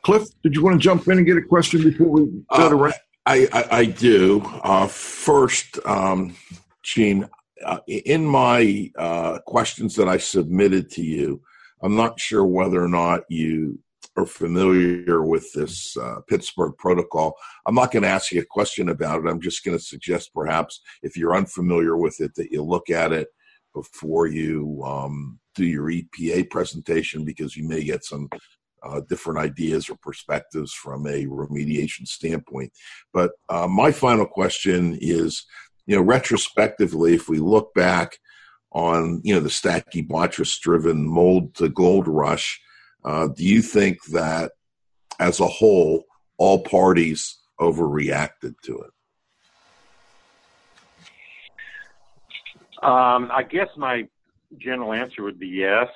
Cliff, 0.02 0.28
did 0.44 0.56
you 0.56 0.64
want 0.64 0.82
to 0.82 0.84
jump 0.84 1.08
in 1.08 1.20
and 1.20 1.26
get 1.26 1.38
a 1.38 1.42
question 1.42 1.84
before 1.84 2.08
we 2.08 2.26
go 2.26 2.70
to 2.70 2.86
uh, 2.86 2.92
I, 3.28 3.48
I, 3.54 3.66
I, 3.72 3.86
do. 3.86 4.42
Uh, 4.64 4.88
first, 4.88 5.78
um, 5.86 6.36
Gene, 6.82 7.30
uh, 7.64 7.78
in 7.86 8.26
my 8.26 8.92
uh, 8.98 9.38
questions 9.46 9.96
that 9.96 10.08
I 10.08 10.18
submitted 10.18 10.90
to 10.92 11.04
you, 11.04 11.42
I'm 11.84 11.96
not 11.96 12.20
sure 12.20 12.44
whether 12.44 12.84
or 12.84 12.88
not 12.88 13.22
you 13.30 13.78
are 14.18 14.26
familiar 14.26 15.22
with 15.22 15.54
this 15.54 15.96
uh, 15.98 16.22
Pittsburgh 16.28 16.74
protocol. 16.80 17.36
I'm 17.68 17.76
not 17.76 17.92
going 17.92 18.04
to 18.04 18.10
ask 18.10 18.32
you 18.32 18.42
a 18.42 18.46
question 18.46 18.90
about 18.90 19.24
it. 19.24 19.30
I'm 19.30 19.40
just 19.40 19.64
going 19.64 19.78
to 19.78 19.84
suggest 19.84 20.34
perhaps 20.34 20.82
if 21.04 21.16
you're 21.16 21.36
unfamiliar 21.36 21.96
with 21.96 22.20
it, 22.22 22.34
that 22.36 22.52
you 22.52 22.64
look 22.64 22.90
at 22.90 23.12
it 23.12 23.28
before 23.74 24.28
you 24.28 24.82
um, 24.86 25.40
do 25.56 25.66
your 25.66 25.86
EPA 25.86 26.50
presentation 26.50 27.26
because 27.26 27.56
you 27.56 27.68
may 27.68 27.84
get 27.84 28.04
some 28.04 28.30
uh, 28.84 29.02
different 29.08 29.40
ideas 29.40 29.90
or 29.90 29.96
perspectives 29.98 30.74
from 30.74 31.06
a 31.06 31.26
remediation 31.26 32.08
standpoint. 32.08 32.72
But 33.14 33.32
uh, 33.50 33.68
my 33.68 33.92
final 33.92 34.26
question 34.26 34.98
is, 35.00 35.46
you 35.86 35.96
know, 35.96 36.02
retrospectively, 36.02 37.14
if 37.14 37.30
we 37.30 37.40
look 37.40 37.74
back 37.74 38.18
on, 38.72 39.22
you 39.24 39.34
know, 39.34 39.40
the 39.40 39.50
Stachybotrys 39.50 40.60
driven 40.60 41.08
mold 41.08 41.56
to 41.56 41.70
gold 41.70 42.08
rush, 42.08 42.60
uh, 43.04 43.28
do 43.28 43.44
you 43.44 43.62
think 43.62 44.04
that 44.06 44.52
as 45.20 45.40
a 45.40 45.48
whole, 45.48 46.06
all 46.38 46.64
parties 46.64 47.40
overreacted 47.60 48.54
to 48.64 48.78
it? 48.80 48.92
Um, 52.82 53.30
I 53.32 53.44
guess 53.44 53.68
my 53.78 54.08
general 54.58 54.94
answer 54.94 55.24
would 55.24 55.40
be 55.40 55.48
yes. 55.48 55.88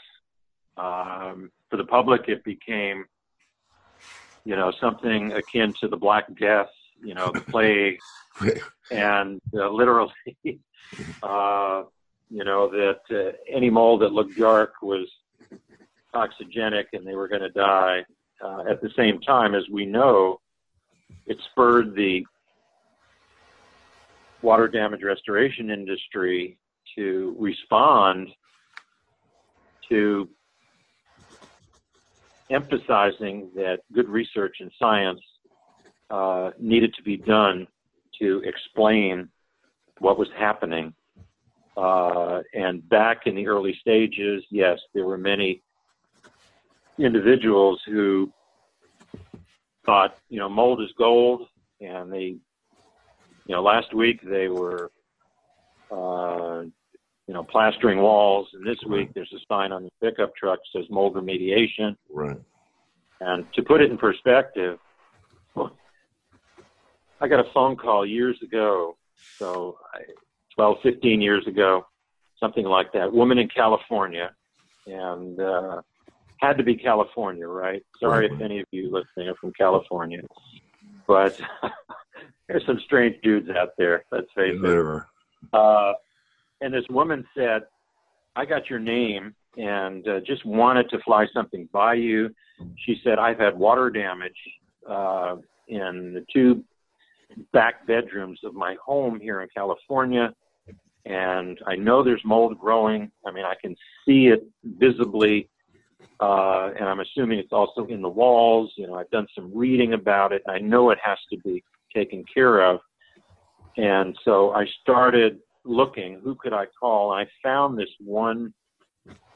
Um, 0.77 1.51
for 1.69 1.77
the 1.77 1.85
public, 1.85 2.27
it 2.27 2.43
became, 2.43 3.05
you 4.43 4.55
know, 4.55 4.71
something 4.79 5.33
akin 5.33 5.73
to 5.81 5.87
the 5.87 5.97
Black 5.97 6.25
Death, 6.39 6.69
you 7.03 7.15
know, 7.15 7.31
the 7.31 7.41
plague, 7.41 7.97
and 8.91 9.41
uh, 9.53 9.69
literally, 9.69 10.11
uh, 11.23 11.83
you 12.29 12.43
know, 12.43 12.69
that 12.69 12.99
uh, 13.09 13.31
any 13.49 13.69
mold 13.69 14.01
that 14.01 14.11
looked 14.11 14.37
dark 14.37 14.73
was 14.83 15.07
toxigenic 16.13 16.85
and 16.93 17.05
they 17.05 17.15
were 17.15 17.27
going 17.27 17.41
to 17.41 17.49
die. 17.49 18.05
Uh, 18.43 18.63
at 18.69 18.81
the 18.81 18.91
same 18.95 19.19
time, 19.21 19.55
as 19.55 19.63
we 19.71 19.85
know, 19.85 20.39
it 21.25 21.37
spurred 21.51 21.95
the 21.95 22.25
water 24.41 24.67
damage 24.67 25.01
restoration 25.01 25.71
industry 25.71 26.57
to 26.95 27.35
respond 27.39 28.29
to 29.89 30.29
emphasizing 32.49 33.49
that 33.55 33.79
good 33.93 34.07
research 34.07 34.57
and 34.59 34.71
science 34.79 35.21
uh, 36.09 36.51
needed 36.59 36.93
to 36.93 37.03
be 37.03 37.17
done 37.17 37.67
to 38.19 38.41
explain 38.45 39.29
what 39.99 40.17
was 40.17 40.27
happening. 40.37 40.93
Uh, 41.75 42.41
and 42.53 42.87
back 42.87 43.25
in 43.25 43.35
the 43.35 43.47
early 43.47 43.75
stages, 43.81 44.43
yes, 44.49 44.79
there 44.93 45.05
were 45.05 45.17
many 45.17 45.61
individuals 46.97 47.81
who 47.85 48.31
thought, 49.85 50.17
you 50.29 50.39
know, 50.39 50.47
mold 50.47 50.81
is 50.81 50.89
gold, 50.97 51.47
and 51.81 52.11
they, 52.11 52.37
you 53.45 53.55
know, 53.55 53.61
last 53.61 53.93
week 53.93 54.21
they 54.23 54.47
were, 54.47 54.91
uh, 55.91 56.63
you 57.27 57.33
know, 57.33 57.43
plastering 57.43 57.99
walls, 57.99 58.47
and 58.53 58.65
this 58.65 58.77
week 58.87 59.09
there's 59.15 59.33
a 59.33 59.39
sign 59.51 59.71
on 59.71 59.83
the 59.83 59.89
pickup 60.01 60.35
truck 60.35 60.59
that 60.59 60.79
says 60.79 60.89
mold 60.89 61.15
remediation. 61.15 61.95
Right. 62.09 62.37
And 63.21 63.45
to 63.53 63.63
put 63.63 63.81
it 63.81 63.89
in 63.89 63.97
perspective, 63.97 64.77
I 67.21 67.27
got 67.27 67.39
a 67.39 67.49
phone 67.53 67.75
call 67.77 68.05
years 68.05 68.37
ago, 68.43 68.97
so 69.37 69.77
I, 69.93 70.01
12, 70.55 70.77
15 70.83 71.21
years 71.21 71.47
ago, 71.47 71.85
something 72.39 72.65
like 72.65 72.91
that. 72.93 73.11
Woman 73.11 73.37
in 73.37 73.47
California, 73.47 74.31
and 74.85 75.39
uh, 75.39 75.81
had 76.37 76.57
to 76.57 76.63
be 76.63 76.75
California, 76.75 77.47
right? 77.47 77.83
Sorry 77.99 78.27
if 78.27 78.41
any 78.41 78.59
of 78.59 78.65
you 78.71 78.91
listening 78.91 79.29
are 79.29 79.35
from 79.35 79.53
California, 79.53 80.21
but 81.07 81.39
there's 82.47 82.65
some 82.65 82.79
strange 82.85 83.15
dudes 83.23 83.49
out 83.49 83.69
there. 83.77 84.03
Let's 84.11 84.27
face 84.35 84.59
it. 84.61 85.01
Uh, 85.53 85.93
and 86.61 86.73
this 86.73 86.85
woman 86.89 87.25
said, 87.35 87.63
"I 88.35 88.45
got 88.45 88.69
your 88.69 88.79
name 88.79 89.35
and 89.57 90.07
uh, 90.07 90.19
just 90.21 90.45
wanted 90.45 90.89
to 90.89 90.99
fly 90.99 91.27
something 91.33 91.67
by 91.71 91.95
you." 91.95 92.33
She 92.85 92.99
said, 93.03 93.19
"I've 93.19 93.39
had 93.39 93.57
water 93.57 93.89
damage 93.89 94.37
uh, 94.89 95.37
in 95.67 96.13
the 96.13 96.25
two 96.31 96.63
back 97.51 97.85
bedrooms 97.87 98.39
of 98.43 98.53
my 98.53 98.75
home 98.83 99.19
here 99.19 99.41
in 99.41 99.49
California." 99.55 100.33
And 101.05 101.59
I 101.67 101.75
know 101.75 102.03
there's 102.03 102.23
mold 102.25 102.57
growing. 102.59 103.11
I 103.27 103.31
mean, 103.31 103.45
I 103.45 103.53
can 103.61 103.75
see 104.05 104.27
it 104.27 104.43
visibly 104.63 105.49
uh, 106.19 106.71
and 106.79 106.87
I'm 106.87 107.01
assuming 107.01 107.39
it's 107.39 107.51
also 107.51 107.85
in 107.85 108.01
the 108.01 108.09
walls. 108.09 108.71
You 108.77 108.87
know, 108.87 108.95
I've 108.95 109.09
done 109.09 109.27
some 109.35 109.51
reading 109.53 109.93
about 109.93 110.31
it. 110.31 110.43
I 110.47 110.59
know 110.59 110.91
it 110.91 110.99
has 111.03 111.17
to 111.31 111.37
be 111.39 111.63
taken 111.93 112.23
care 112.33 112.61
of. 112.61 112.79
And 113.77 114.17
so 114.23 114.51
I 114.51 114.65
started 114.81 115.39
looking, 115.65 116.19
who 116.23 116.35
could 116.35 116.53
I 116.53 116.65
call? 116.79 117.13
And 117.13 117.27
I 117.27 117.47
found 117.47 117.77
this 117.77 117.89
one 117.99 118.53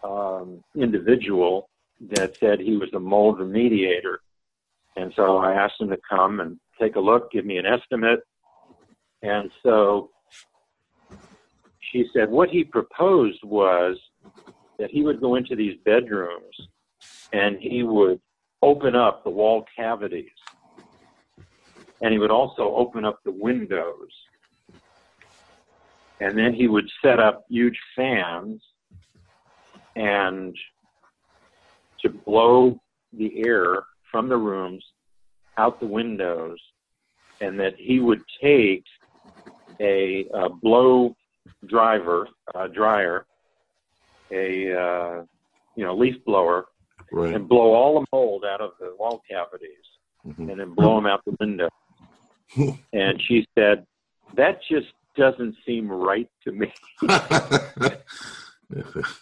um, 0.03 0.63
individual 0.75 1.69
that 2.11 2.37
said 2.37 2.59
he 2.59 2.77
was 2.77 2.89
a 2.93 2.99
mold 2.99 3.39
remediator. 3.39 4.17
And 4.95 5.13
so 5.15 5.37
I 5.37 5.53
asked 5.53 5.79
him 5.79 5.89
to 5.89 5.99
come 6.09 6.39
and 6.39 6.59
take 6.79 6.95
a 6.95 6.99
look, 6.99 7.31
give 7.31 7.45
me 7.45 7.57
an 7.57 7.65
estimate. 7.65 8.21
And 9.21 9.51
so 9.63 10.11
she 11.91 12.05
said 12.13 12.29
what 12.29 12.49
he 12.49 12.63
proposed 12.63 13.39
was 13.43 13.97
that 14.77 14.89
he 14.91 15.03
would 15.03 15.19
go 15.19 15.35
into 15.35 15.55
these 15.55 15.77
bedrooms 15.83 16.55
and 17.33 17.57
he 17.59 17.83
would 17.83 18.19
open 18.61 18.95
up 18.95 19.23
the 19.23 19.29
wall 19.29 19.65
cavities 19.75 20.29
and 22.01 22.13
he 22.13 22.19
would 22.19 22.31
also 22.31 22.73
open 22.75 23.03
up 23.05 23.19
the 23.25 23.31
windows 23.31 24.09
and 26.19 26.37
then 26.37 26.53
he 26.53 26.67
would 26.67 26.89
set 27.03 27.19
up 27.19 27.45
huge 27.49 27.77
fans 27.95 28.61
and 29.95 30.55
to 32.01 32.09
blow 32.09 32.79
the 33.13 33.45
air 33.45 33.83
from 34.11 34.29
the 34.29 34.37
rooms 34.37 34.83
out 35.57 35.79
the 35.79 35.85
windows 35.85 36.57
and 37.41 37.59
that 37.59 37.73
he 37.77 37.99
would 37.99 38.21
take 38.41 38.83
a, 39.79 40.25
a 40.33 40.49
blow 40.49 41.15
driver 41.67 42.27
uh, 42.55 42.67
dryer 42.67 43.25
a 44.31 44.73
uh, 44.73 45.23
you 45.75 45.83
know 45.83 45.95
leaf 45.95 46.15
blower 46.25 46.65
right. 47.11 47.33
and 47.33 47.47
blow 47.47 47.73
all 47.73 47.99
the 47.99 48.05
mold 48.11 48.45
out 48.45 48.61
of 48.61 48.71
the 48.79 48.93
wall 48.99 49.21
cavities 49.29 49.77
mm-hmm. 50.25 50.49
and 50.49 50.59
then 50.59 50.73
blow 50.73 50.95
them 50.95 51.05
out 51.05 51.23
the 51.25 51.35
window. 51.39 51.69
and 52.93 53.21
she 53.27 53.47
said, 53.57 53.85
"That 54.35 54.59
just 54.69 54.87
doesn't 55.19 55.55
seem 55.65 55.91
right 55.91 56.29
to 56.45 56.51
me." 56.51 56.73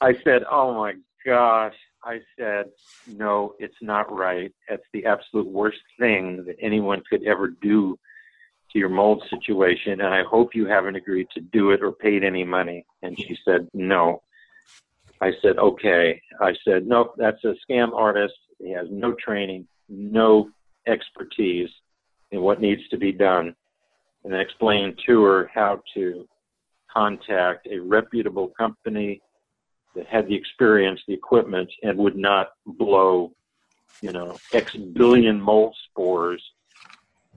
I 0.02 0.14
said, 0.24 0.44
"Oh 0.50 0.74
my 0.74 0.94
gosh." 1.26 1.76
I 2.04 2.22
said, 2.40 2.68
no, 3.06 3.56
it's 3.60 3.82
not 3.82 4.10
right. 4.16 4.54
That's 4.70 4.86
the 4.94 5.06
absolute 5.06 5.48
worst 5.48 5.82
thing 6.00 6.46
that 6.46 6.56
anyone 6.62 7.04
could 7.10 7.24
ever 7.24 7.50
do 7.50 8.00
to 8.72 8.80
your 8.80 8.88
mold 8.88 9.24
situation. 9.30 10.00
And 10.00 10.14
I 10.14 10.24
hope 10.24 10.56
you 10.56 10.68
haven't 10.68 10.96
agreed 10.96 11.28
to 11.34 11.42
do 11.42 11.72
it 11.72 11.84
or 11.84 11.92
paid 11.92 12.24
any 12.24 12.46
money. 12.46 12.86
And 13.02 13.18
she 13.20 13.38
said, 13.44 13.68
no. 13.74 14.22
I 15.20 15.34
said, 15.42 15.58
okay. 15.58 16.22
I 16.40 16.56
said, 16.64 16.88
nope, 16.88 17.16
that's 17.18 17.44
a 17.44 17.56
scam 17.70 17.94
artist. 17.94 18.36
He 18.60 18.72
has 18.72 18.88
no 18.90 19.14
training, 19.14 19.68
no 19.90 20.50
expertise 20.86 21.70
in 22.32 22.42
what 22.42 22.62
needs 22.62 22.88
to 22.90 22.98
be 22.98 23.12
done. 23.12 23.56
And 24.28 24.34
then 24.34 24.42
explained 24.42 25.00
to 25.06 25.24
her 25.24 25.50
how 25.54 25.82
to 25.94 26.28
contact 26.94 27.66
a 27.72 27.80
reputable 27.80 28.50
company 28.58 29.22
that 29.96 30.06
had 30.06 30.28
the 30.28 30.36
experience, 30.36 31.00
the 31.08 31.14
equipment, 31.14 31.70
and 31.82 31.98
would 31.98 32.18
not 32.18 32.50
blow, 32.66 33.32
you 34.02 34.12
know, 34.12 34.38
X 34.52 34.76
billion 34.76 35.40
mold 35.40 35.78
spores 35.90 36.44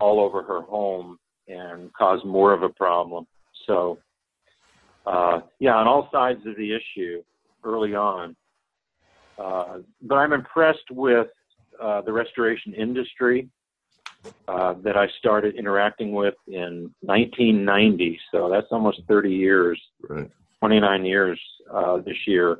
all 0.00 0.18
over 0.18 0.42
her 0.42 0.62
home 0.62 1.16
and 1.46 1.92
cause 1.92 2.24
more 2.24 2.52
of 2.52 2.64
a 2.64 2.70
problem. 2.70 3.24
So, 3.68 4.00
uh, 5.06 5.42
yeah, 5.60 5.76
on 5.76 5.86
all 5.86 6.08
sides 6.10 6.44
of 6.44 6.56
the 6.56 6.74
issue 6.74 7.22
early 7.62 7.94
on. 7.94 8.34
Uh, 9.38 9.78
but 10.02 10.16
I'm 10.16 10.32
impressed 10.32 10.90
with 10.90 11.28
uh, 11.80 12.00
the 12.00 12.12
restoration 12.12 12.74
industry 12.74 13.48
uh, 14.48 14.74
that 14.82 14.96
I 14.96 15.06
started 15.18 15.56
interacting 15.56 16.12
with 16.12 16.34
in 16.46 16.92
1990. 17.00 18.18
So 18.32 18.48
that's 18.50 18.66
almost 18.70 19.00
30 19.08 19.30
years, 19.30 19.80
Right. 20.08 20.30
29 20.60 21.04
years 21.04 21.40
uh, 21.72 21.98
this 21.98 22.16
year. 22.26 22.58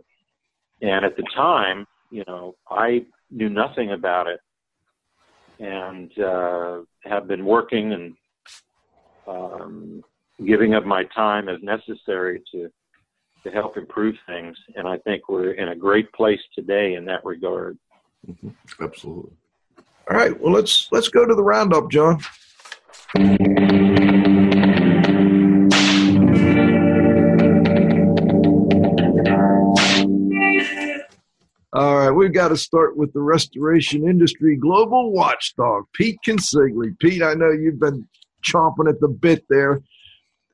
And 0.83 1.05
at 1.05 1.17
the 1.17 1.25
time, 1.35 1.87
you 2.11 2.25
know, 2.27 2.57
I 2.69 3.05
knew 3.31 3.49
nothing 3.51 3.93
about 3.93 4.27
it 4.27 4.41
and 5.59 6.19
uh, 6.19 6.81
have 7.05 7.29
been 7.29 7.45
working 7.45 7.93
and 7.93 8.17
um, 9.27 10.03
giving 10.45 10.75
up 10.75 10.85
my 10.85 11.05
time 11.15 11.49
as 11.49 11.59
necessary 11.63 12.43
to 12.53 12.71
to 13.43 13.51
help 13.51 13.79
improve 13.79 14.15
things. 14.27 14.55
And 14.77 14.87
I 14.87 14.99
think 14.99 15.29
we're 15.29 15.53
in 15.53 15.69
a 15.69 15.77
great 15.77 16.13
place 16.13 16.41
today 16.55 16.95
in 16.95 17.07
that 17.07 17.25
regard. 17.25 17.79
Absolutely. 18.79 19.33
All 20.11 20.17
right. 20.17 20.39
Well, 20.41 20.53
let's 20.53 20.89
let's 20.91 21.09
go 21.09 21.25
to 21.25 21.35
the 21.37 21.43
roundup, 21.43 21.89
John. 21.89 22.21
All 31.73 31.97
right, 31.97 32.11
we've 32.11 32.33
got 32.33 32.49
to 32.49 32.57
start 32.57 32.97
with 32.97 33.13
the 33.13 33.21
restoration 33.21 34.09
industry 34.09 34.57
global 34.57 35.13
watchdog, 35.13 35.85
Pete 35.95 36.19
Consigli. 36.27 36.99
Pete, 36.99 37.23
I 37.23 37.35
know 37.35 37.53
you've 37.53 37.79
been 37.79 38.09
chomping 38.45 38.89
at 38.89 38.99
the 39.01 39.07
bit 39.07 39.45
there. 39.49 39.81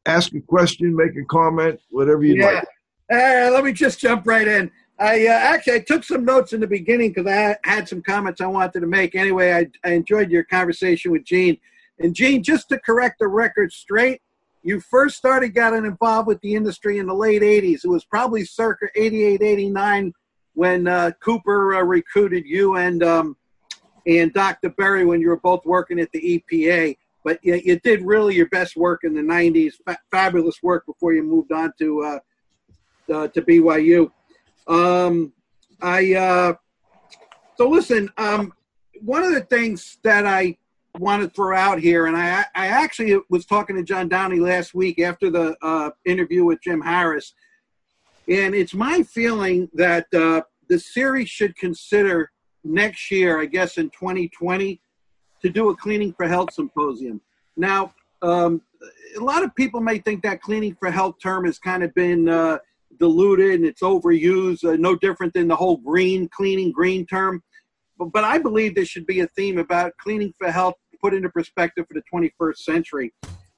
Ask 0.05 0.35
a 0.35 0.41
question, 0.43 0.95
make 0.95 1.17
a 1.17 1.25
comment, 1.25 1.81
whatever 1.89 2.23
you'd 2.23 2.37
yeah. 2.37 2.47
like. 2.47 2.65
Uh, 3.11 3.51
let 3.53 3.65
me 3.65 3.73
just 3.73 4.01
jump 4.01 4.27
right 4.27 4.47
in. 4.47 4.71
I 4.99 5.27
uh, 5.27 5.31
actually 5.31 5.75
I 5.75 5.81
took 5.81 6.05
some 6.05 6.25
notes 6.25 6.53
in 6.53 6.61
the 6.61 6.67
beginning 6.67 7.13
because 7.13 7.31
I 7.31 7.57
had 7.69 7.89
some 7.89 8.03
comments 8.03 8.41
I 8.41 8.47
wanted 8.47 8.81
to 8.81 8.87
make. 8.87 9.15
Anyway, 9.15 9.53
I, 9.53 9.67
I 9.85 9.93
enjoyed 9.93 10.31
your 10.31 10.45
conversation 10.45 11.13
with 11.13 11.25
Gene. 11.25 11.59
And 11.99 12.15
Gene, 12.15 12.43
just 12.43 12.69
to 12.71 12.79
correct 12.79 13.19
the 13.21 13.29
record 13.29 13.73
straight, 13.73 14.23
you 14.63 14.81
first 14.81 15.17
started 15.17 15.51
getting 15.51 15.85
involved 15.85 16.27
with 16.27 16.41
the 16.41 16.55
industry 16.55 16.99
in 16.99 17.07
the 17.07 17.15
late 17.15 17.43
80s. 17.43 17.85
It 17.85 17.89
was 17.89 18.05
probably 18.05 18.45
circa 18.45 18.87
88, 18.97 19.43
89 19.43 20.13
when 20.55 20.89
uh, 20.89 21.13
Cooper 21.23 21.77
uh, 21.77 21.83
recruited 21.83 22.45
you 22.47 22.77
and 22.77 23.03
um, 23.03 23.37
and 24.07 24.33
Dr. 24.33 24.71
Berry 24.71 25.05
when 25.05 25.21
you 25.21 25.29
were 25.29 25.41
both 25.41 25.65
working 25.65 26.01
at 26.01 26.11
the 26.13 26.43
EPA. 26.53 26.97
But 27.23 27.39
you, 27.43 27.61
you 27.65 27.79
did 27.81 28.03
really 28.03 28.35
your 28.35 28.49
best 28.49 28.77
work 28.77 29.03
in 29.03 29.15
the 29.15 29.21
90s, 29.21 29.75
fa- 29.85 29.99
fabulous 30.11 30.63
work 30.63 30.87
before 30.87 31.13
you 31.13 31.23
moved 31.23 31.53
on 31.53 31.73
to 31.79 32.03
uh, 32.03 32.19
uh, 33.13 33.29
to 33.29 33.43
BYU. 33.43 34.11
Um, 34.67 35.33
I 35.81 36.15
uh, 36.15 36.55
so 37.57 37.69
listen. 37.69 38.11
Um, 38.17 38.53
one 39.01 39.23
of 39.23 39.33
the 39.33 39.43
things 39.43 39.99
that 40.03 40.27
I 40.27 40.57
want 40.99 41.23
to 41.23 41.29
throw 41.29 41.57
out 41.57 41.79
here, 41.79 42.07
and 42.07 42.17
I 42.17 42.45
I 42.55 42.69
actually 42.69 43.19
was 43.29 43.45
talking 43.47 43.77
to 43.77 43.83
John 43.83 44.09
Downey 44.09 44.41
last 44.41 44.75
week 44.75 44.99
after 45.01 45.31
the 45.31 45.57
uh, 45.63 45.91
interview 46.05 46.45
with 46.45 46.63
Jim 46.63 46.81
Harris, 46.81 47.35
and 48.29 48.55
it's 48.55 48.75
my 48.75 49.03
feeling 49.03 49.69
that 49.75 50.07
uh, 50.15 50.43
the 50.69 50.79
CIRI 50.79 51.27
should 51.27 51.57
consider 51.57 52.31
next 52.65 53.11
year, 53.11 53.41
I 53.41 53.47
guess 53.47 53.79
in 53.79 53.91
2020, 53.91 54.81
to 55.43 55.49
do 55.51 55.69
a 55.71 55.77
cleaning 55.77 56.13
for 56.13 56.27
health 56.27 56.53
symposium. 56.53 57.21
Now, 57.57 57.95
um, 58.23 58.63
a 59.17 59.23
lot 59.23 59.45
of 59.45 59.55
people 59.55 59.81
may 59.81 59.99
think 59.99 60.23
that 60.23 60.41
cleaning 60.41 60.77
for 60.79 60.91
health 60.91 61.17
term 61.23 61.45
has 61.45 61.59
kind 61.59 61.83
of 61.83 61.95
been 61.95 62.29
uh, 62.29 62.59
diluted 62.99 63.55
and 63.55 63.65
it's 63.65 63.83
overused, 63.83 64.65
uh, 64.65 64.77
no 64.77 64.97
different 64.97 65.35
than 65.35 65.49
the 65.49 65.57
whole 65.57 65.77
green 65.79 66.29
cleaning 66.35 66.73
green 66.73 67.07
term. 67.07 67.43
But, 67.99 68.13
but 68.13 68.25
I 68.25 68.39
believe 68.39 68.75
there 68.75 68.85
should 68.85 69.07
be 69.07 69.21
a 69.21 69.27
theme 69.29 69.59
about 69.59 69.93
cleaning 69.99 70.33
for 70.39 70.51
health 70.51 70.75
put 71.01 71.15
into 71.15 71.29
perspective 71.31 71.87
for 71.89 71.95
the 71.95 72.03
21st 72.13 72.57
century. 72.57 73.13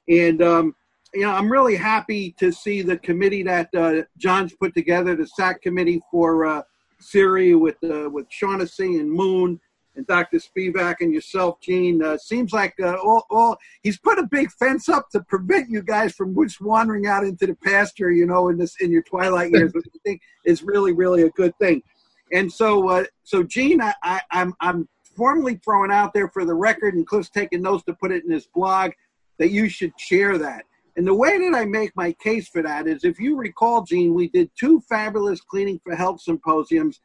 And 0.07 0.41
um, 0.41 0.75
you 1.13 1.21
know, 1.21 1.31
I'm 1.31 1.51
really 1.51 1.75
happy 1.75 2.35
to 2.39 2.51
see 2.51 2.81
the 2.81 2.97
committee 2.97 3.43
that 3.43 3.69
uh, 3.75 4.03
John's 4.17 4.53
put 4.53 4.73
together, 4.73 5.15
the 5.15 5.27
SAC 5.27 5.61
committee 5.61 6.01
for 6.11 6.45
uh, 6.45 6.61
CIRI 7.01 7.55
with 7.55 7.77
uh, 7.83 8.09
with 8.09 8.27
Shaughnessy 8.29 8.97
and 8.97 9.11
Moon 9.11 9.59
and 9.99 10.07
Dr. 10.07 10.37
Spivak 10.37 10.95
and 11.01 11.13
yourself, 11.13 11.59
Gene. 11.61 12.01
Uh, 12.01 12.17
seems 12.17 12.53
like 12.53 12.73
uh, 12.81 12.95
all, 12.95 13.27
all 13.29 13.57
he's 13.83 13.99
put 13.99 14.17
a 14.17 14.23
big 14.23 14.49
fence 14.53 14.89
up 14.89 15.09
to 15.11 15.21
prevent 15.21 15.69
you 15.69 15.83
guys 15.83 16.13
from 16.13 16.33
just 16.41 16.61
wandering 16.61 17.05
out 17.05 17.23
into 17.23 17.45
the 17.45 17.55
pasture, 17.55 18.09
you 18.09 18.25
know, 18.25 18.47
in 18.47 18.57
this 18.57 18.75
in 18.79 18.91
your 18.91 19.03
twilight 19.03 19.51
years, 19.51 19.73
which 19.73 19.85
I 19.87 19.99
think 20.03 20.21
is 20.45 20.63
really 20.63 20.93
really 20.93 21.23
a 21.23 21.29
good 21.31 21.53
thing. 21.59 21.83
And 22.31 22.51
so, 22.51 22.87
uh, 22.87 23.03
so 23.23 23.43
Gene, 23.43 23.81
I, 23.81 23.93
I, 24.01 24.21
I'm 24.31 24.53
I'm 24.61 24.87
formally 25.15 25.59
throwing 25.63 25.91
out 25.91 26.13
there 26.13 26.29
for 26.29 26.45
the 26.45 26.55
record, 26.55 26.95
and 26.95 27.05
Cliff's 27.05 27.29
taking 27.29 27.61
notes 27.61 27.83
to 27.85 27.93
put 27.93 28.11
it 28.11 28.23
in 28.23 28.31
his 28.31 28.47
blog 28.47 28.91
that 29.37 29.51
you 29.51 29.67
should 29.69 29.93
share 29.99 30.37
that. 30.37 30.63
And 30.95 31.07
the 31.07 31.13
way 31.13 31.37
that 31.37 31.55
I 31.55 31.65
make 31.65 31.95
my 31.95 32.13
case 32.13 32.49
for 32.49 32.61
that 32.61 32.87
is 32.87 33.03
if 33.03 33.19
you 33.19 33.37
recall, 33.37 33.83
Gene, 33.83 34.13
we 34.13 34.29
did 34.29 34.49
two 34.59 34.81
fabulous 34.89 35.39
cleaning 35.41 35.79
for 35.83 35.95
health 35.95 36.21
symposiums 36.21 36.99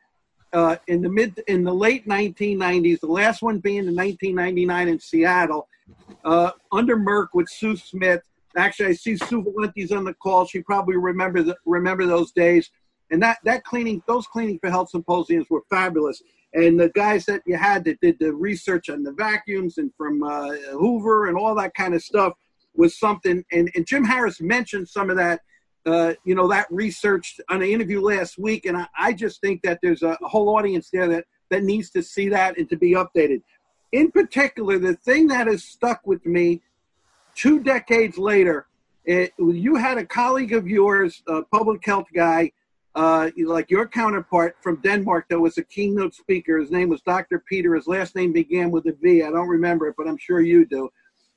uh, 0.55 0.77
in 0.87 1.03
the 1.03 1.09
mid 1.09 1.43
in 1.49 1.65
the 1.65 1.75
late 1.75 2.09
1990s. 2.09 3.01
The 3.01 3.07
last 3.07 3.43
one 3.43 3.59
being 3.59 3.87
in 3.87 3.95
1999 3.95 4.89
in 4.89 4.99
Seattle, 5.01 5.69
uh, 6.25 6.53
under 6.73 6.97
Merck 6.97 7.29
with 7.35 7.49
Sue 7.49 7.77
Smith. 7.77 8.23
Actually, 8.57 8.91
I 8.91 8.93
see 8.93 9.17
Sue 9.17 9.43
Valenti's 9.43 9.91
on 9.91 10.05
the 10.05 10.15
call. 10.15 10.47
She 10.47 10.61
probably 10.63 10.97
remember 10.97 11.43
the, 11.43 11.57
remember 11.67 12.07
those 12.07 12.31
days. 12.33 12.71
And 13.11 13.23
that 13.23 13.39
that 13.45 13.65
cleaning 13.65 14.03
those 14.07 14.27
cleaning 14.27 14.59
for 14.61 14.71
health 14.71 14.91
symposiums 14.91 15.47
were 15.51 15.63
fabulous. 15.69 16.23
And 16.55 16.79
the 16.79 16.89
guys 16.91 17.27
that 17.27 17.43
you 17.47 17.57
had 17.57 17.85
that 17.85 18.01
did 18.01 18.19
the 18.21 18.33
research 18.33 18.89
on 18.89 19.03
the 19.03 19.13
vacuums 19.13 19.79
and 19.79 19.91
from 19.99 20.23
uh, 20.23 20.53
Hoover 20.71 21.27
and 21.27 21.37
all 21.37 21.55
that 21.57 21.75
kind 21.75 21.95
of 21.95 22.03
stuff 22.03 22.35
was 22.77 22.99
something. 22.99 23.45
And, 23.53 23.71
and 23.75 23.87
Jim 23.87 24.05
Harris 24.05 24.41
mentioned 24.41 24.89
some 24.89 25.11
of 25.11 25.17
that, 25.17 25.41
uh, 25.87 26.15
you 26.25 26.35
know, 26.35 26.49
that 26.49 26.67
research 26.71 27.41
on 27.49 27.63
an 27.63 27.69
interview 27.69 28.01
last 28.01 28.39
week. 28.39 28.67
And 28.67 28.77
I, 28.77 28.87
I 28.99 29.13
just 29.13 29.41
think 29.41 29.63
that 29.63 29.81
there's 29.83 30.03
a, 30.03 30.17
a 30.23 30.29
whole 30.29 30.57
audience 30.57 30.91
there 30.91 31.09
that, 31.09 31.25
that 31.51 31.63
needs 31.63 31.91
to 31.91 32.03
see 32.03 32.29
that 32.31 32.59
and 32.59 32.69
to 32.71 32.77
be 32.77 32.93
updated. 32.93 33.43
In 33.93 34.11
particular, 34.11 34.79
the 34.79 34.95
thing 34.95 35.29
that 35.29 35.47
has 35.47 35.63
stuck 35.63 36.01
with 36.07 36.25
me 36.27 36.63
two 37.35 37.61
decades 37.61 38.19
later, 38.19 38.67
it, 39.05 39.33
you 39.39 39.77
had 39.77 39.99
a 39.99 40.07
colleague 40.07 40.53
of 40.53 40.67
yours, 40.67 41.23
a 41.29 41.43
public 41.43 41.85
health 41.85 42.09
guy, 42.15 42.51
uh, 42.95 43.31
like 43.45 43.71
your 43.71 43.87
counterpart 43.87 44.57
from 44.63 44.81
Denmark, 44.81 45.27
that 45.29 45.39
was 45.39 45.59
a 45.59 45.65
keynote 45.65 46.15
speaker. 46.15 46.59
His 46.59 46.71
name 46.71 46.89
was 46.89 47.03
Dr. 47.03 47.43
Peter. 47.49 47.75
His 47.75 47.87
last 47.87 48.15
name 48.15 48.33
began 48.33 48.71
with 48.71 48.87
a 48.87 48.97
V. 49.03 49.23
I 49.23 49.31
don't 49.31 49.49
remember 49.49 49.89
it, 49.89 49.97
but 49.99 50.07
I'm 50.07 50.19
sure 50.19 50.41
you 50.41 50.65
do. 50.65 50.89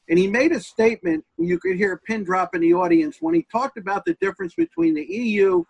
And 0.09 0.17
he 0.17 0.27
made 0.27 0.51
a 0.51 0.59
statement, 0.59 1.25
you 1.37 1.59
could 1.59 1.75
hear 1.75 1.93
a 1.93 1.97
pin 1.97 2.23
drop 2.23 2.55
in 2.55 2.61
the 2.61 2.73
audience, 2.73 3.17
when 3.19 3.35
he 3.35 3.45
talked 3.51 3.77
about 3.77 4.05
the 4.05 4.15
difference 4.21 4.55
between 4.55 4.93
the 4.93 5.05
EU 5.05 5.63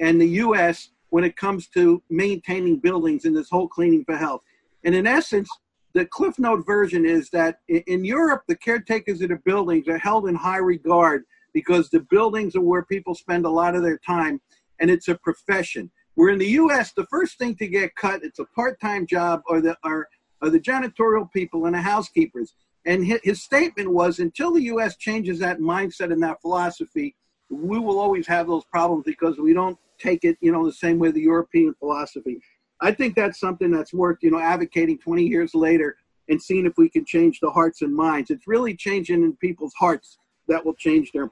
and 0.00 0.20
the 0.20 0.28
US 0.42 0.90
when 1.10 1.24
it 1.24 1.36
comes 1.36 1.68
to 1.68 2.02
maintaining 2.10 2.78
buildings 2.78 3.24
in 3.24 3.32
this 3.32 3.48
whole 3.50 3.68
cleaning 3.68 4.04
for 4.04 4.16
health. 4.16 4.42
And 4.84 4.94
in 4.94 5.06
essence, 5.06 5.48
the 5.94 6.06
Cliff 6.06 6.38
Note 6.38 6.64
version 6.66 7.04
is 7.06 7.30
that 7.30 7.60
in 7.68 8.04
Europe, 8.04 8.42
the 8.46 8.56
caretakers 8.56 9.20
of 9.22 9.30
the 9.30 9.40
buildings 9.44 9.88
are 9.88 9.98
held 9.98 10.28
in 10.28 10.34
high 10.34 10.58
regard 10.58 11.24
because 11.54 11.88
the 11.88 12.00
buildings 12.10 12.54
are 12.54 12.60
where 12.60 12.84
people 12.84 13.14
spend 13.14 13.46
a 13.46 13.50
lot 13.50 13.74
of 13.74 13.82
their 13.82 13.98
time 13.98 14.40
and 14.80 14.90
it's 14.90 15.08
a 15.08 15.14
profession. 15.14 15.90
Where 16.14 16.30
in 16.30 16.38
the 16.38 16.50
US, 16.62 16.92
the 16.92 17.06
first 17.06 17.38
thing 17.38 17.54
to 17.56 17.66
get 17.66 17.96
cut, 17.96 18.22
it's 18.22 18.38
a 18.38 18.44
part 18.44 18.80
time 18.80 19.06
job, 19.06 19.42
or 19.46 19.60
the, 19.60 19.76
are, 19.82 20.08
are 20.42 20.50
the 20.50 20.60
janitorial 20.60 21.30
people 21.32 21.66
and 21.66 21.74
the 21.74 21.80
housekeepers. 21.80 22.54
And 22.86 23.04
his 23.04 23.42
statement 23.42 23.90
was 23.90 24.18
until 24.18 24.52
the 24.52 24.62
U.S. 24.62 24.96
changes 24.96 25.38
that 25.40 25.58
mindset 25.58 26.12
and 26.12 26.22
that 26.22 26.40
philosophy, 26.40 27.14
we 27.50 27.78
will 27.78 27.98
always 27.98 28.26
have 28.26 28.46
those 28.46 28.64
problems 28.64 29.04
because 29.04 29.38
we 29.38 29.52
don't 29.52 29.78
take 29.98 30.24
it, 30.24 30.38
you 30.40 30.52
know, 30.52 30.64
the 30.64 30.72
same 30.72 30.98
way 30.98 31.10
the 31.10 31.20
European 31.20 31.74
philosophy. 31.74 32.40
I 32.80 32.92
think 32.92 33.16
that's 33.16 33.40
something 33.40 33.70
that's 33.70 33.92
worth, 33.92 34.18
you 34.22 34.30
know, 34.30 34.38
advocating 34.38 34.98
20 34.98 35.24
years 35.24 35.54
later 35.54 35.96
and 36.28 36.40
seeing 36.40 36.66
if 36.66 36.74
we 36.76 36.88
can 36.88 37.04
change 37.04 37.40
the 37.40 37.50
hearts 37.50 37.82
and 37.82 37.94
minds. 37.94 38.30
It's 38.30 38.46
really 38.46 38.74
changing 38.74 39.22
in 39.22 39.34
people's 39.36 39.74
hearts 39.74 40.18
that 40.46 40.64
will 40.64 40.74
change 40.74 41.10
their 41.12 41.30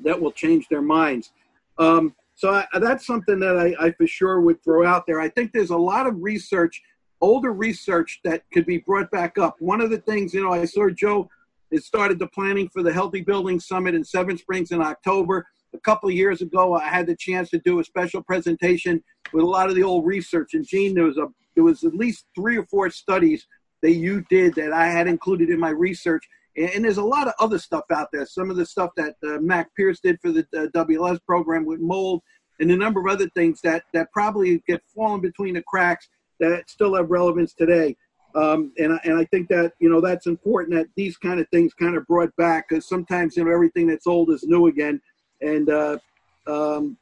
that 0.00 0.20
will 0.20 0.32
change 0.32 0.68
their 0.68 0.82
minds. 0.82 1.32
Um, 1.78 2.14
so 2.34 2.50
I, 2.50 2.66
that's 2.78 3.06
something 3.06 3.40
that 3.40 3.56
I, 3.56 3.86
I 3.86 3.90
for 3.92 4.06
sure 4.06 4.40
would 4.42 4.62
throw 4.62 4.86
out 4.86 5.06
there. 5.06 5.20
I 5.20 5.30
think 5.30 5.52
there's 5.52 5.70
a 5.70 5.76
lot 5.76 6.06
of 6.06 6.22
research 6.22 6.82
older 7.26 7.52
research 7.52 8.20
that 8.24 8.42
could 8.52 8.64
be 8.66 8.78
brought 8.78 9.10
back 9.10 9.36
up. 9.36 9.56
One 9.58 9.80
of 9.80 9.90
the 9.90 9.98
things, 9.98 10.32
you 10.32 10.42
know, 10.42 10.52
I 10.52 10.64
saw 10.64 10.88
Joe 10.88 11.28
has 11.72 11.84
started 11.84 12.18
the 12.18 12.28
planning 12.28 12.68
for 12.68 12.82
the 12.84 12.92
Healthy 12.92 13.22
Building 13.22 13.58
Summit 13.58 13.96
in 13.96 14.04
Seven 14.04 14.38
Springs 14.38 14.70
in 14.70 14.80
October. 14.80 15.44
a 15.74 15.80
couple 15.80 16.08
of 16.08 16.14
years 16.14 16.40
ago, 16.40 16.74
I 16.74 16.88
had 16.88 17.06
the 17.06 17.16
chance 17.16 17.50
to 17.50 17.58
do 17.58 17.80
a 17.80 17.84
special 17.84 18.22
presentation 18.22 19.02
with 19.32 19.42
a 19.42 19.46
lot 19.46 19.68
of 19.68 19.74
the 19.74 19.82
old 19.82 20.06
research. 20.06 20.54
And 20.54 20.64
Gene, 20.64 20.94
there 20.94 21.04
was 21.04 21.18
a 21.18 21.26
there 21.56 21.64
was 21.64 21.84
at 21.84 21.94
least 21.94 22.26
three 22.34 22.56
or 22.56 22.66
four 22.66 22.90
studies 22.90 23.46
that 23.82 23.94
you 23.94 24.24
did 24.30 24.54
that 24.54 24.72
I 24.72 24.86
had 24.86 25.08
included 25.08 25.50
in 25.50 25.58
my 25.58 25.70
research. 25.70 26.24
And, 26.56 26.70
and 26.70 26.84
there's 26.84 26.98
a 26.98 27.04
lot 27.04 27.26
of 27.26 27.34
other 27.40 27.58
stuff 27.58 27.84
out 27.90 28.08
there. 28.12 28.26
Some 28.26 28.50
of 28.50 28.56
the 28.56 28.66
stuff 28.66 28.90
that 28.96 29.16
uh, 29.26 29.38
Mac 29.40 29.74
Pierce 29.74 30.00
did 30.00 30.18
for 30.20 30.30
the 30.32 30.46
uh, 30.56 30.66
WLS 30.74 31.18
program 31.26 31.64
with 31.64 31.80
mold, 31.80 32.22
and 32.60 32.70
a 32.70 32.76
number 32.76 33.00
of 33.00 33.06
other 33.12 33.28
things 33.30 33.60
that 33.62 33.82
that 33.92 34.12
probably 34.12 34.62
get 34.68 34.82
fallen 34.94 35.20
between 35.20 35.54
the 35.54 35.62
cracks 35.62 36.08
that 36.40 36.68
still 36.68 36.94
have 36.94 37.10
relevance 37.10 37.54
today. 37.54 37.96
Um, 38.34 38.72
and, 38.78 39.00
and 39.04 39.18
I 39.18 39.24
think 39.26 39.48
that, 39.48 39.72
you 39.78 39.88
know, 39.88 40.00
that's 40.00 40.26
important 40.26 40.74
that 40.76 40.88
these 40.94 41.16
kind 41.16 41.40
of 41.40 41.48
things 41.48 41.72
kind 41.72 41.96
of 41.96 42.06
brought 42.06 42.34
back 42.36 42.68
because 42.68 42.86
sometimes, 42.86 43.36
you 43.36 43.44
know, 43.44 43.50
everything 43.50 43.86
that's 43.86 44.06
old 44.06 44.30
is 44.30 44.44
new 44.44 44.66
again. 44.66 45.00
And 45.40 45.70
uh, 45.70 45.98
um, 46.46 46.98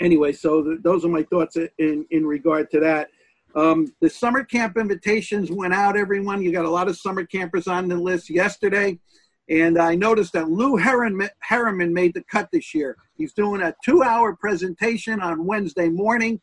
anyway, 0.00 0.32
so 0.32 0.62
th- 0.62 0.78
those 0.82 1.04
are 1.04 1.08
my 1.08 1.24
thoughts 1.24 1.56
in, 1.78 2.06
in 2.10 2.24
regard 2.24 2.70
to 2.70 2.80
that. 2.80 3.10
Um, 3.54 3.92
the 4.00 4.08
summer 4.08 4.44
camp 4.44 4.76
invitations 4.76 5.50
went 5.50 5.74
out, 5.74 5.96
everyone. 5.96 6.42
You 6.42 6.52
got 6.52 6.64
a 6.64 6.70
lot 6.70 6.88
of 6.88 6.96
summer 6.96 7.24
campers 7.24 7.66
on 7.66 7.88
the 7.88 7.96
list 7.96 8.30
yesterday. 8.30 8.98
And 9.48 9.78
I 9.78 9.94
noticed 9.94 10.32
that 10.32 10.50
Lew 10.50 10.76
Harriman 10.76 11.94
made 11.94 12.14
the 12.14 12.24
cut 12.30 12.48
this 12.52 12.74
year. 12.74 12.96
He's 13.16 13.32
doing 13.32 13.62
a 13.62 13.74
two 13.84 14.02
hour 14.02 14.34
presentation 14.36 15.20
on 15.20 15.46
Wednesday 15.46 15.88
morning 15.88 16.40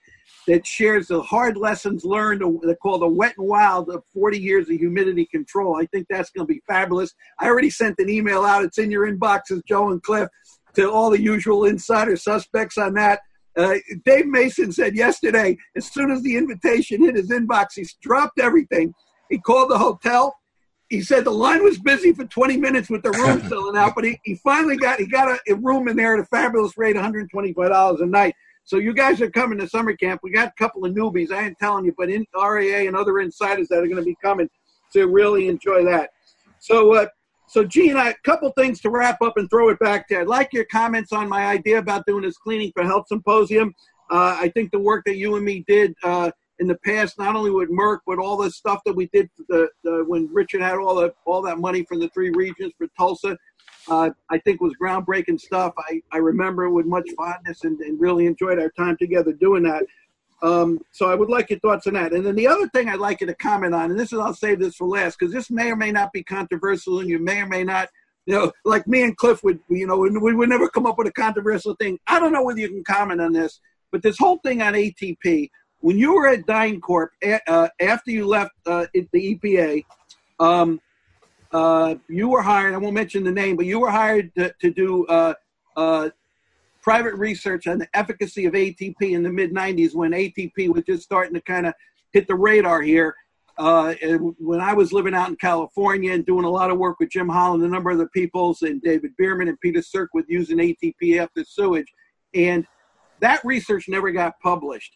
that 0.48 0.66
shares 0.66 1.08
the 1.08 1.22
hard 1.22 1.58
lessons 1.58 2.04
learned. 2.04 2.44
They're 2.64 2.76
called 2.76 3.02
the 3.02 3.08
wet 3.08 3.36
and 3.38 3.48
wild 3.48 3.90
of 3.90 4.04
40 4.14 4.40
years 4.40 4.70
of 4.70 4.76
humidity 4.78 5.26
control. 5.26 5.76
I 5.76 5.86
think 5.86 6.08
that's 6.10 6.32
going 6.32 6.48
to 6.48 6.54
be 6.54 6.62
fabulous. 6.68 7.14
I 7.40 7.48
already 7.48 7.70
sent 7.70 8.00
an 8.00 8.10
email 8.10 8.44
out. 8.44 8.64
It's 8.64 8.78
in 8.78 8.92
your 8.92 9.10
inboxes, 9.10 9.62
Joe 9.68 9.92
and 9.92 10.02
Cliff, 10.04 10.30
to 10.76 10.92
all 10.92 11.10
the 11.10 11.22
usual 11.22 11.66
insider 11.66 12.16
suspects 12.18 12.78
on 12.78 12.94
that. 12.96 13.22
Uh, 13.56 13.76
Dave 14.04 14.26
Mason 14.26 14.72
said 14.72 14.96
yesterday, 14.96 15.58
as 15.78 15.86
soon 15.92 16.12
as 16.12 16.24
the 16.24 16.36
invitation 16.36 17.04
hit 17.04 17.16
his 17.16 17.30
inbox, 17.30 17.68
he 17.76 17.86
dropped 18.02 18.40
everything. 18.40 18.94
He 19.30 19.38
called 19.38 19.70
the 19.70 19.78
hotel. 19.78 20.36
He 20.94 21.02
said 21.02 21.26
the 21.26 21.32
line 21.32 21.64
was 21.64 21.80
busy 21.80 22.14
for 22.14 22.24
20 22.24 22.56
minutes 22.58 22.88
with 22.88 23.02
the 23.02 23.10
room 23.10 23.42
filling 23.50 23.76
out, 23.76 23.96
but 23.96 24.04
he, 24.04 24.20
he 24.24 24.36
finally 24.36 24.78
got 24.78 25.00
he 25.00 25.08
got 25.08 25.28
a, 25.28 25.40
a 25.52 25.56
room 25.56 25.88
in 25.88 25.98
there 25.98 26.14
at 26.14 26.20
a 26.20 26.26
fabulous 26.26 26.78
rate, 26.78 26.96
$125 26.96 28.00
a 28.00 28.06
night. 28.06 28.36
So 28.64 28.78
you 28.78 28.94
guys 28.94 29.20
are 29.20 29.32
coming 29.32 29.58
to 29.58 29.68
summer 29.68 29.96
camp. 29.96 30.22
We 30.22 30.30
got 30.30 30.50
a 30.50 30.54
couple 30.56 30.86
of 30.86 30.94
newbies. 30.94 31.32
I 31.32 31.48
ain't 31.48 31.58
telling 31.58 31.84
you, 31.86 31.96
but 31.98 32.12
in 32.12 32.28
RAA 32.36 32.86
and 32.86 32.96
other 32.96 33.22
insiders 33.22 33.70
that 33.70 33.80
are 33.80 33.88
going 33.88 33.96
to 33.96 34.04
be 34.04 34.16
coming 34.24 34.48
to 34.92 35.08
really 35.08 35.48
enjoy 35.48 35.84
that. 35.86 36.12
So, 36.60 36.94
uh, 36.94 37.08
so 37.48 37.64
Gene, 37.64 37.98
a 37.98 38.14
couple 38.24 38.52
things 38.52 38.80
to 38.82 38.92
wrap 38.92 39.20
up 39.24 39.38
and 39.38 39.50
throw 39.50 39.70
it 39.70 39.80
back 39.80 40.08
to. 40.10 40.20
I'd 40.20 40.28
like 40.28 40.54
your 40.54 40.66
comments 40.66 41.12
on 41.12 41.28
my 41.28 41.48
idea 41.48 41.80
about 41.80 42.06
doing 42.06 42.22
this 42.22 42.38
cleaning 42.38 42.72
for 42.72 42.84
health 42.84 43.08
symposium. 43.08 43.74
Uh, 44.12 44.38
I 44.40 44.50
think 44.50 44.70
the 44.70 44.80
work 44.80 45.06
that 45.06 45.18
you 45.18 45.38
and 45.38 45.44
me 45.44 45.66
did 45.68 45.96
uh, 46.04 46.30
in 46.60 46.68
the 46.68 46.78
past, 46.86 47.18
not 47.18 47.36
only 47.36 47.52
with 47.52 47.70
Merck, 47.70 48.00
but 48.06 48.20
all 48.20 48.38
the 48.38 48.52
stuff 48.52 48.82
that 48.86 48.96
we 48.96 49.08
did 49.08 49.30
the, 49.50 49.68
the, 49.84 50.04
when 50.08 50.30
Richard 50.32 50.62
had 50.62 50.76
all 50.76 50.96
the 50.96 51.14
all 51.26 51.42
that 51.42 51.58
money 51.58 51.84
from 51.84 52.00
the 52.00 52.10
three 52.10 52.30
regions 52.30 52.74
for 52.78 52.88
Tulsa 52.98 53.38
uh, 53.90 54.10
I 54.30 54.38
think 54.40 54.62
was 54.62 54.74
groundbreaking 54.82 55.40
stuff. 55.40 55.74
I, 55.78 56.02
I 56.12 56.18
remember 56.18 56.66
it 56.66 56.72
with 56.72 56.86
much 56.86 57.10
fondness 57.18 57.64
and, 57.64 57.80
and 57.82 58.00
really 58.00 58.26
enjoyed 58.26 58.60
our 58.60 58.70
time 58.70 58.98
together 58.98 59.34
doing 59.34 59.64
that. 59.64 59.84
Um, 60.42 60.80
so 60.92 61.10
I 61.10 61.16
would 61.16 61.30
like 61.30 61.50
your 61.50 61.60
thoughts 61.60 61.88
on 61.88 61.94
that. 61.94 62.12
And 62.12 62.26
then 62.26 62.36
the 62.36 62.48
other 62.48 62.68
thing 62.70 62.90
I'd 62.90 63.00
like 63.00 63.22
you 63.22 63.28
to 63.28 63.36
comment 63.36 63.74
on, 63.74 63.92
and 63.92 64.00
this 64.00 64.12
is 64.12 64.20
I'll 64.20 64.34
save 64.34 64.60
this 64.60 64.76
for 64.76 64.88
last 64.88 65.18
because 65.18 65.34
this 65.34 65.50
may 65.50 65.72
or 65.72 65.76
may 65.76 65.92
not 65.92 66.12
be 66.12 66.24
controversial, 66.24 67.00
and 67.00 67.10
you 67.10 67.20
may 67.20 67.42
or 67.42 67.48
may 67.48 67.64
not, 67.64 67.90
you 68.26 68.36
know, 68.36 68.52
like 68.66 68.88
me 68.88 69.04
and 69.04 69.16
Cliff 69.16 69.44
would, 69.44 69.60
you 69.70 69.88
know, 69.88 69.98
we 69.98 70.34
would 70.34 70.50
never 70.50 70.70
come 70.70 70.86
up 70.86 70.98
with 70.98 71.08
a 71.08 71.14
controversial 71.14 71.76
thing. 71.76 71.98
I 72.08 72.20
don't 72.20 72.34
know 72.34 72.44
whether 72.44 72.60
you 72.60 72.70
can 72.70 72.84
comment 72.84 73.22
on 73.22 73.32
this, 73.32 73.60
but 73.92 74.02
this 74.02 74.18
whole 74.18 74.40
thing 74.40 74.62
on 74.62 74.74
ATP, 74.74 75.50
when 75.84 75.98
you 75.98 76.16
were 76.16 76.28
at 76.28 76.46
DynCorp 76.46 77.10
uh, 77.46 77.68
after 77.82 78.10
you 78.10 78.26
left 78.26 78.54
uh, 78.66 78.86
the 78.94 79.36
EPA, 79.36 79.84
um, 80.40 80.80
uh, 81.52 81.96
you 82.08 82.30
were 82.30 82.42
hired. 82.42 82.74
I 82.74 82.78
won't 82.78 82.94
mention 82.94 83.22
the 83.26 83.34
name, 83.34 83.58
but 83.58 83.66
you 83.66 83.82
were 83.82 83.92
hired 83.92 84.34
to, 84.36 84.54
to 84.62 84.72
do 84.72 85.06
uh, 85.08 85.34
uh, 85.76 86.10
private 86.82 87.16
research 87.16 87.68
on 87.68 87.80
the 87.80 87.88
efficacy 87.94 88.46
of 88.46 88.54
ATP 88.54 88.96
in 89.02 89.24
the 89.24 89.30
mid 89.30 89.54
'90s 89.54 89.94
when 89.94 90.12
ATP 90.12 90.74
was 90.74 90.86
just 90.86 91.04
starting 91.04 91.34
to 91.34 91.42
kind 91.42 91.68
of 91.68 91.74
hit 92.14 92.28
the 92.28 92.36
radar 92.36 92.82
here. 92.82 93.14
Uh, 93.58 93.94
when 94.40 94.62
I 94.62 94.74
was 94.74 94.94
living 94.94 95.14
out 95.14 95.28
in 95.28 95.36
California 95.36 96.14
and 96.14 96.26
doing 96.26 96.46
a 96.46 96.50
lot 96.50 96.72
of 96.72 96.78
work 96.78 97.02
with 97.02 97.10
Jim 97.10 97.28
Holland, 97.28 97.62
a 97.62 97.68
number 97.68 97.92
of 97.92 97.98
the 97.98 98.08
peoples, 98.08 98.62
and 98.62 98.82
David 98.82 99.12
Bierman 99.18 99.50
and 99.50 99.60
Peter 99.60 99.82
Cirkwood 99.82 100.26
using 100.30 100.60
ATP 100.60 101.20
after 101.20 101.44
sewage, 101.44 101.92
and 102.34 102.66
that 103.20 103.44
research 103.44 103.90
never 103.90 104.12
got 104.12 104.40
published 104.40 104.96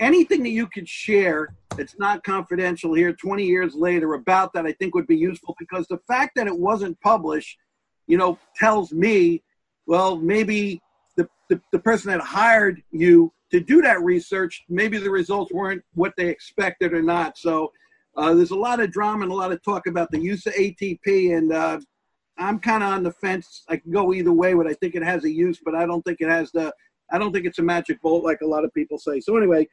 anything 0.00 0.42
that 0.42 0.50
you 0.50 0.66
could 0.66 0.88
share 0.88 1.54
that's 1.76 1.98
not 1.98 2.22
confidential 2.22 2.94
here 2.94 3.12
20 3.12 3.44
years 3.44 3.74
later 3.74 4.14
about 4.14 4.52
that 4.52 4.66
i 4.66 4.72
think 4.72 4.94
would 4.94 5.06
be 5.06 5.16
useful 5.16 5.54
because 5.58 5.86
the 5.88 5.98
fact 6.06 6.32
that 6.36 6.46
it 6.46 6.58
wasn't 6.58 6.98
published 7.00 7.58
you 8.06 8.16
know 8.16 8.38
tells 8.56 8.92
me 8.92 9.42
well 9.86 10.16
maybe 10.16 10.80
the, 11.16 11.28
the, 11.48 11.60
the 11.72 11.78
person 11.78 12.10
that 12.10 12.20
hired 12.20 12.82
you 12.90 13.32
to 13.50 13.60
do 13.60 13.80
that 13.80 14.02
research 14.02 14.64
maybe 14.68 14.98
the 14.98 15.10
results 15.10 15.52
weren't 15.52 15.82
what 15.94 16.12
they 16.16 16.28
expected 16.28 16.92
or 16.92 17.02
not 17.02 17.38
so 17.38 17.72
uh, 18.16 18.32
there's 18.32 18.50
a 18.50 18.56
lot 18.56 18.80
of 18.80 18.90
drama 18.90 19.22
and 19.22 19.32
a 19.32 19.34
lot 19.34 19.52
of 19.52 19.62
talk 19.62 19.86
about 19.86 20.10
the 20.10 20.20
use 20.20 20.46
of 20.46 20.52
atp 20.54 21.36
and 21.36 21.52
uh, 21.52 21.80
i'm 22.38 22.58
kind 22.58 22.82
of 22.82 22.90
on 22.90 23.02
the 23.02 23.12
fence 23.12 23.64
i 23.68 23.76
can 23.76 23.90
go 23.90 24.12
either 24.12 24.32
way 24.32 24.52
but 24.52 24.66
i 24.66 24.74
think 24.74 24.94
it 24.94 25.02
has 25.02 25.24
a 25.24 25.30
use 25.30 25.58
but 25.64 25.74
i 25.74 25.86
don't 25.86 26.02
think 26.02 26.20
it 26.20 26.28
has 26.28 26.52
the 26.52 26.72
I 27.10 27.18
don't 27.18 27.32
think 27.32 27.46
it's 27.46 27.58
a 27.58 27.62
magic 27.62 28.00
bullet 28.02 28.24
like 28.24 28.40
a 28.40 28.46
lot 28.46 28.64
of 28.64 28.74
people 28.74 28.98
say. 28.98 29.20
So 29.20 29.36
anyway, 29.36 29.68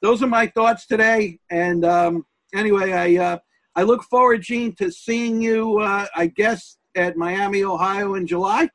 those 0.00 0.22
are 0.22 0.28
my 0.28 0.46
thoughts 0.46 0.86
today. 0.86 1.38
And 1.50 1.84
um, 1.84 2.26
anyway, 2.54 2.92
I 2.92 3.24
uh, 3.24 3.38
I 3.74 3.82
look 3.82 4.02
forward, 4.04 4.42
Gene, 4.42 4.74
to 4.76 4.90
seeing 4.90 5.40
you. 5.40 5.78
Uh, 5.78 6.06
I 6.14 6.26
guess 6.26 6.78
at 6.96 7.16
Miami, 7.16 7.62
Ohio, 7.62 8.14
in 8.14 8.26
July 8.26 8.68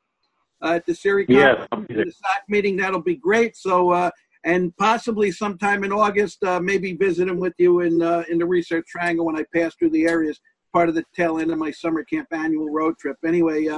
uh, 0.62 0.74
at 0.74 0.86
the 0.86 0.92
CIRI 0.92 1.26
yeah, 1.28 1.66
the 1.70 2.10
SAC 2.10 2.42
meeting. 2.48 2.76
That'll 2.76 3.02
be 3.02 3.16
great. 3.16 3.56
So 3.56 3.90
uh, 3.90 4.10
and 4.44 4.76
possibly 4.76 5.30
sometime 5.30 5.84
in 5.84 5.92
August, 5.92 6.42
uh, 6.44 6.60
maybe 6.60 6.92
visiting 6.92 7.38
with 7.38 7.54
you 7.58 7.80
in 7.80 8.02
uh, 8.02 8.24
in 8.28 8.38
the 8.38 8.46
Research 8.46 8.86
Triangle 8.88 9.26
when 9.26 9.36
I 9.36 9.44
pass 9.54 9.74
through 9.74 9.90
the 9.90 10.06
areas. 10.06 10.40
Part 10.72 10.88
of 10.88 10.96
the 10.96 11.04
tail 11.14 11.38
end 11.38 11.52
of 11.52 11.58
my 11.58 11.70
summer 11.70 12.02
camp 12.02 12.28
annual 12.32 12.68
road 12.68 12.98
trip. 12.98 13.16
Anyway, 13.24 13.68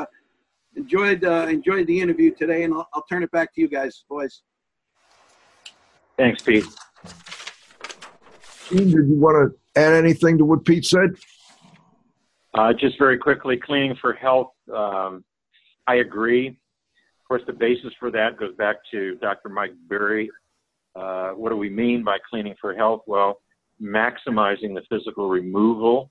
enjoyed 0.77 1.25
enjoyed 1.25 1.87
the 1.87 2.01
interview 2.01 2.35
today, 2.35 2.63
and 2.63 2.73
I'll, 2.73 2.89
I'll 2.95 3.05
turn 3.11 3.23
it 3.23 3.31
back 3.33 3.55
to 3.55 3.61
you 3.61 3.69
guys, 3.69 4.05
boys. 4.09 4.43
Thanks, 6.17 6.41
Pete. 6.43 6.65
Did 8.71 8.89
you 8.89 9.19
want 9.19 9.53
to 9.53 9.81
add 9.81 9.93
anything 9.93 10.39
to 10.39 10.45
what 10.45 10.65
Pete 10.65 10.85
said? 10.85 11.17
Uh, 12.55 12.73
just 12.73 12.99
very 12.99 13.19
quickly, 13.19 13.57
cleaning 13.57 13.97
for 14.01 14.15
health. 14.15 14.53
Um, 14.75 15.25
I 15.87 15.97
agree. 15.97 16.49
Of 16.49 17.29
course, 17.29 17.43
the 17.47 17.53
basis 17.53 17.93
for 17.99 18.11
that 18.11 18.39
goes 18.39 18.55
back 18.57 18.77
to 18.93 19.17
Dr. 19.17 19.49
Mike 19.49 19.75
Berry. 19.89 20.31
Uh, 20.95 21.31
what 21.31 21.51
do 21.51 21.57
we 21.57 21.69
mean 21.69 22.03
by 22.03 22.19
cleaning 22.31 22.55
for 22.61 22.75
health? 22.75 23.03
Well, 23.07 23.41
maximizing 23.81 24.75
the 24.75 24.83
physical 24.89 25.29
removal 25.29 26.11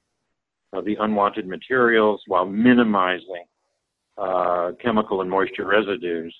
of 0.73 0.85
the 0.85 0.95
unwanted 0.99 1.47
materials 1.47 2.21
while 2.27 2.45
minimizing 2.45 3.45
uh, 4.17 4.71
chemical 4.81 5.21
and 5.21 5.29
moisture 5.29 5.65
residues. 5.65 6.35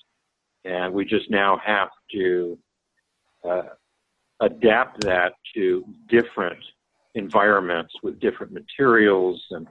And 0.64 0.94
we 0.94 1.04
just 1.04 1.30
now 1.30 1.60
have 1.64 1.88
to 2.12 2.58
uh, 3.48 3.62
adapt 4.40 5.02
that 5.04 5.32
to 5.54 5.84
different 6.08 6.58
environments 7.14 7.94
with 8.02 8.20
different 8.20 8.52
materials 8.52 9.42
and 9.50 9.66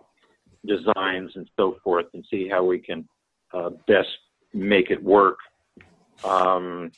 designs 0.66 1.32
and 1.36 1.50
so 1.56 1.78
forth 1.84 2.06
and 2.14 2.26
see 2.30 2.50
how 2.50 2.64
we 2.64 2.80
can 2.80 3.08
uh, 3.54 3.70
best 3.88 4.10
make 4.54 4.90
it 4.90 5.02
work. 5.02 5.38
Um, 6.24 6.92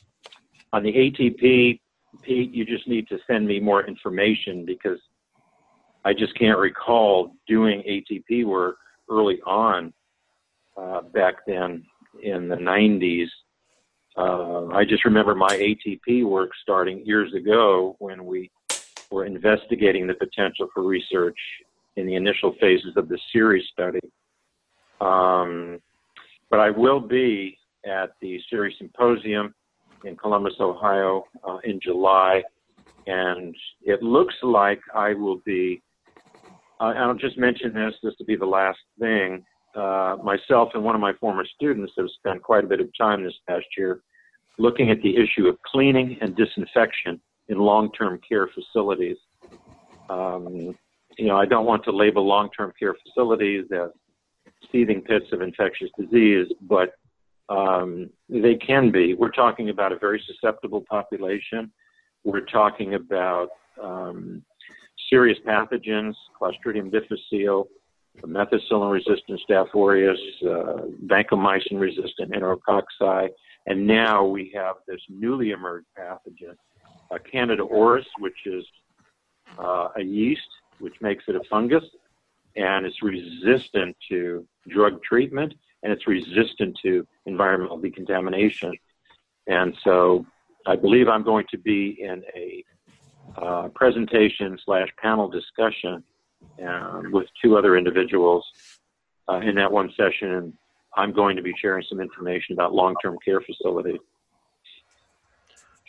on 0.72 0.82
the 0.82 0.92
ATP, 0.92 1.80
Pete, 2.22 2.54
you 2.54 2.64
just 2.64 2.88
need 2.88 3.08
to 3.08 3.18
send 3.26 3.46
me 3.46 3.60
more 3.60 3.86
information 3.86 4.64
because 4.64 4.98
I 6.04 6.14
just 6.14 6.36
can't 6.38 6.58
recall 6.58 7.34
doing 7.46 7.82
ATP 7.82 8.46
work 8.46 8.76
early 9.10 9.40
on 9.46 9.92
uh, 10.76 11.02
back 11.02 11.46
then 11.46 11.84
in 12.22 12.48
the 12.48 12.56
90s 12.56 13.28
uh, 14.18 14.66
I 14.74 14.84
just 14.84 15.04
remember 15.04 15.36
my 15.36 15.48
ATP 15.48 16.24
work 16.24 16.50
starting 16.60 17.06
years 17.06 17.32
ago 17.34 17.94
when 18.00 18.24
we 18.24 18.50
were 19.12 19.24
investigating 19.24 20.08
the 20.08 20.14
potential 20.14 20.66
for 20.74 20.82
research 20.82 21.38
in 21.94 22.04
the 22.04 22.16
initial 22.16 22.54
phases 22.60 22.96
of 22.96 23.08
the 23.08 23.18
CIRI 23.32 23.62
study. 23.72 24.00
Um, 25.00 25.78
but 26.50 26.58
I 26.58 26.70
will 26.70 26.98
be 26.98 27.58
at 27.86 28.10
the 28.20 28.40
CIRI 28.50 28.74
Symposium 28.78 29.54
in 30.04 30.16
Columbus, 30.16 30.54
Ohio 30.58 31.24
uh, 31.48 31.58
in 31.62 31.78
July, 31.80 32.42
and 33.06 33.54
it 33.82 34.02
looks 34.02 34.34
like 34.42 34.80
I 34.96 35.14
will 35.14 35.40
be. 35.44 35.80
Uh, 36.80 36.92
I'll 36.96 37.14
just 37.14 37.38
mention 37.38 37.72
this, 37.72 37.94
this 38.02 38.14
will 38.18 38.26
be 38.26 38.36
the 38.36 38.46
last 38.46 38.78
thing. 38.98 39.44
Uh, 39.76 40.16
myself 40.24 40.70
and 40.74 40.82
one 40.82 40.96
of 40.96 41.00
my 41.00 41.12
former 41.20 41.44
students 41.54 41.92
have 41.96 42.08
spent 42.18 42.42
quite 42.42 42.64
a 42.64 42.66
bit 42.66 42.80
of 42.80 42.88
time 42.98 43.22
this 43.22 43.34
past 43.46 43.66
year 43.76 44.00
looking 44.58 44.90
at 44.90 45.00
the 45.02 45.16
issue 45.16 45.46
of 45.46 45.56
cleaning 45.62 46.18
and 46.20 46.36
disinfection 46.36 47.20
in 47.48 47.58
long-term 47.58 48.20
care 48.28 48.48
facilities. 48.48 49.16
Um, 50.10 50.76
you 51.16 51.26
know, 51.26 51.36
I 51.36 51.46
don't 51.46 51.66
want 51.66 51.84
to 51.84 51.92
label 51.92 52.26
long-term 52.26 52.72
care 52.78 52.94
facilities 53.06 53.64
as 53.72 53.90
seething 54.70 55.00
pits 55.02 55.26
of 55.32 55.42
infectious 55.42 55.88
disease, 55.98 56.46
but 56.62 56.90
um, 57.48 58.10
they 58.28 58.56
can 58.56 58.90
be. 58.90 59.14
We're 59.14 59.30
talking 59.30 59.70
about 59.70 59.92
a 59.92 59.98
very 59.98 60.22
susceptible 60.26 60.84
population. 60.88 61.72
We're 62.24 62.44
talking 62.44 62.94
about 62.94 63.48
um, 63.82 64.42
serious 65.08 65.38
pathogens, 65.46 66.14
Clostridium 66.40 66.90
difficile, 66.90 67.68
methicillin-resistant 68.22 69.40
Staph 69.48 69.74
aureus, 69.74 70.18
uh, 70.42 70.82
vancomycin-resistant 71.06 72.32
enterococci, 72.32 73.28
and 73.68 73.86
now 73.86 74.24
we 74.24 74.50
have 74.54 74.76
this 74.86 75.00
newly 75.08 75.50
emerged 75.50 75.86
pathogen, 75.96 76.56
uh, 77.10 77.18
Candida 77.30 77.62
auris, 77.62 78.06
which 78.18 78.46
is 78.46 78.64
uh, 79.58 79.88
a 79.96 80.02
yeast 80.02 80.48
which 80.78 80.94
makes 81.00 81.24
it 81.28 81.34
a 81.34 81.40
fungus, 81.50 81.84
and 82.56 82.86
it's 82.86 83.02
resistant 83.02 83.96
to 84.08 84.46
drug 84.68 85.02
treatment, 85.02 85.52
and 85.82 85.92
it's 85.92 86.06
resistant 86.06 86.78
to 86.82 87.06
environmental 87.26 87.78
decontamination. 87.78 88.72
And 89.46 89.74
so 89.84 90.24
I 90.66 90.76
believe 90.76 91.08
I'm 91.08 91.24
going 91.24 91.46
to 91.50 91.58
be 91.58 91.98
in 92.00 92.22
a 92.34 92.64
uh, 93.36 93.68
presentation 93.74 94.58
slash 94.64 94.88
panel 95.00 95.28
discussion 95.28 96.02
uh, 96.66 97.02
with 97.10 97.26
two 97.42 97.56
other 97.56 97.76
individuals 97.76 98.44
uh, 99.28 99.40
in 99.40 99.54
that 99.56 99.70
one 99.70 99.92
session. 99.96 100.56
And 100.98 101.04
I'm 101.04 101.12
going 101.12 101.36
to 101.36 101.42
be 101.42 101.54
sharing 101.60 101.84
some 101.88 102.00
information 102.00 102.54
about 102.54 102.74
long-term 102.74 103.18
care 103.24 103.40
facilities. 103.40 104.00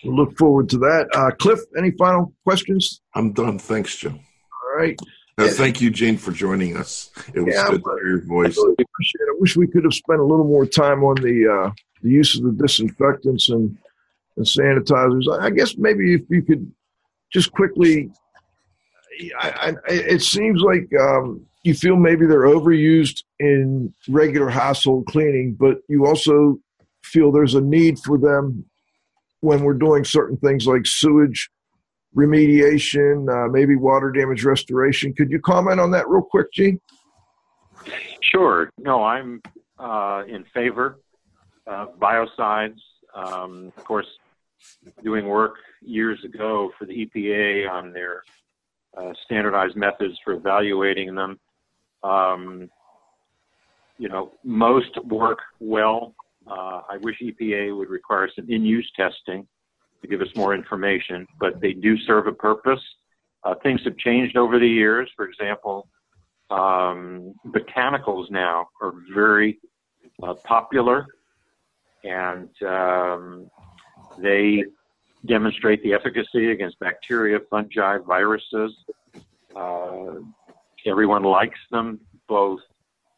We'll 0.04 0.16
look 0.16 0.38
forward 0.38 0.70
to 0.70 0.78
that. 0.78 1.10
Uh, 1.14 1.32
Cliff, 1.32 1.60
any 1.78 1.92
final 1.92 2.34
questions? 2.44 3.02
I'm 3.16 3.34
done. 3.34 3.60
Thanks, 3.60 3.96
Joe. 3.98 4.12
All 4.12 4.78
right. 4.78 4.98
Uh, 5.38 5.48
thank 5.48 5.82
you, 5.82 5.90
Gene, 5.90 6.18
for 6.18 6.32
joining 6.32 6.78
us. 6.78 7.12
It 7.34 7.42
was 7.42 7.56
Yeah, 7.56 7.70
good 7.70 7.84
to 7.84 7.98
hear 8.02 8.08
your 8.08 8.26
voice. 8.26 8.58
I 8.58 8.62
really 8.62 8.76
appreciate 8.80 9.22
it. 9.22 9.30
I 9.30 9.36
wish 9.40 9.58
we 9.58 9.68
could 9.68 9.84
have 9.84 9.94
spent 9.94 10.20
a 10.20 10.24
little 10.24 10.46
more 10.46 10.66
time 10.66 11.04
on 11.04 11.16
the 11.16 11.48
uh, 11.48 11.72
the 12.02 12.10
use 12.10 12.38
of 12.38 12.44
the 12.44 12.52
disinfectants 12.52 13.50
and 13.50 13.78
and 14.38 14.46
sanitizers. 14.46 15.28
I, 15.32 15.46
I 15.46 15.50
guess 15.50 15.78
maybe 15.78 16.14
if 16.14 16.22
you 16.30 16.42
could 16.42 16.70
just 17.32 17.52
quickly, 17.52 18.10
I, 19.40 19.76
I, 19.88 19.92
it 19.92 20.22
seems 20.22 20.62
like 20.62 20.90
um, 21.00 21.46
you 21.70 21.76
feel 21.76 21.96
maybe 21.96 22.26
they're 22.26 22.48
overused 22.48 23.24
in 23.40 23.94
regular 24.10 24.50
household 24.50 25.06
cleaning, 25.06 25.56
but 25.58 25.78
you 25.88 26.06
also 26.06 26.60
feel 27.04 27.32
there's 27.32 27.56
a 27.56 27.62
need 27.62 28.00
for 28.00 28.18
them 28.18 28.66
when 29.42 29.64
we're 29.64 29.74
doing 29.74 30.04
certain 30.04 30.36
things 30.38 30.68
like 30.68 30.86
sewage 30.86 31.50
remediation, 32.16 33.30
uh, 33.30 33.48
maybe 33.50 33.76
water 33.76 34.12
damage 34.12 34.44
restoration. 34.44 35.14
Could 35.14 35.30
you 35.30 35.40
comment 35.40 35.80
on 35.80 35.92
that 35.92 36.10
real 36.10 36.24
quick, 36.24 36.52
Gene? 36.52 36.82
Sure. 38.22 38.72
No, 38.78 39.04
I'm 39.04 39.42
uh, 39.78 40.24
in 40.28 40.44
favor 40.54 40.98
of 41.68 42.00
biocides. 42.00 42.80
Um, 43.16 43.72
of 43.78 43.84
course, 43.86 44.08
doing 45.04 45.28
work 45.28 45.56
years 45.82 46.24
ago 46.26 46.72
for 46.78 46.86
the 46.86 47.06
EPA 47.06 47.70
on 47.70 47.94
their 47.94 48.24
uh, 48.98 49.14
standardized 49.26 49.76
methods 49.76 50.18
for 50.24 50.34
evaluating 50.34 51.14
them. 51.16 51.40
Um, 52.04 52.70
you 53.98 54.10
know, 54.10 54.32
most 54.44 54.98
work 55.06 55.40
well. 55.60 56.14
Uh, 56.48 56.82
I 56.90 56.98
wish 57.02 57.20
EPA 57.22 57.76
would 57.78 57.90
require 57.90 58.30
some 58.34 58.50
in-use 58.50 58.90
testing 58.96 59.46
to 60.02 60.08
give 60.08 60.22
us 60.22 60.30
more 60.36 60.56
information, 60.56 61.28
but 61.40 61.60
they 61.60 61.74
do 61.74 61.98
serve 61.98 62.28
a 62.28 62.32
purpose. 62.32 62.82
Uh, 63.44 63.56
things 63.62 63.82
have 63.84 63.98
changed 63.98 64.38
over 64.38 64.58
the 64.60 64.68
years. 64.68 65.10
For 65.16 65.28
example, 65.28 65.88
um, 66.50 67.36
botanicals 67.48 68.32
now 68.32 68.70
are 68.82 68.94
very 69.14 69.60
uh, 70.24 70.34
popular, 70.34 71.06
and 72.04 72.50
um, 72.64 73.50
they 74.18 74.64
demonstrate 75.26 75.84
the 75.84 75.94
efficacy 75.94 76.52
against 76.52 76.80
bacteria, 76.80 77.40
fungi, 77.50 77.98
viruses. 78.00 78.74
Uh, 79.56 80.22
everyone 80.90 81.24
likes 81.24 81.60
them, 81.72 82.00
both 82.28 82.60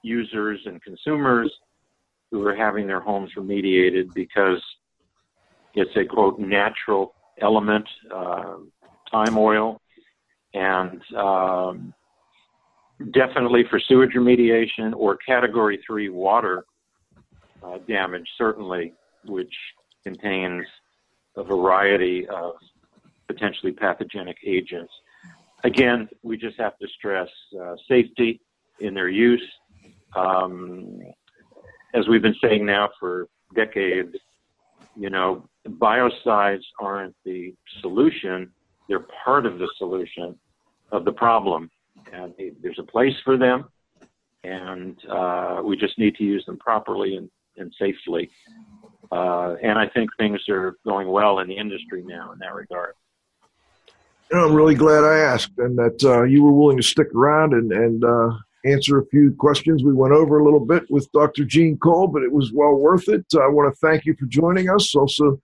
users 0.03 0.59
and 0.65 0.81
consumers 0.83 1.51
who 2.31 2.45
are 2.45 2.55
having 2.55 2.87
their 2.87 2.99
homes 2.99 3.31
remediated 3.37 4.13
because 4.13 4.61
it's 5.73 5.95
a 5.95 6.05
quote 6.05 6.39
natural 6.39 7.13
element, 7.39 7.87
uh, 8.13 8.55
thyme 9.11 9.37
oil, 9.37 9.81
and 10.53 11.01
um, 11.15 11.93
definitely 13.13 13.63
for 13.69 13.79
sewage 13.79 14.11
remediation 14.15 14.93
or 14.95 15.17
category 15.17 15.81
three 15.85 16.09
water 16.09 16.65
uh, 17.63 17.77
damage, 17.87 18.27
certainly, 18.37 18.93
which 19.25 19.53
contains 20.03 20.65
a 21.37 21.43
variety 21.43 22.27
of 22.27 22.53
potentially 23.27 23.71
pathogenic 23.71 24.37
agents. 24.45 24.91
Again, 25.63 26.09
we 26.23 26.37
just 26.37 26.57
have 26.59 26.77
to 26.79 26.87
stress 26.97 27.29
uh, 27.59 27.75
safety 27.87 28.41
in 28.79 28.93
their 28.93 29.09
use. 29.09 29.43
Um, 30.15 30.99
as 31.93 32.07
we've 32.07 32.21
been 32.21 32.35
saying 32.43 32.65
now 32.65 32.89
for 32.99 33.27
decades, 33.55 34.15
you 34.95 35.09
know, 35.09 35.47
biocides 35.67 36.63
aren't 36.79 37.15
the 37.25 37.53
solution, 37.81 38.51
they're 38.89 39.05
part 39.23 39.45
of 39.45 39.59
the 39.59 39.69
solution 39.77 40.37
of 40.91 41.05
the 41.05 41.11
problem. 41.11 41.69
And 42.11 42.33
there's 42.61 42.79
a 42.79 42.83
place 42.83 43.13
for 43.23 43.37
them, 43.37 43.65
and 44.43 44.97
uh, 45.09 45.61
we 45.63 45.77
just 45.77 45.97
need 45.99 46.15
to 46.15 46.23
use 46.23 46.43
them 46.45 46.57
properly 46.57 47.15
and, 47.15 47.29
and 47.57 47.73
safely. 47.79 48.29
Uh, 49.11 49.55
and 49.61 49.77
I 49.77 49.87
think 49.87 50.09
things 50.17 50.39
are 50.49 50.77
going 50.85 51.07
well 51.09 51.39
in 51.39 51.47
the 51.47 51.57
industry 51.57 52.03
now 52.05 52.31
in 52.31 52.39
that 52.39 52.53
regard. 52.53 52.95
You 54.31 54.37
know, 54.37 54.45
I'm 54.47 54.55
really 54.55 54.75
glad 54.75 55.03
I 55.03 55.17
asked 55.17 55.51
and 55.57 55.77
that 55.77 56.03
uh, 56.03 56.23
you 56.23 56.41
were 56.43 56.53
willing 56.53 56.77
to 56.77 56.83
stick 56.83 57.07
around 57.13 57.53
and, 57.53 57.71
and 57.73 58.03
uh, 58.05 58.29
answer 58.65 58.97
a 58.99 59.05
few 59.07 59.35
questions. 59.37 59.83
We 59.83 59.93
went 59.93 60.13
over 60.13 60.39
a 60.39 60.43
little 60.43 60.65
bit 60.65 60.89
with 60.89 61.11
Dr. 61.11 61.43
Gene 61.43 61.77
Cole, 61.77 62.07
but 62.07 62.23
it 62.23 62.31
was 62.31 62.51
well 62.53 62.75
worth 62.75 63.09
it. 63.09 63.25
I 63.33 63.47
want 63.47 63.73
to 63.73 63.77
thank 63.85 64.05
you 64.05 64.15
for 64.17 64.25
joining 64.27 64.69
us. 64.69 64.95
Also, 64.95 65.41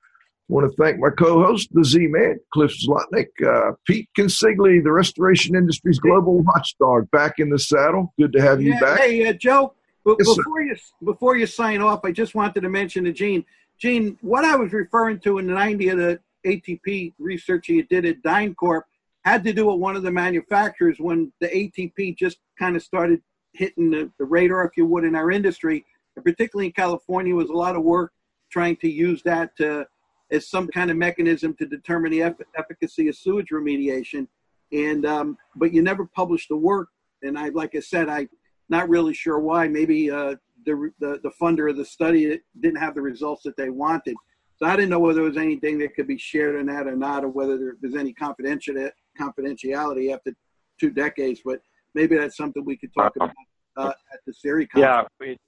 want 0.48 0.72
to 0.72 0.76
thank 0.82 1.00
my 1.00 1.10
co-host, 1.10 1.68
the 1.74 1.84
Z-Man, 1.84 2.40
Cliff 2.54 2.72
Zlotnik, 2.88 3.28
uh, 3.46 3.74
Pete 3.86 4.08
Consigli, 4.18 4.82
the 4.82 4.94
restoration 4.94 5.58
industry's 5.58 6.00
global 6.00 6.40
watchdog, 6.40 7.12
back 7.12 7.34
in 7.40 7.50
the 7.50 7.60
saddle. 7.60 8.14
Good 8.18 8.32
to 8.32 8.42
have 8.42 8.62
you 8.62 8.72
Yeah, 8.72 8.80
back. 8.80 9.00
Hey, 9.00 9.28
uh, 9.28 9.34
Joe, 9.34 9.74
b- 10.06 10.16
Yes, 10.18 10.28
sir. 10.30 10.36
before 10.38 10.62
you 10.62 10.76
before 11.04 11.36
you 11.36 11.46
sign 11.46 11.82
off, 11.82 12.00
I 12.06 12.14
just 12.14 12.34
wanted 12.34 12.62
to 12.62 12.70
mention 12.70 13.04
to 13.04 13.12
Gene, 13.12 13.44
Gene, 13.78 14.18
what 14.22 14.46
I 14.46 14.56
was 14.56 14.72
referring 14.72 15.20
to 15.22 15.38
in 15.40 15.48
the 15.48 15.54
90 15.54 15.90
of 15.90 15.98
the 15.98 16.20
ATP 16.46 17.14
research 17.20 17.70
you 17.70 17.84
did 17.84 18.06
at 18.06 18.22
DynCorp 18.22 18.84
had 19.24 19.44
to 19.44 19.54
do 19.54 19.68
with 19.68 19.80
one 19.80 19.96
of 19.96 20.04
the 20.04 20.12
manufacturers 20.12 20.98
when 21.00 21.32
the 21.42 21.48
ATP 21.48 22.18
just 22.18 22.38
kind 22.58 22.76
of 22.76 22.84
started 22.84 23.22
hitting 23.54 23.90
the, 23.90 24.10
the 24.20 24.26
radar, 24.26 24.66
if 24.66 24.78
you 24.78 24.86
would, 24.86 25.04
in 25.04 25.16
our 25.16 25.32
industry, 25.32 25.86
and 26.16 26.24
particularly 26.24 26.68
in 26.68 26.72
California, 26.72 27.36
was 27.36 27.50
a 27.50 27.54
lot 27.54 27.76
of 27.76 27.84
work 27.84 28.14
trying 28.52 28.76
to 28.78 28.90
use 28.90 29.22
that 29.24 29.56
to, 29.58 29.86
as 30.32 30.50
some 30.50 30.68
kind 30.68 30.90
of 30.90 30.98
mechanism 30.98 31.54
to 31.56 31.66
determine 31.66 32.12
the 32.12 32.24
eff- 32.24 32.42
efficacy 32.58 33.10
of 33.10 33.16
sewage 33.16 33.50
remediation. 33.52 34.28
And 34.72 35.06
um, 35.06 35.38
but 35.56 35.74
you 35.74 35.82
never 35.82 36.06
published 36.06 36.50
the 36.50 36.58
work, 36.58 36.90
and 37.24 37.38
I, 37.38 37.50
like 37.50 37.74
I 37.76 37.80
said, 37.80 38.10
I 38.10 38.28
not 38.70 38.90
really 38.90 39.14
sure 39.14 39.40
why. 39.40 39.68
Maybe 39.68 40.12
uh, 40.12 40.36
the, 40.66 40.92
the 41.00 41.22
the 41.24 41.32
funder 41.42 41.70
of 41.70 41.78
the 41.78 41.86
study 41.86 42.40
didn't 42.60 42.80
have 42.80 42.96
the 42.96 43.02
results 43.02 43.44
that 43.44 43.56
they 43.56 43.70
wanted. 43.70 44.16
So 44.58 44.66
I 44.66 44.76
didn't 44.76 44.90
know 44.90 45.00
whether 45.00 45.16
there 45.16 45.24
was 45.24 45.38
anything 45.38 45.78
that 45.80 45.96
could 45.96 46.08
be 46.08 46.18
shared 46.18 46.60
on 46.60 46.66
that 46.66 46.88
or 46.88 46.96
not, 46.96 47.24
or 47.24 47.30
whether 47.30 47.58
there, 47.58 47.74
was 47.82 47.96
any 47.96 48.14
confidentiality 48.14 50.14
after 50.14 50.34
two 50.80 50.90
decades. 50.90 51.42
But 51.46 51.62
maybe 51.94 52.18
that's 52.18 52.36
something 52.36 52.66
we 52.66 52.78
could 52.78 52.94
talk 52.94 53.16
about 53.16 53.32
uh, 53.78 53.94
at 54.12 54.20
the 54.26 54.34
CIRI 54.34 54.68
Yeah, 54.76 55.04
conference. 55.20 55.40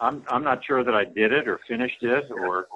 I'm 0.00 0.22
I'm 0.28 0.44
not 0.44 0.64
sure 0.64 0.84
that 0.84 0.94
I 0.94 1.04
did 1.04 1.32
it 1.32 1.48
or 1.48 1.58
finished 1.66 2.02
it 2.02 2.30
or 2.30 2.68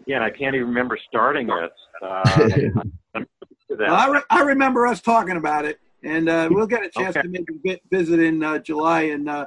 again 0.00 0.22
I 0.22 0.30
can't 0.30 0.56
even 0.56 0.68
remember 0.68 0.98
starting 1.06 1.50
it. 1.50 1.72
Uh, 2.02 2.48
I'm 3.14 3.26
to 3.68 3.76
that. 3.76 3.88
Well, 3.88 3.94
I, 3.94 4.08
re- 4.08 4.22
I 4.30 4.42
remember 4.42 4.86
us 4.86 5.02
talking 5.02 5.36
about 5.36 5.66
it, 5.66 5.78
and 6.02 6.28
uh, 6.28 6.48
we'll 6.50 6.66
get 6.66 6.84
a 6.84 6.88
chance 6.88 7.16
Okay. 7.16 7.22
to 7.22 7.28
maybe 7.28 7.80
visit 7.90 8.20
in 8.20 8.42
uh, 8.42 8.58
July 8.58 9.02
and 9.02 9.28
uh, 9.28 9.46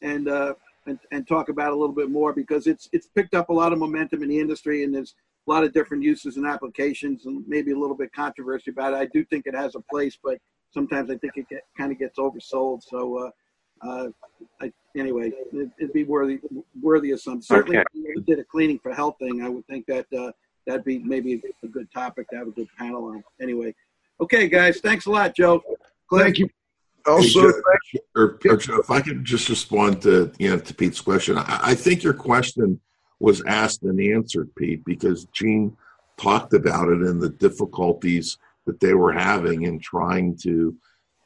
and, 0.00 0.28
uh, 0.28 0.54
and 0.88 0.98
and 1.12 1.28
talk 1.28 1.48
about 1.48 1.72
a 1.72 1.76
little 1.76 1.94
bit 1.94 2.10
more 2.10 2.32
because 2.32 2.66
it's 2.66 2.88
it's 2.92 3.06
picked 3.06 3.34
up 3.34 3.50
a 3.50 3.52
lot 3.52 3.72
of 3.72 3.78
momentum 3.78 4.22
in 4.22 4.28
the 4.28 4.40
industry, 4.40 4.84
and 4.84 4.94
there's 4.94 5.14
a 5.46 5.50
lot 5.50 5.64
of 5.64 5.72
different 5.72 6.02
uses 6.02 6.36
and 6.36 6.46
applications, 6.46 7.26
and 7.26 7.44
maybe 7.46 7.72
a 7.72 7.78
little 7.78 7.96
bit 7.96 8.12
controversy 8.12 8.70
about 8.70 8.94
it. 8.94 8.96
I 8.96 9.06
do 9.06 9.24
think 9.24 9.46
it 9.46 9.54
has 9.54 9.74
a 9.74 9.80
place, 9.80 10.18
but 10.22 10.38
sometimes 10.70 11.10
I 11.10 11.16
think 11.16 11.34
it 11.36 11.48
get, 11.48 11.62
kind 11.76 11.92
of 11.92 11.98
gets 11.98 12.18
oversold. 12.18 12.82
So 12.82 13.30
uh, 13.82 13.88
uh, 13.88 14.08
I, 14.60 14.72
anyway, 14.96 15.32
it, 15.52 15.70
would 15.80 15.92
be 15.92 16.04
worthy 16.04 16.40
worthy 16.80 17.12
of 17.12 17.20
some. 17.20 17.40
Certainly, 17.42 17.78
okay. 17.78 17.86
if 17.94 18.16
we 18.16 18.22
did 18.22 18.38
a 18.38 18.44
cleaning 18.44 18.78
for 18.78 18.92
health 18.92 19.16
thing, 19.18 19.42
I 19.42 19.48
would 19.48 19.66
think 19.66 19.86
that 19.86 20.06
uh, 20.16 20.32
that'd 20.66 20.84
be 20.84 20.98
maybe 20.98 21.40
a 21.62 21.68
good 21.68 21.88
topic 21.92 22.28
to 22.30 22.36
have 22.36 22.48
a 22.48 22.52
good 22.52 22.68
panel 22.78 23.04
on. 23.04 23.22
Anyway, 23.40 23.74
okay, 24.20 24.48
guys, 24.48 24.80
thanks 24.80 25.06
a 25.06 25.10
lot, 25.10 25.34
Joe. 25.34 25.62
Cliff. 26.08 26.22
Thank 26.22 26.38
you. 26.38 26.48
Also, 27.08 27.48
hey, 27.48 28.00
or, 28.14 28.38
or 28.46 28.56
Joe, 28.56 28.78
if 28.78 28.90
I 28.90 29.00
could 29.00 29.24
just 29.24 29.48
respond 29.48 30.02
to 30.02 30.32
you 30.38 30.50
know 30.50 30.58
to 30.58 30.74
Pete's 30.74 31.00
question, 31.00 31.38
I, 31.38 31.60
I 31.62 31.74
think 31.74 32.02
your 32.02 32.14
question 32.14 32.80
was 33.20 33.42
asked 33.46 33.82
and 33.82 34.00
answered, 34.00 34.54
Pete, 34.54 34.84
because 34.84 35.24
Gene 35.32 35.76
talked 36.16 36.54
about 36.54 36.88
it 36.88 37.00
and 37.00 37.20
the 37.20 37.30
difficulties 37.30 38.38
that 38.66 38.80
they 38.80 38.94
were 38.94 39.12
having 39.12 39.62
in 39.62 39.78
trying 39.78 40.36
to 40.36 40.76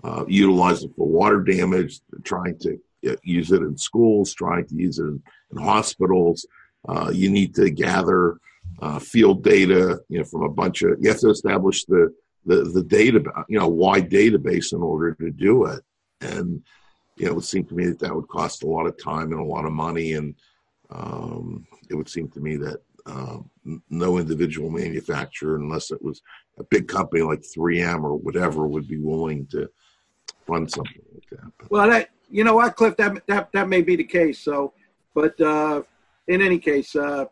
uh, 0.04 0.24
utilize 0.26 0.84
it 0.84 0.90
for 0.96 1.06
water 1.06 1.40
damage, 1.40 2.00
trying 2.24 2.58
to 2.58 2.78
uh, 3.08 3.16
use 3.22 3.52
it 3.52 3.62
in 3.62 3.76
schools, 3.76 4.32
trying 4.32 4.66
to 4.66 4.74
use 4.74 4.98
it 4.98 5.04
in, 5.04 5.22
in 5.52 5.58
hospitals. 5.58 6.46
Uh, 6.88 7.10
you 7.12 7.30
need 7.30 7.54
to 7.54 7.70
gather 7.70 8.36
uh, 8.80 8.98
field 8.98 9.42
data, 9.42 10.00
you 10.08 10.18
know, 10.18 10.24
from 10.24 10.42
a 10.42 10.48
bunch 10.48 10.82
of. 10.82 10.96
You 11.00 11.10
have 11.10 11.20
to 11.20 11.30
establish 11.30 11.84
the 11.84 12.12
the 12.44 12.62
the 12.64 12.82
data, 12.82 13.22
you 13.48 13.58
know, 13.58 13.68
wide 13.68 14.10
database 14.10 14.72
in 14.72 14.82
order 14.82 15.14
to 15.14 15.30
do 15.30 15.66
it. 15.66 15.82
And 16.20 16.62
you 17.16 17.26
know, 17.26 17.32
it 17.32 17.34
would 17.34 17.44
seem 17.44 17.64
to 17.66 17.74
me 17.74 17.86
that 17.86 17.98
that 18.00 18.14
would 18.14 18.28
cost 18.28 18.62
a 18.62 18.66
lot 18.66 18.86
of 18.86 19.02
time 19.02 19.32
and 19.32 19.40
a 19.40 19.44
lot 19.44 19.64
of 19.64 19.72
money, 19.72 20.14
and 20.14 20.34
um, 20.90 21.66
it 21.90 21.94
would 21.94 22.08
seem 22.08 22.28
to 22.30 22.40
me 22.40 22.56
that 22.56 22.80
uh, 23.06 23.38
no 23.90 24.18
individual 24.18 24.70
manufacturer, 24.70 25.56
unless 25.56 25.90
it 25.90 26.02
was 26.02 26.22
a 26.58 26.64
big 26.64 26.88
company 26.88 27.22
like 27.22 27.42
3M 27.42 28.04
or 28.04 28.16
whatever, 28.16 28.66
would 28.66 28.88
be 28.88 28.98
willing 28.98 29.46
to 29.46 29.68
fund 30.46 30.70
something 30.70 31.02
like 31.12 31.28
that. 31.30 31.70
Well, 31.70 31.88
that 31.88 32.10
you 32.30 32.44
know 32.44 32.54
what, 32.54 32.76
Cliff, 32.76 32.96
that 32.96 33.26
that 33.26 33.52
that 33.52 33.68
may 33.68 33.82
be 33.82 33.96
the 33.96 34.04
case. 34.04 34.38
So, 34.38 34.72
but 35.14 35.38
uh, 35.40 35.82
in 36.28 36.40
any 36.42 36.58
case, 36.58 36.94
uh, 36.96 37.26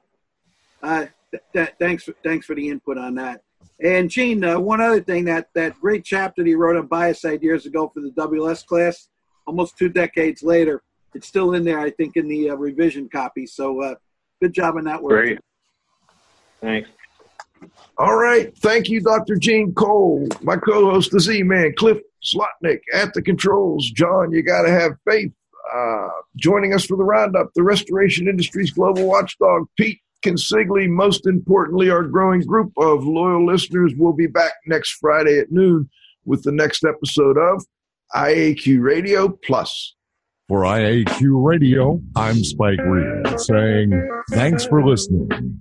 uh, 0.82 1.06
th- 1.30 1.42
th- 1.52 1.74
thanks 1.78 2.04
for, 2.04 2.14
thanks 2.22 2.46
for 2.46 2.54
the 2.54 2.68
input 2.68 2.98
on 2.98 3.14
that. 3.16 3.42
And 3.82 4.10
Gene, 4.10 4.44
uh, 4.44 4.58
one 4.60 4.80
other 4.80 5.00
thing 5.00 5.24
that 5.24 5.48
that 5.54 5.78
great 5.80 6.04
chapter 6.04 6.42
that 6.42 6.48
he 6.48 6.54
wrote 6.54 6.76
on 6.76 6.86
bias 6.86 7.22
biocide 7.22 7.42
years 7.42 7.66
ago 7.66 7.90
for 7.92 8.00
the 8.00 8.10
WS 8.10 8.62
class, 8.62 9.08
almost 9.46 9.78
two 9.78 9.88
decades 9.88 10.42
later, 10.42 10.82
it's 11.14 11.26
still 11.26 11.54
in 11.54 11.64
there. 11.64 11.80
I 11.80 11.90
think 11.90 12.16
in 12.16 12.28
the 12.28 12.50
uh, 12.50 12.54
revision 12.56 13.08
copy. 13.08 13.46
So, 13.46 13.82
uh, 13.82 13.94
good 14.40 14.52
job 14.52 14.76
on 14.76 14.84
that 14.84 15.02
work. 15.02 15.24
Great. 15.24 15.38
Thanks. 16.60 16.90
All 17.96 18.16
right. 18.16 18.56
Thank 18.58 18.88
you, 18.88 19.00
Dr. 19.00 19.36
Gene 19.36 19.74
Cole. 19.74 20.28
My 20.42 20.56
co 20.56 20.90
host, 20.90 21.10
the 21.10 21.20
Z 21.20 21.42
Man, 21.42 21.72
Cliff 21.76 21.98
Zlotnik 22.24 22.80
at 22.92 23.14
the 23.14 23.22
controls. 23.22 23.90
John, 23.90 24.32
you 24.32 24.42
got 24.42 24.62
to 24.62 24.70
have 24.70 24.92
faith. 25.08 25.32
Uh, 25.74 26.08
joining 26.36 26.74
us 26.74 26.84
for 26.84 26.96
the 26.96 27.04
roundup, 27.04 27.48
the 27.54 27.62
restoration 27.62 28.26
industry's 28.26 28.72
global 28.72 29.06
watchdog, 29.06 29.66
Pete 29.78 30.00
Consigli. 30.22 30.88
Most 30.88 31.26
importantly, 31.26 31.90
our 31.90 32.04
growing 32.04 32.40
group 32.40 32.72
of 32.76 33.04
loyal 33.04 33.46
listeners 33.46 33.92
will 33.96 34.12
be 34.12 34.26
back 34.26 34.52
next 34.66 34.96
Friday 35.00 35.38
at 35.38 35.50
noon 35.50 35.88
with 36.24 36.42
the 36.42 36.52
next 36.52 36.84
episode 36.84 37.36
of 37.38 37.64
IAQ 38.14 38.82
Radio 38.82 39.28
Plus. 39.44 39.94
For 40.48 40.62
IAQ 40.62 41.44
Radio, 41.44 42.00
I'm 42.16 42.42
Spike 42.42 42.80
Reed 42.84 43.40
saying 43.40 44.08
thanks 44.30 44.64
for 44.66 44.84
listening. 44.84 45.60